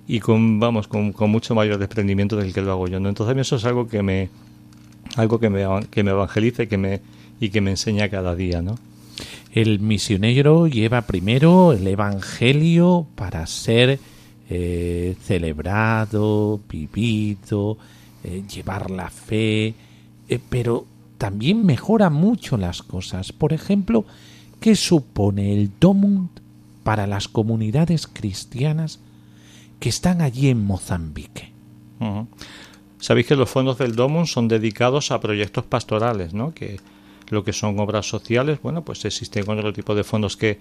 y 0.06 0.20
con, 0.20 0.58
vamos, 0.60 0.88
con, 0.88 1.12
con 1.12 1.30
mucho 1.30 1.54
mayor 1.54 1.78
desprendimiento 1.78 2.36
del 2.36 2.52
que 2.52 2.62
lo 2.62 2.72
hago 2.72 2.88
yo, 2.88 3.00
¿no? 3.00 3.08
Entonces 3.08 3.32
a 3.32 3.34
mí 3.34 3.40
eso 3.40 3.56
es 3.56 3.64
algo 3.64 3.88
que 3.88 4.02
me, 4.02 4.30
algo 5.16 5.38
que 5.38 5.50
me, 5.50 5.64
que 5.90 6.02
me 6.02 6.10
evangeliza 6.10 6.64
y 6.64 6.66
que 6.66 6.78
me, 6.78 7.00
y 7.40 7.50
que 7.50 7.60
me 7.60 7.70
enseña 7.70 8.08
cada 8.08 8.34
día, 8.34 8.62
¿no? 8.62 8.78
El 9.52 9.80
misionero 9.80 10.66
lleva 10.66 11.02
primero 11.02 11.72
el 11.72 11.86
Evangelio 11.86 13.06
para 13.14 13.46
ser 13.46 13.98
eh, 14.50 15.16
celebrado, 15.22 16.60
vivido, 16.68 17.78
eh, 18.24 18.42
llevar 18.52 18.90
la 18.90 19.10
fe, 19.10 19.74
eh, 20.28 20.38
pero 20.48 20.86
también 21.18 21.66
mejora 21.66 22.10
mucho 22.10 22.56
las 22.56 22.82
cosas. 22.82 23.32
Por 23.32 23.52
ejemplo, 23.52 24.04
¿qué 24.60 24.76
supone 24.76 25.54
el 25.54 25.70
Domund 25.80 26.28
para 26.82 27.06
las 27.06 27.28
comunidades 27.28 28.06
cristianas 28.06 29.00
que 29.80 29.88
están 29.88 30.22
allí 30.22 30.48
en 30.48 30.64
Mozambique? 30.64 31.52
Sabéis 33.00 33.26
que 33.26 33.36
los 33.36 33.50
fondos 33.50 33.78
del 33.78 33.96
Domund 33.96 34.26
son 34.26 34.48
dedicados 34.48 35.10
a 35.10 35.20
proyectos 35.20 35.64
pastorales, 35.64 36.32
¿no? 36.32 36.54
Que 36.54 36.80
lo 37.30 37.44
que 37.44 37.52
son 37.52 37.78
obras 37.78 38.08
sociales, 38.08 38.60
bueno, 38.62 38.84
pues 38.84 39.04
existen 39.04 39.48
otro 39.48 39.72
tipo 39.72 39.94
de 39.94 40.04
fondos 40.04 40.36
que 40.36 40.58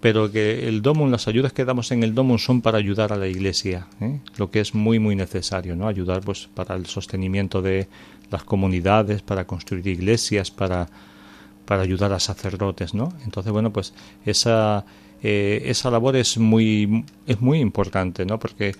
pero 0.00 0.30
que 0.30 0.68
el 0.68 0.82
DOMUN, 0.82 1.10
las 1.10 1.26
ayudas 1.26 1.54
que 1.54 1.64
damos 1.64 1.90
en 1.90 2.02
el 2.02 2.14
DOMUN 2.14 2.38
son 2.38 2.60
para 2.60 2.78
ayudar 2.78 3.12
a 3.12 3.16
la 3.16 3.28
iglesia, 3.28 3.86
¿eh? 4.00 4.20
lo 4.36 4.50
que 4.50 4.60
es 4.60 4.74
muy 4.74 4.98
muy 4.98 5.16
necesario, 5.16 5.74
¿no? 5.74 5.88
Ayudar 5.88 6.20
pues 6.20 6.48
para 6.54 6.74
el 6.74 6.86
sostenimiento 6.86 7.62
de 7.62 7.88
las 8.30 8.44
comunidades, 8.44 9.22
para 9.22 9.46
construir 9.46 9.86
iglesias, 9.86 10.50
para 10.50 10.88
para 11.64 11.82
ayudar 11.82 12.12
a 12.12 12.20
sacerdotes, 12.20 12.94
¿no? 12.94 13.12
Entonces, 13.24 13.52
bueno, 13.52 13.72
pues 13.72 13.94
esa 14.24 14.84
eh, 15.22 15.62
esa 15.64 15.90
labor 15.90 16.16
es 16.16 16.38
muy 16.38 17.04
es 17.26 17.40
muy 17.40 17.58
importante, 17.60 18.26
¿no? 18.26 18.38
Porque 18.38 18.74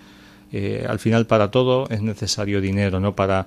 eh, 0.53 0.87
al 0.89 0.99
final 0.99 1.27
para 1.27 1.51
todo 1.51 1.89
es 1.89 2.03
necesario 2.03 2.61
dinero, 2.61 3.01
¿no? 3.01 3.17
Para 3.17 3.47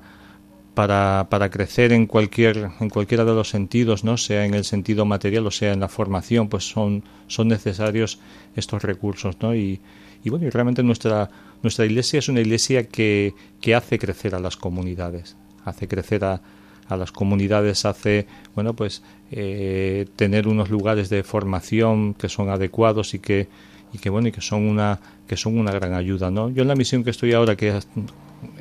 para, 0.80 1.28
para 1.30 1.50
crecer 1.50 1.92
en 1.92 2.06
cualquier 2.06 2.72
en 2.80 2.90
cualquiera 2.90 3.26
de 3.26 3.34
los 3.34 3.50
sentidos 3.50 4.06
no 4.06 4.16
sea 4.16 4.46
en 4.46 4.54
el 4.54 4.64
sentido 4.64 5.04
material 5.04 5.46
o 5.46 5.52
sea 5.52 5.74
en 5.74 5.82
la 5.82 5.90
formación 5.90 6.48
pues 6.48 6.70
son 6.70 7.04
son 7.28 7.50
necesarios 7.50 8.18
estos 8.56 8.82
recursos 8.84 9.36
no 9.42 9.54
y, 9.54 9.82
y 10.24 10.30
bueno 10.30 10.48
y 10.48 10.50
realmente 10.50 10.82
nuestra 10.82 11.30
nuestra 11.64 11.86
iglesia 11.86 12.20
es 12.20 12.30
una 12.30 12.40
iglesia 12.40 12.88
que, 12.88 13.34
que 13.60 13.76
hace 13.76 14.00
crecer 14.00 14.36
a 14.36 14.40
las 14.40 14.56
comunidades 14.56 15.36
hace 15.66 15.90
crecer 15.90 16.24
a, 16.24 16.42
a 16.88 16.96
las 16.96 17.12
comunidades 17.12 17.84
hace 17.84 18.26
bueno 18.56 18.74
pues 18.74 19.04
eh, 19.32 20.08
tener 20.16 20.48
unos 20.48 20.70
lugares 20.70 21.10
de 21.10 21.24
formación 21.24 22.14
que 22.14 22.30
son 22.30 22.48
adecuados 22.48 23.14
y 23.16 23.20
que 23.20 23.50
y 23.92 23.98
que 23.98 24.10
bueno 24.10 24.30
y 24.30 24.32
que 24.32 24.40
son 24.40 24.66
una 24.66 25.02
que 25.28 25.36
son 25.36 25.60
una 25.60 25.74
gran 25.74 25.92
ayuda 25.92 26.32
no 26.32 26.50
yo 26.50 26.62
en 26.62 26.70
la 26.70 26.76
misión 26.76 27.04
que 27.04 27.10
estoy 27.10 27.34
ahora 27.34 27.58
que 27.58 27.78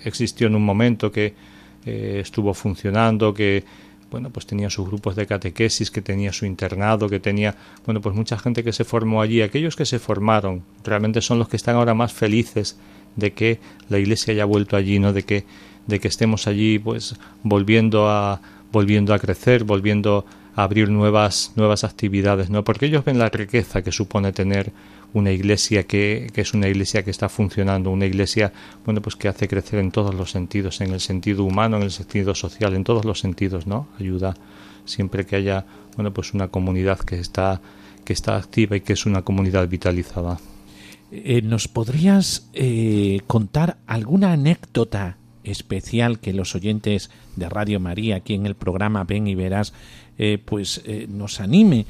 existió 0.05 0.49
en 0.49 0.57
un 0.57 0.65
momento 0.65 1.13
que 1.13 1.57
estuvo 2.21 2.55
funcionando, 2.55 3.35
que 3.35 3.65
bueno, 4.11 4.31
pues 4.31 4.47
tenía 4.47 4.71
sus 4.71 4.87
grupos 4.87 5.17
de 5.17 5.27
catequesis, 5.27 5.91
que 5.91 6.01
tenía 6.01 6.33
su 6.33 6.47
internado, 6.47 7.09
que 7.09 7.21
tenía, 7.21 7.55
bueno, 7.85 8.01
pues 8.01 8.15
mucha 8.15 8.39
gente 8.39 8.65
que 8.65 8.73
se 8.73 8.85
formó 8.85 9.21
allí. 9.21 9.43
Aquellos 9.43 9.77
que 9.77 9.85
se 9.85 9.99
formaron 9.99 10.63
realmente 10.85 11.21
son 11.21 11.39
los 11.39 11.49
que 11.49 11.57
están 11.57 11.77
ahora 11.77 11.95
más 11.95 12.13
felices 12.13 12.79
de 13.17 13.33
que 13.33 13.59
la 13.89 13.99
iglesia 13.99 14.33
haya 14.33 14.45
vuelto 14.45 14.77
allí, 14.77 14.99
¿no? 14.99 15.13
De 15.13 15.25
que, 15.25 15.45
de 15.87 16.01
que 16.01 16.09
estemos 16.09 16.47
allí, 16.47 16.79
pues, 16.79 17.17
volviendo 17.43 18.09
a, 18.09 18.41
volviendo 18.73 19.13
a 19.13 19.19
crecer, 19.19 19.65
volviendo 19.65 20.25
a 20.57 20.65
abrir 20.65 20.89
nuevas, 20.89 21.53
nuevas 21.57 21.85
actividades, 21.85 22.49
¿no? 22.49 22.65
Porque 22.65 22.87
ellos 22.87 23.05
ven 23.05 23.19
la 23.19 23.29
riqueza 23.29 23.83
que 23.83 23.93
supone 23.93 24.33
tener 24.33 24.73
una 25.15 25.33
iglesia 25.33 25.85
que, 25.85 26.31
que, 26.33 26.41
es 26.43 26.55
una 26.55 26.69
iglesia 26.69 27.03
que 27.03 27.11
está 27.11 27.29
funcionando, 27.29 27.91
una 27.91 28.07
iglesia 28.07 28.53
bueno 28.85 29.01
pues 29.01 29.17
que 29.17 29.29
hace 29.29 29.49
crecer 29.49 29.79
en 29.79 29.91
todos 29.91 30.15
los 30.15 30.31
sentidos, 30.31 30.81
en 30.81 30.93
el 30.93 31.01
sentido 31.01 31.45
humano, 31.45 31.77
en 31.77 31.85
el 31.85 31.91
sentido 31.91 32.35
social, 32.35 32.75
en 32.75 32.85
todos 32.85 33.05
los 33.05 33.21
sentidos, 33.21 33.67
¿no? 33.67 33.89
Ayuda 33.99 34.35
siempre 34.85 35.27
que 35.27 35.37
haya 35.37 35.65
bueno 35.97 36.13
pues 36.13 36.35
una 36.35 36.49
comunidad 36.49 36.99
que 37.01 37.19
está 37.19 37.61
que 38.05 38.13
está 38.13 38.37
activa 38.37 38.77
y 38.77 38.81
que 38.81 38.95
es 38.95 39.05
una 39.05 39.23
comunidad 39.23 39.69
vitalizada. 39.69 40.39
Eh, 41.11 41.43
¿Nos 41.43 41.69
podrías 41.69 42.49
eh, 42.55 43.21
contar 43.27 43.79
alguna 43.87 44.33
anécdota 44.33 45.19
especial 45.45 46.19
que 46.19 46.33
los 46.33 46.55
oyentes 46.55 47.11
de 47.37 47.49
Radio 47.49 47.81
María 47.81 48.17
aquí 48.17 48.35
en 48.35 48.47
el 48.47 48.55
programa 48.55 49.05
Ven 49.05 49.27
y 49.27 49.35
Verás 49.35 49.73
eh, 50.19 50.39
pues 50.43 50.83
nos 51.09 51.41
anime 51.41 51.87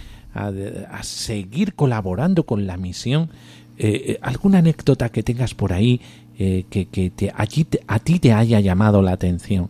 a, 0.46 1.02
seguir 1.02 1.74
colaborando 1.74 2.44
con 2.44 2.66
la 2.66 2.76
misión. 2.76 3.30
Eh, 3.76 4.04
eh, 4.06 4.18
¿Alguna 4.22 4.58
anécdota 4.58 5.08
que 5.08 5.22
tengas 5.22 5.54
por 5.54 5.72
ahí 5.72 6.00
eh, 6.38 6.64
que, 6.70 6.86
que 6.86 7.10
te, 7.10 7.32
allí 7.34 7.66
a 7.86 7.98
ti 7.98 8.18
te 8.18 8.32
haya 8.32 8.60
llamado 8.60 9.02
la 9.02 9.12
atención? 9.12 9.68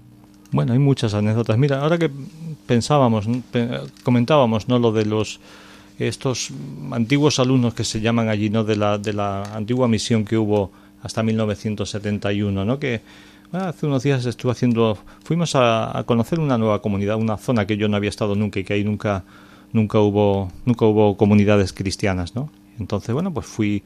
Bueno, 0.51 0.73
hay 0.73 0.79
muchas 0.79 1.15
anécdotas. 1.15 1.59
Mira, 1.59 1.81
ahora 1.81 1.99
que 1.99 2.11
pensábamos, 2.67 3.27
comentábamos, 4.03 4.69
¿no? 4.69 4.79
Lo 4.79 4.93
de 4.93 5.05
los 5.05 5.41
estos 5.99 6.51
antiguos 6.93 7.39
alumnos 7.41 7.75
que 7.75 7.85
se 7.85 8.01
llaman 8.01 8.29
allí, 8.29 8.51
¿no? 8.51 8.65
De 8.65 8.77
la, 8.77 8.99
de 8.99 9.13
la 9.13 9.43
antigua 9.55 9.89
misión 9.89 10.25
que 10.25 10.37
hubo 10.37 10.71
hasta 11.03 11.23
1971, 11.23 12.65
¿no? 12.65 12.79
Que 12.79 13.01
hace 13.53 13.87
unos 13.87 14.03
días 14.03 14.25
estuve 14.27 14.53
haciendo, 14.53 14.99
fuimos 15.25 15.53
a, 15.55 16.03
conocer 16.07 16.39
una 16.41 16.59
nueva 16.59 16.81
comunidad, 16.81 17.17
una 17.17 17.37
zona 17.37 17.67
que 17.67 17.77
yo 17.77 17.89
no 17.89 17.97
había 17.97 18.11
estado 18.11 18.35
nunca 18.35 18.61
y 18.61 18.65
que 18.65 18.75
ahí 18.75 18.85
nunca, 18.85 19.25
nunca 19.73 20.01
hubo, 20.01 20.51
nunca 20.65 20.87
hubo 20.87 21.17
comunidades 21.17 21.73
cristianas, 21.73 22.35
¿no? 22.35 22.51
Entonces, 22.79 23.13
bueno, 23.13 23.33
pues 23.33 23.47
fui, 23.47 23.83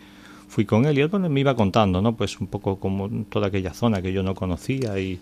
fui 0.48 0.64
con 0.64 0.84
él 0.86 0.98
y 0.98 1.00
él 1.00 1.10
me 1.30 1.40
iba 1.40 1.56
contando, 1.56 2.02
¿no? 2.02 2.16
Pues 2.16 2.40
un 2.40 2.46
poco 2.46 2.78
como 2.78 3.08
toda 3.24 3.48
aquella 3.48 3.72
zona 3.72 4.02
que 4.02 4.12
yo 4.12 4.22
no 4.22 4.34
conocía 4.34 4.98
y, 4.98 5.18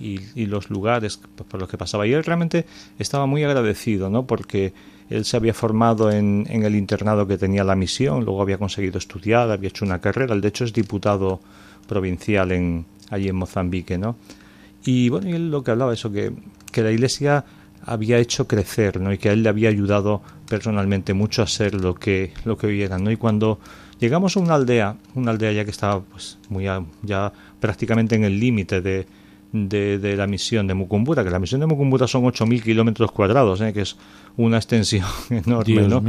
y, 0.00 0.46
los 0.46 0.70
lugares 0.70 1.20
por 1.48 1.60
los 1.60 1.68
que 1.68 1.76
pasaba. 1.76 2.06
Y 2.06 2.12
él 2.12 2.24
realmente 2.24 2.64
estaba 2.98 3.26
muy 3.26 3.44
agradecido, 3.44 4.08
¿no? 4.08 4.26
Porque 4.26 4.72
él 5.10 5.24
se 5.24 5.36
había 5.36 5.52
formado 5.52 6.10
en, 6.10 6.46
el 6.48 6.74
internado 6.74 7.26
que 7.26 7.36
tenía 7.36 7.64
la 7.64 7.76
misión, 7.76 8.24
luego 8.24 8.40
había 8.40 8.58
conseguido 8.58 8.98
estudiar, 8.98 9.50
había 9.50 9.68
hecho 9.68 9.84
una 9.84 10.00
carrera, 10.00 10.34
de 10.34 10.48
hecho 10.48 10.64
es 10.64 10.72
diputado 10.72 11.40
provincial 11.86 12.52
en, 12.52 12.86
allí 13.10 13.28
en 13.28 13.36
Mozambique, 13.36 13.98
¿no? 13.98 14.16
Y 14.84 15.10
bueno, 15.10 15.28
y 15.28 15.32
él 15.32 15.50
lo 15.50 15.62
que 15.62 15.72
hablaba 15.72 15.92
eso, 15.92 16.10
que, 16.10 16.32
que 16.72 16.82
la 16.82 16.90
iglesia 16.90 17.44
había 17.84 18.18
hecho 18.18 18.46
crecer, 18.46 19.00
¿no? 19.00 19.12
Y 19.12 19.18
que 19.18 19.30
a 19.30 19.32
él 19.32 19.42
le 19.42 19.48
había 19.48 19.68
ayudado 19.68 20.22
personalmente 20.48 21.14
mucho 21.14 21.42
a 21.42 21.46
ser 21.46 21.74
lo 21.74 21.94
que, 21.94 22.32
lo 22.44 22.56
que 22.56 22.66
hoy 22.66 22.88
¿no? 23.00 23.10
Y 23.10 23.16
cuando 23.16 23.58
llegamos 23.98 24.36
a 24.36 24.40
una 24.40 24.54
aldea, 24.54 24.96
una 25.14 25.30
aldea 25.30 25.52
ya 25.52 25.64
que 25.64 25.70
estaba 25.70 26.00
pues 26.00 26.38
muy 26.48 26.66
ya 27.02 27.32
prácticamente 27.60 28.14
en 28.16 28.24
el 28.24 28.38
límite 28.40 28.80
de, 28.80 29.06
de, 29.52 30.16
la 30.16 30.26
misión 30.26 30.66
de 30.66 30.74
Mucumbura, 30.74 31.24
que 31.24 31.30
la 31.30 31.38
misión 31.38 31.60
de 31.60 31.66
Mucumbura 31.66 32.06
son 32.06 32.24
8.000 32.24 32.62
kilómetros 32.62 33.10
cuadrados, 33.12 33.60
¿eh? 33.60 33.72
que 33.72 33.82
es 33.82 33.96
una 34.36 34.56
extensión 34.56 35.06
enorme, 35.30 35.88
¿no? 35.88 36.02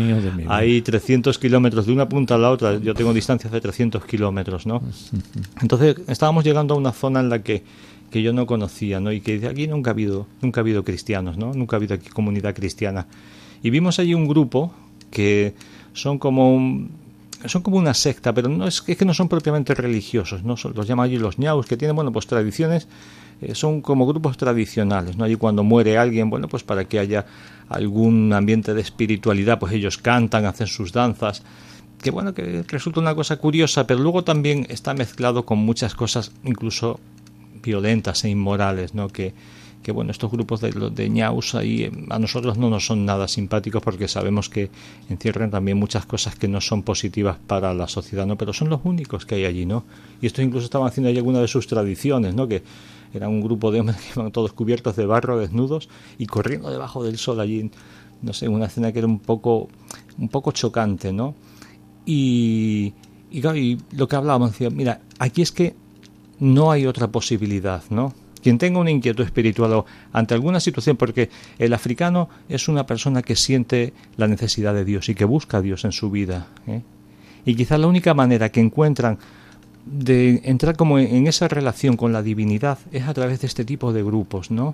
Hay 0.48 0.82
300 0.82 1.38
kilómetros 1.40 1.86
de 1.86 1.94
una 1.94 2.08
punta 2.08 2.36
a 2.36 2.38
la 2.38 2.52
otra, 2.52 2.78
yo 2.78 2.94
tengo 2.94 3.14
distancias 3.14 3.52
de 3.52 3.62
300 3.62 4.06
kilómetros, 4.06 4.66
¿no? 4.66 4.82
Entonces 5.62 5.98
estábamos 6.08 6.44
llegando 6.44 6.76
a 6.76 6.78
una 6.78 6.92
zona 6.92 7.20
en 7.20 7.30
la 7.30 7.42
que, 7.42 7.64
que 8.12 8.22
yo 8.22 8.34
no 8.34 8.46
conocía, 8.46 9.00
¿no? 9.00 9.12
Y 9.12 9.22
que 9.22 9.48
aquí 9.48 9.68
nunca 9.68 9.92
ha 9.92 9.94
habido, 9.94 10.28
nunca 10.42 10.60
ha 10.60 10.64
habido 10.64 10.84
cristianos, 10.84 11.38
¿no? 11.38 11.54
Nunca 11.54 11.76
ha 11.76 11.78
habido 11.78 11.96
aquí 11.96 12.10
comunidad 12.10 12.54
cristiana. 12.54 13.08
Y 13.64 13.70
vimos 13.70 14.00
allí 14.00 14.14
un 14.14 14.28
grupo 14.28 14.74
que 15.10 15.54
son 15.94 16.20
como 16.20 16.54
un, 16.54 16.92
son 17.46 17.62
como 17.62 17.78
una 17.78 17.94
secta, 17.94 18.34
pero 18.34 18.50
no 18.50 18.68
es, 18.68 18.84
es 18.86 18.98
que 18.98 19.06
no 19.06 19.14
son 19.14 19.30
propiamente 19.30 19.74
religiosos, 19.74 20.44
¿no? 20.44 20.56
Los 20.76 20.88
llaman 20.88 21.06
allí 21.06 21.18
los 21.18 21.40
ñaus, 21.40 21.66
que 21.66 21.78
tienen, 21.78 21.96
bueno, 21.96 22.12
pues 22.12 22.28
tradiciones 22.28 22.88
eh, 23.42 23.56
son 23.56 23.82
como 23.82 24.06
grupos 24.06 24.38
tradicionales, 24.38 25.16
¿no? 25.16 25.24
Allí 25.24 25.36
cuando 25.36 25.64
muere 25.64 25.98
alguien, 25.98 26.30
bueno, 26.30 26.48
pues 26.48 26.64
para 26.64 26.86
que 26.86 27.00
haya 27.00 27.26
algún 27.70 28.34
ambiente 28.34 28.74
de 28.74 28.82
espiritualidad, 28.82 29.58
pues 29.58 29.74
ellos 29.74 29.98
cantan, 29.98 30.46
hacen 30.46 30.68
sus 30.68 30.92
danzas, 30.92 31.44
que 32.02 32.12
bueno, 32.12 32.34
que 32.34 32.64
resulta 32.68 33.00
una 33.00 33.16
cosa 33.16 33.38
curiosa, 33.38 33.88
pero 33.88 34.02
luego 34.02 34.24
también 34.24 34.66
está 34.70 34.94
mezclado 34.94 35.46
con 35.46 35.60
muchas 35.60 35.96
cosas 35.96 36.32
incluso 36.44 37.00
violentas 37.62 38.24
e 38.24 38.30
inmorales, 38.30 38.94
¿no? 38.94 39.08
Que, 39.10 39.34
que 39.82 39.92
bueno, 39.92 40.12
estos 40.12 40.32
grupos 40.32 40.62
de, 40.62 40.72
de 40.72 41.10
ñaus 41.10 41.56
ahí 41.56 41.84
eh, 41.84 41.92
a 42.10 42.20
nosotros 42.20 42.58
no 42.58 42.70
nos 42.70 42.86
son 42.86 43.06
nada 43.06 43.28
simpáticos 43.28 43.82
porque 43.82 44.08
sabemos 44.08 44.50
que 44.50 44.70
encierran 45.10 45.50
también 45.52 45.78
muchas 45.78 46.06
cosas 46.06 46.36
que 46.36 46.48
no 46.48 46.62
son 46.62 46.84
positivas 46.84 47.38
para 47.48 47.74
la 47.74 47.88
sociedad, 47.88 48.26
¿no? 48.26 48.38
Pero 48.38 48.54
son 48.54 48.70
los 48.70 48.82
únicos 48.84 49.26
que 49.26 49.36
hay 49.36 49.46
allí, 49.46 49.66
¿no? 49.66 49.84
Y 50.22 50.28
esto 50.28 50.42
incluso 50.42 50.66
estaban 50.66 50.88
haciendo 50.88 51.10
allí 51.10 51.18
alguna 51.18 51.40
de 51.40 51.48
sus 51.48 51.68
tradiciones, 51.68 52.36
¿no? 52.36 52.48
Que 52.48 52.64
era 53.14 53.28
un 53.28 53.42
grupo 53.42 53.72
de 53.72 53.80
hombres 53.80 53.98
que 54.14 54.20
iban 54.20 54.32
todos 54.32 54.54
cubiertos 54.54 54.96
de 54.96 55.06
barro, 55.06 55.38
desnudos 55.40 55.90
y 56.18 56.26
corriendo 56.28 56.70
debajo 56.70 57.04
del 57.04 57.18
sol 57.18 57.40
allí, 57.40 57.72
no 58.22 58.34
sé, 58.34 58.48
una 58.48 58.68
escena 58.68 58.92
que 58.92 59.00
era 59.00 59.08
un 59.08 59.20
poco, 59.20 59.70
un 60.18 60.30
poco 60.30 60.52
chocante, 60.52 61.12
¿no? 61.12 61.36
Y, 62.06 62.94
y, 63.32 63.42
lo 63.92 64.08
que 64.08 64.16
hablábamos, 64.16 64.52
decía, 64.52 64.70
mira, 64.70 65.02
aquí 65.20 65.42
es 65.42 65.52
que 65.52 65.76
no 66.42 66.72
hay 66.72 66.88
otra 66.88 67.08
posibilidad, 67.08 67.84
¿no? 67.90 68.14
Quien 68.42 68.58
tenga 68.58 68.80
una 68.80 68.90
inquietud 68.90 69.24
espiritual 69.24 69.72
o 69.74 69.86
ante 70.12 70.34
alguna 70.34 70.60
situación, 70.60 70.98
porque 70.98 71.30
el 71.60 71.74
africano 71.74 72.28
es 72.50 72.68
una 72.68 72.88
persona 72.88 73.22
que 73.22 73.36
siente 73.36 73.94
la 74.18 74.28
necesidad 74.28 74.74
de 74.74 74.84
Dios 74.84 75.08
y 75.08 75.16
que 75.16 75.24
busca 75.24 75.58
a 75.58 75.62
Dios 75.62 75.86
en 75.86 75.92
su 75.92 76.10
vida. 76.10 76.48
¿eh? 76.66 76.82
Y 77.46 77.54
quizás 77.54 77.80
la 77.80 77.86
única 77.86 78.16
manera 78.16 78.50
que 78.50 78.60
encuentran 78.60 79.20
de 79.86 80.42
entrar 80.44 80.76
como 80.76 80.98
en 80.98 81.28
esa 81.28 81.48
relación 81.48 81.96
con 81.96 82.12
la 82.12 82.24
divinidad 82.24 82.80
es 82.92 83.08
a 83.08 83.14
través 83.14 83.42
de 83.42 83.48
este 83.48 83.64
tipo 83.64 83.94
de 83.94 84.04
grupos, 84.04 84.50
¿no? 84.50 84.74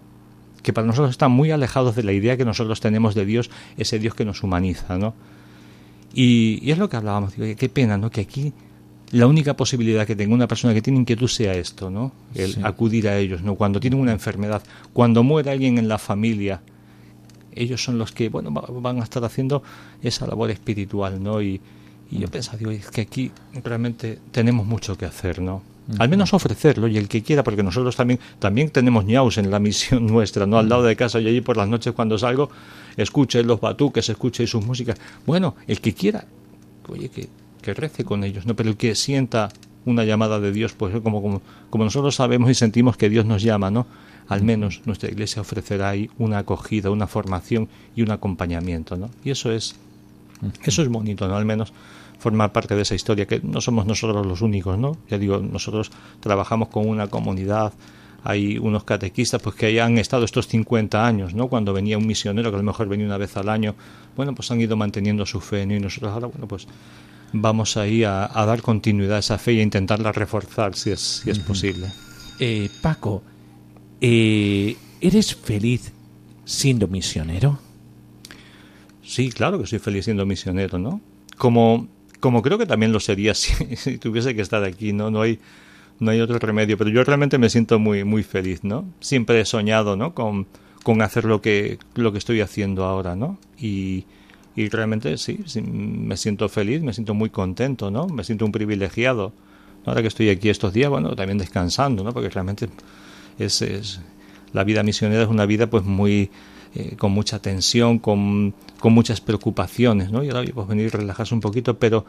Que 0.63 0.72
para 0.72 0.88
nosotros 0.88 1.11
están 1.11 1.32
muy 1.32 1.51
alejados 1.51 1.97
de 1.97 2.03
la 2.03 2.13
idea 2.13 2.38
que 2.38 2.45
nosotros 2.45 2.80
tenemos 2.80 3.15
de 3.15 3.26
Dios, 3.26 3.49
ese 3.78 3.99
Dios 3.99 4.15
que 4.15 4.24
nos 4.24 4.41
humaniza, 4.43 4.97
¿no? 4.97 5.13
Y, 6.13 6.72
es 6.72 6.78
lo 6.78 6.89
que 6.89 6.95
hablábamos, 6.95 7.36
digo, 7.36 7.53
qué 7.57 7.70
pena, 7.70 7.97
¿no? 7.97 8.09
Que 8.09 8.22
aquí 8.22 8.53
la 9.12 9.28
única 9.28 9.55
posibilidad 9.55 10.05
que 10.05 10.16
tenga 10.16 10.34
una 10.34 10.47
persona 10.47 10.74
que 10.74 10.82
tiene 10.82 10.99
inquietud 10.99 11.28
sea 11.28 11.53
esto, 11.53 11.89
¿no? 11.89 12.12
El 12.36 12.66
acudir 12.66 13.08
a 13.08 13.18
ellos, 13.18 13.41
¿no? 13.41 13.55
Cuando 13.55 13.80
tienen 13.80 13.99
una 13.99 14.12
enfermedad, 14.12 14.62
cuando 14.93 15.24
muere 15.24 15.51
alguien 15.51 15.78
en 15.78 15.88
la 15.88 15.97
familia, 15.97 16.62
ellos 17.55 17.84
son 17.84 17.97
los 17.97 18.12
que, 18.12 18.30
bueno, 18.30 18.51
van 18.51 18.99
a 18.99 19.03
estar 19.03 19.24
haciendo 19.24 19.64
esa 20.01 20.28
labor 20.28 20.51
espiritual, 20.51 21.22
¿no? 21.24 21.41
Y, 21.41 21.62
y 22.12 22.20
yo 22.20 22.28
pensaba, 22.28 22.58
digo, 22.58 22.72
es 22.72 22.89
que 22.89 23.01
aquí 23.01 23.32
realmente 23.64 24.20
tenemos 24.32 24.66
mucho 24.66 24.97
que 24.97 25.05
hacer, 25.05 25.41
¿no? 25.41 25.62
Al 25.99 26.10
menos 26.10 26.34
ofrecerlo 26.34 26.89
y 26.89 26.97
el 26.97 27.08
que 27.08 27.24
quiera, 27.24 27.43
porque 27.45 27.64
nosotros 27.64 27.95
también 27.95 28.20
también 28.39 28.72
tenemos 28.72 29.05
ñaus 29.05 29.38
en 29.38 29.49
la 29.49 29.60
misión 29.68 30.05
nuestra, 30.05 30.45
¿no? 30.45 30.58
Al 30.58 30.68
lado 30.68 30.84
de 30.84 30.95
casa 30.97 31.20
y 31.22 31.28
allí 31.28 31.39
por 31.39 31.55
las 31.55 31.70
noches 31.70 31.93
cuando 31.93 32.18
salgo, 32.18 32.49
escuche 32.97 33.41
los 33.43 33.62
batuques, 33.62 34.10
escuche 34.10 34.45
sus 34.47 34.66
músicas. 34.66 34.99
Bueno, 35.26 35.55
el 35.66 35.80
que 35.80 35.93
quiera, 35.93 36.26
oye, 36.89 37.08
que, 37.08 37.30
que 37.68 37.74
rece 37.74 38.05
con 38.05 38.24
ellos, 38.24 38.45
¿no? 38.45 38.55
Pero 38.55 38.70
el 38.70 38.78
que 38.78 38.95
sienta 38.95 39.49
una 39.84 40.05
llamada 40.05 40.39
de 40.39 40.53
Dios, 40.53 40.72
pues 40.72 40.97
como, 41.01 41.22
como, 41.22 41.41
como 41.70 41.84
nosotros 41.84 42.15
sabemos 42.15 42.49
y 42.49 42.53
sentimos 42.53 42.95
que 42.95 43.09
Dios 43.09 43.26
nos 43.26 43.41
llama, 43.41 43.70
¿no? 43.70 43.86
Al 44.30 44.41
menos 44.41 44.82
nuestra 44.86 45.09
iglesia 45.09 45.41
ofrecerá 45.41 45.89
ahí 45.89 46.09
una 46.18 46.38
acogida, 46.38 46.89
una 46.91 47.07
formación 47.07 47.68
y 47.93 48.03
un 48.03 48.11
acompañamiento, 48.11 48.95
¿no? 48.95 49.09
Y 49.22 49.32
eso 49.32 49.51
es, 49.51 49.76
eso 50.63 50.82
es 50.82 50.88
bonito, 50.88 51.28
¿no? 51.28 51.36
Al 51.36 51.43
menos 51.43 51.74
formar 52.20 52.53
parte 52.53 52.74
de 52.74 52.84
esa 52.84 52.95
historia, 52.95 53.26
que 53.26 53.41
no 53.43 53.59
somos 53.59 53.86
nosotros 53.86 54.26
los 54.26 54.41
únicos, 54.41 54.78
¿no? 54.80 54.95
Ya 55.09 55.18
digo, 55.18 55.39
nosotros 55.39 55.91
trabajamos 56.22 56.70
con 56.70 56.88
una 56.88 57.07
comunidad, 57.07 57.74
hay 58.24 58.57
unos 58.57 58.86
catequistas 58.86 59.41
pues 59.41 59.55
que 59.55 59.65
hayan 59.65 59.97
estado 59.97 60.24
estos 60.24 60.47
50 60.47 61.05
años, 61.05 61.34
¿no? 61.34 61.49
Cuando 61.49 61.74
venía 61.74 61.97
un 61.97 62.07
misionero, 62.07 62.49
que 62.49 62.55
a 62.55 62.59
lo 62.59 62.63
mejor 62.63 62.88
venía 62.88 63.05
una 63.05 63.18
vez 63.18 63.36
al 63.36 63.49
año, 63.49 63.76
bueno, 64.15 64.34
pues 64.34 64.51
han 64.51 64.61
ido 64.61 64.78
manteniendo 64.78 65.26
su 65.26 65.41
fe, 65.41 65.65
¿no? 65.65 65.76
Y 65.76 65.82
nosotros 65.82 66.13
ahora, 66.13 66.28
bueno, 66.28 66.47
pues 66.47 66.65
vamos 67.34 67.78
ahí 67.78 68.03
a, 68.03 68.28
dar 68.34 68.61
continuidad 68.61 69.17
a 69.17 69.19
esa 69.19 69.38
fe 69.38 69.53
y 69.53 69.59
a 69.59 69.63
intentarla 69.63 70.11
reforzar 70.11 70.75
si 70.75 70.91
es, 70.91 70.99
si 70.99 71.30
es 71.30 71.39
posible. 71.39 71.88
Eh, 72.39 72.69
Paco, 72.82 73.23
eh, 74.01 74.75
¿eres 75.01 75.36
feliz 75.36 75.91
siendo 76.45 76.88
misionero? 76.88 77.59
Sí, 79.03 79.32
claro 79.32 79.59
que 79.59 79.67
soy 79.67 79.80
feliz 79.80 80.05
siendo 80.05 80.25
misionero, 80.25 80.78
¿no? 80.78 81.01
Como 81.38 81.88
como 82.19 82.41
creo 82.41 82.57
que 82.57 82.65
también 82.65 82.91
lo 82.91 82.99
sería 82.99 83.34
si, 83.34 83.97
tuviese 83.97 84.36
que 84.36 84.41
estar 84.41 84.63
aquí, 84.63 84.93
¿no? 84.93 85.11
No 85.11 85.21
hay, 85.21 85.39
no 85.99 86.11
hay 86.11 86.21
otro 86.21 86.39
remedio, 86.39 86.78
pero 86.78 86.89
yo 86.89 87.03
realmente 87.03 87.38
me 87.38 87.49
siento 87.49 87.80
muy, 87.80 88.03
muy 88.03 88.23
feliz, 88.23 88.63
¿no? 88.63 88.86
Siempre 88.99 89.39
he 89.39 89.45
soñado, 89.45 89.95
¿no? 89.95 90.13
Con, 90.13 90.47
con 90.84 91.01
hacer 91.01 91.25
lo 91.25 91.41
que, 91.41 91.80
lo 91.95 92.11
que 92.11 92.17
estoy 92.17 92.41
haciendo 92.41 92.86
ahora, 92.86 93.15
¿no? 93.15 93.38
Y, 93.59 94.05
y 94.58 94.68
realmente 94.70 95.18
sí, 95.18 95.39
me 95.62 96.18
siento 96.18 96.49
feliz, 96.49 96.82
me 96.82 96.91
siento 96.91 97.14
muy 97.14 97.30
contento, 97.30 97.91
¿no? 97.91 98.08
Me 98.08 98.24
siento 98.26 98.43
un 98.43 98.51
privilegiado. 98.51 99.32
Ahora 99.86 100.01
que 100.01 100.10
estoy 100.10 100.30
aquí 100.30 100.49
estos 100.49 100.74
días, 100.74 100.89
bueno, 100.89 101.16
también 101.16 101.38
descansando, 101.38 102.03
¿no? 102.03 102.12
Porque 102.12 102.30
realmente 102.30 102.68
es, 103.38 103.62
es 103.62 104.01
la 104.53 104.64
vida 104.64 104.84
misionera 104.84 105.24
es 105.24 105.30
una 105.30 105.45
vida 105.45 105.70
pues 105.70 105.84
muy 105.84 106.32
eh, 106.74 106.95
con 106.97 107.12
mucha 107.12 107.39
tensión, 107.39 107.99
con, 107.99 108.55
con, 108.80 108.93
muchas 108.93 109.22
preocupaciones, 109.22 110.12
¿no? 110.12 110.24
Y 110.24 110.30
ahora 110.30 110.43
pues 110.51 110.68
venir 110.68 110.89
a 110.93 110.97
relajarse 110.97 111.36
un 111.36 111.41
poquito, 111.41 111.78
pero, 111.78 112.05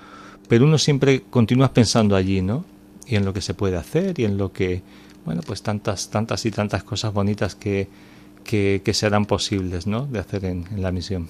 pero 0.49 0.65
uno 0.65 0.79
siempre 0.79 1.23
continúa 1.29 1.73
pensando 1.73 2.17
allí, 2.17 2.41
¿no? 2.41 2.65
Y 3.07 3.17
en 3.17 3.27
lo 3.27 3.33
que 3.35 3.43
se 3.43 3.53
puede 3.55 3.77
hacer 3.77 4.19
y 4.19 4.25
en 4.25 4.39
lo 4.39 4.53
que, 4.53 4.83
bueno, 5.27 5.43
pues 5.47 5.63
tantas, 5.63 6.09
tantas 6.09 6.47
y 6.47 6.51
tantas 6.51 6.83
cosas 6.83 7.13
bonitas 7.13 7.55
que, 7.55 7.89
que, 8.43 8.95
serán 8.95 9.27
posibles, 9.27 9.87
¿no? 9.87 10.07
De 10.07 10.19
hacer 10.19 10.47
en, 10.47 10.65
la 10.77 10.91
misión. 10.91 11.29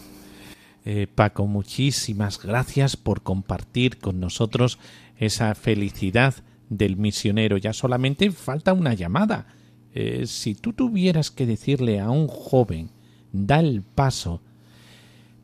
Eh, 0.90 1.06
Paco, 1.06 1.46
muchísimas 1.46 2.42
gracias 2.42 2.96
por 2.96 3.20
compartir 3.20 3.98
con 3.98 4.20
nosotros 4.20 4.78
esa 5.18 5.54
felicidad 5.54 6.34
del 6.70 6.96
misionero. 6.96 7.58
Ya 7.58 7.74
solamente 7.74 8.30
falta 8.30 8.72
una 8.72 8.94
llamada. 8.94 9.48
Eh, 9.92 10.24
si 10.26 10.54
tú 10.54 10.72
tuvieras 10.72 11.30
que 11.30 11.44
decirle 11.44 12.00
a 12.00 12.08
un 12.08 12.26
joven 12.26 12.88
da 13.34 13.60
el 13.60 13.82
paso 13.82 14.40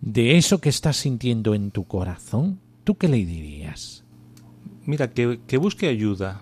de 0.01 0.38
eso 0.38 0.62
que 0.62 0.70
estás 0.70 0.97
sintiendo 0.97 1.55
en 1.55 1.72
tu 1.72 1.84
corazón, 1.84 2.59
¿tú 2.82 2.95
qué 2.95 3.09
le 3.09 3.18
dirías? 3.26 4.03
Mira, 4.86 5.11
que, 5.11 5.40
que 5.47 5.59
busque 5.59 5.88
ayuda, 5.88 6.40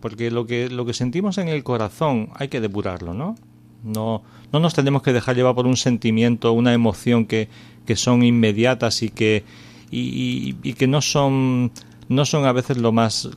porque 0.00 0.30
lo 0.30 0.46
que, 0.46 0.68
lo 0.68 0.84
que 0.84 0.92
sentimos 0.92 1.38
en 1.38 1.48
el 1.48 1.64
corazón 1.64 2.28
hay 2.34 2.48
que 2.48 2.60
depurarlo, 2.60 3.14
¿no? 3.14 3.36
No, 3.82 4.22
no 4.52 4.60
nos 4.60 4.74
tenemos 4.74 5.02
que 5.02 5.14
dejar 5.14 5.34
llevar 5.34 5.54
por 5.54 5.66
un 5.66 5.78
sentimiento, 5.78 6.52
una 6.52 6.72
emoción 6.72 7.26
que, 7.26 7.48
que 7.86 7.96
son 7.96 8.22
inmediatas 8.22 9.02
y 9.02 9.10
que, 9.10 9.44
y, 9.90 10.54
que 10.74 10.86
no 10.86 11.00
son 11.00 11.72
no 12.08 12.26
son 12.26 12.44
a 12.44 12.52
veces 12.52 12.76
lo 12.76 12.92
más 12.92 13.28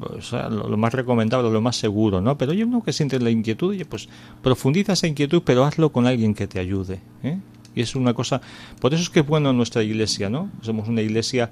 o 0.00 0.20
sea, 0.20 0.48
lo, 0.48 0.76
más 0.76 0.92
recomendable, 0.92 1.50
lo 1.50 1.60
más 1.60 1.76
seguro, 1.76 2.20
¿no? 2.20 2.36
Pero 2.36 2.52
yo 2.52 2.66
uno 2.66 2.82
que 2.82 2.92
siente 2.92 3.18
la 3.18 3.30
inquietud, 3.30 3.74
y 3.74 3.84
pues 3.84 4.08
profundiza 4.42 4.92
esa 4.92 5.06
inquietud, 5.06 5.42
pero 5.44 5.64
hazlo 5.64 5.90
con 5.90 6.06
alguien 6.06 6.34
que 6.34 6.46
te 6.46 6.58
ayude, 6.58 7.00
¿eh? 7.22 7.38
Y 7.74 7.82
es 7.82 7.94
una 7.94 8.14
cosa, 8.14 8.40
por 8.80 8.92
eso 8.92 9.02
es 9.02 9.10
que 9.10 9.20
es 9.20 9.26
bueno 9.26 9.52
nuestra 9.52 9.82
iglesia, 9.82 10.28
¿no? 10.28 10.50
Somos 10.60 10.88
una 10.88 11.02
iglesia 11.02 11.50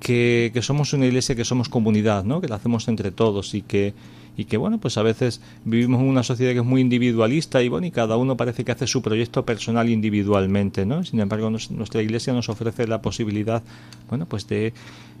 que, 0.00 0.50
que 0.52 0.60
somos 0.62 0.92
una 0.92 1.06
iglesia 1.06 1.34
que 1.34 1.44
somos 1.44 1.68
comunidad, 1.68 2.24
¿no? 2.24 2.40
Que 2.40 2.48
la 2.48 2.56
hacemos 2.56 2.88
entre 2.88 3.10
todos 3.10 3.54
y 3.54 3.62
que 3.62 3.94
y 4.36 4.44
que 4.44 4.56
bueno 4.56 4.78
pues 4.78 4.98
a 4.98 5.02
veces 5.02 5.40
vivimos 5.64 6.00
en 6.00 6.08
una 6.08 6.22
sociedad 6.22 6.52
que 6.52 6.58
es 6.58 6.64
muy 6.64 6.80
individualista 6.80 7.62
y 7.62 7.68
bueno 7.68 7.86
y 7.86 7.90
cada 7.90 8.16
uno 8.16 8.36
parece 8.36 8.64
que 8.64 8.72
hace 8.72 8.86
su 8.86 9.02
proyecto 9.02 9.44
personal 9.44 9.88
individualmente 9.88 10.84
no 10.84 11.04
sin 11.04 11.20
embargo 11.20 11.50
nuestra 11.50 12.02
iglesia 12.02 12.32
nos 12.32 12.48
ofrece 12.48 12.86
la 12.86 13.00
posibilidad 13.00 13.62
bueno 14.08 14.26
pues 14.26 14.46
de 14.46 14.72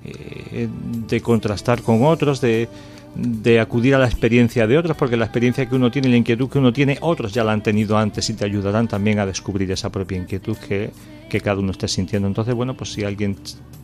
eh, 0.04 0.68
de 1.08 1.20
contrastar 1.20 1.82
con 1.82 2.04
otros 2.04 2.40
de 2.40 2.68
de 3.16 3.60
acudir 3.60 3.94
a 3.94 3.98
la 3.98 4.06
experiencia 4.06 4.66
de 4.66 4.76
otros, 4.76 4.94
porque 4.96 5.16
la 5.16 5.24
experiencia 5.24 5.66
que 5.66 5.74
uno 5.74 5.90
tiene, 5.90 6.08
la 6.08 6.16
inquietud 6.16 6.50
que 6.50 6.58
uno 6.58 6.72
tiene, 6.72 6.98
otros 7.00 7.32
ya 7.32 7.44
la 7.44 7.52
han 7.52 7.62
tenido 7.62 7.96
antes 7.96 8.28
y 8.28 8.34
te 8.34 8.44
ayudarán 8.44 8.88
también 8.88 9.18
a 9.18 9.24
descubrir 9.24 9.70
esa 9.70 9.90
propia 9.90 10.18
inquietud 10.18 10.56
que, 10.56 10.90
que 11.30 11.40
cada 11.40 11.58
uno 11.58 11.70
esté 11.70 11.88
sintiendo. 11.88 12.28
Entonces, 12.28 12.54
bueno, 12.54 12.74
pues 12.74 12.92
si 12.92 13.04
alguien, 13.04 13.36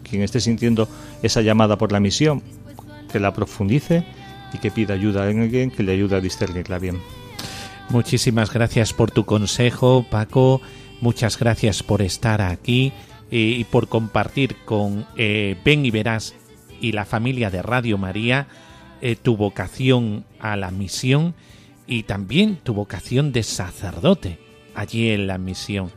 quien 0.08 0.20
esté 0.20 0.38
sintiendo 0.38 0.86
esa 1.22 1.40
llamada 1.40 1.78
por 1.78 1.92
la 1.92 2.00
misión, 2.00 2.42
que 3.10 3.20
la 3.20 3.32
profundice 3.32 4.04
y 4.52 4.58
que 4.58 4.70
pida 4.70 4.94
ayuda 4.94 5.30
en 5.30 5.40
alguien 5.40 5.70
que 5.70 5.82
le 5.82 5.92
ayude 5.92 6.16
a 6.16 6.20
discernirla 6.20 6.78
bien. 6.78 6.98
Muchísimas 7.88 8.52
gracias 8.52 8.92
por 8.92 9.10
tu 9.10 9.24
consejo, 9.24 10.06
Paco. 10.10 10.60
Muchas 11.00 11.38
gracias 11.38 11.82
por 11.82 12.00
estar 12.00 12.40
aquí 12.40 12.92
eh, 13.30 13.38
y 13.58 13.64
por 13.64 13.88
compartir 13.88 14.56
con 14.64 15.06
eh, 15.16 15.56
Ben 15.64 15.84
y 15.84 15.90
Verás 15.90 16.34
y 16.80 16.92
la 16.92 17.04
familia 17.04 17.50
de 17.50 17.62
Radio 17.62 17.98
María 17.98 18.46
eh, 19.04 19.16
tu 19.16 19.36
vocación 19.36 20.24
a 20.38 20.56
la 20.56 20.70
misión 20.70 21.34
y 21.88 22.04
también 22.04 22.56
tu 22.62 22.72
vocación 22.72 23.32
de 23.32 23.42
sacerdote 23.42 24.38
allí 24.76 25.10
en 25.10 25.26
la 25.26 25.38
misión. 25.38 25.90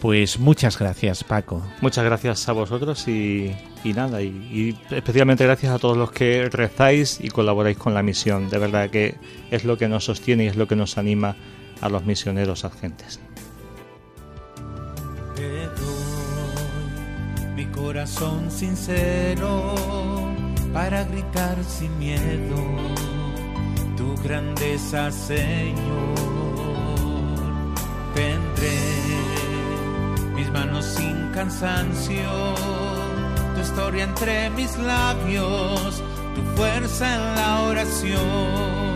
Pues 0.00 0.38
muchas 0.38 0.78
gracias, 0.78 1.24
Paco. 1.24 1.62
Muchas 1.82 2.04
gracias 2.04 2.48
a 2.48 2.52
vosotros 2.52 3.06
y, 3.06 3.54
nada, 3.84 4.22
y, 4.22 4.78
especialmente 4.90 5.44
gracias 5.44 5.74
a 5.74 5.78
todos 5.78 5.96
los 5.96 6.10
que 6.10 6.48
rezáis 6.48 7.20
y 7.20 7.28
colaboráis 7.28 7.76
con 7.76 7.92
la 7.92 8.02
misión. 8.02 8.48
De 8.48 8.58
verdad 8.58 8.88
que 8.88 9.16
es 9.50 9.64
lo 9.64 9.76
que 9.76 9.88
nos 9.88 10.04
sostiene 10.04 10.44
y 10.44 10.46
es 10.46 10.56
lo 10.56 10.66
que 10.66 10.76
nos 10.76 10.96
anima 10.96 11.36
a 11.82 11.88
los 11.88 12.04
misioneros 12.04 12.64
agentes. 12.64 13.20
mi 17.54 17.66
corazón 17.66 18.50
sincero 18.50 19.74
para 20.72 21.04
gritar 21.04 21.62
sin 21.62 21.98
miedo 21.98 22.56
tu 23.98 24.16
grandeza, 24.22 25.10
Señor. 25.10 26.14
Tendré 28.14 28.89
mis 30.40 30.50
manos 30.52 30.86
sin 30.86 31.30
cansancio, 31.32 32.30
tu 33.54 33.60
historia 33.60 34.04
entre 34.04 34.48
mis 34.50 34.74
labios, 34.78 36.02
tu 36.34 36.42
fuerza 36.56 37.14
en 37.14 37.34
la 37.34 37.62
oración. 37.64 38.89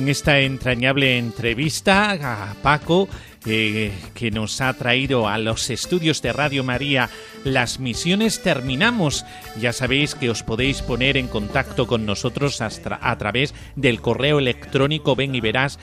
Con 0.00 0.08
esta 0.08 0.38
entrañable 0.40 1.18
entrevista 1.18 2.12
a 2.12 2.54
Paco 2.62 3.06
eh, 3.44 3.92
que 4.14 4.30
nos 4.30 4.62
ha 4.62 4.72
traído 4.72 5.28
a 5.28 5.36
los 5.36 5.68
estudios 5.68 6.22
de 6.22 6.32
Radio 6.32 6.64
María 6.64 7.10
las 7.44 7.80
misiones 7.80 8.42
terminamos. 8.42 9.26
Ya 9.60 9.74
sabéis 9.74 10.14
que 10.14 10.30
os 10.30 10.42
podéis 10.42 10.80
poner 10.80 11.18
en 11.18 11.28
contacto 11.28 11.86
con 11.86 12.06
nosotros 12.06 12.62
hasta 12.62 12.98
a 13.02 13.18
través 13.18 13.54
del 13.76 14.00
correo 14.00 14.38
electrónico 14.38 15.16
ven 15.16 15.34
y 15.34 15.42
verás 15.42 15.78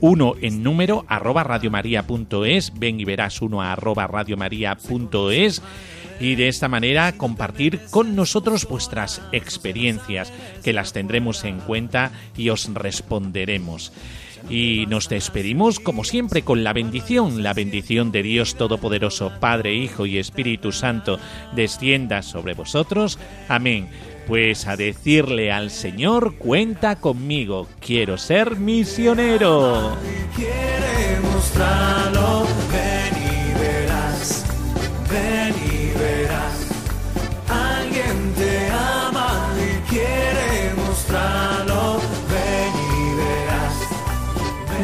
uno 0.00 0.34
en 0.42 0.62
número 0.62 1.06
arroba 1.08 1.42
radiomaria.es, 1.42 2.78
ven 2.78 3.00
y 3.00 3.06
verás 3.06 3.40
uno 3.40 3.62
arroba 3.62 4.06
radiomaria.es 4.06 5.62
y 6.20 6.34
de 6.34 6.48
esta 6.48 6.68
manera 6.68 7.12
compartir 7.12 7.80
con 7.90 8.14
nosotros 8.14 8.66
vuestras 8.68 9.22
experiencias, 9.32 10.32
que 10.62 10.72
las 10.72 10.92
tendremos 10.92 11.44
en 11.44 11.60
cuenta 11.60 12.12
y 12.36 12.50
os 12.50 12.72
responderemos. 12.72 13.92
Y 14.50 14.86
nos 14.86 15.08
despedimos 15.08 15.80
como 15.80 16.04
siempre 16.04 16.42
con 16.42 16.64
la 16.64 16.72
bendición, 16.72 17.42
la 17.42 17.54
bendición 17.54 18.12
de 18.12 18.22
Dios 18.22 18.56
Todopoderoso, 18.56 19.32
Padre, 19.40 19.74
Hijo 19.74 20.06
y 20.06 20.18
Espíritu 20.18 20.72
Santo, 20.72 21.18
descienda 21.54 22.22
sobre 22.22 22.54
vosotros. 22.54 23.18
Amén. 23.48 23.88
Pues 24.26 24.66
a 24.68 24.76
decirle 24.76 25.50
al 25.50 25.70
Señor, 25.70 26.36
cuenta 26.36 26.96
conmigo, 26.96 27.68
quiero 27.80 28.18
ser 28.18 28.56
misionero. 28.56 29.96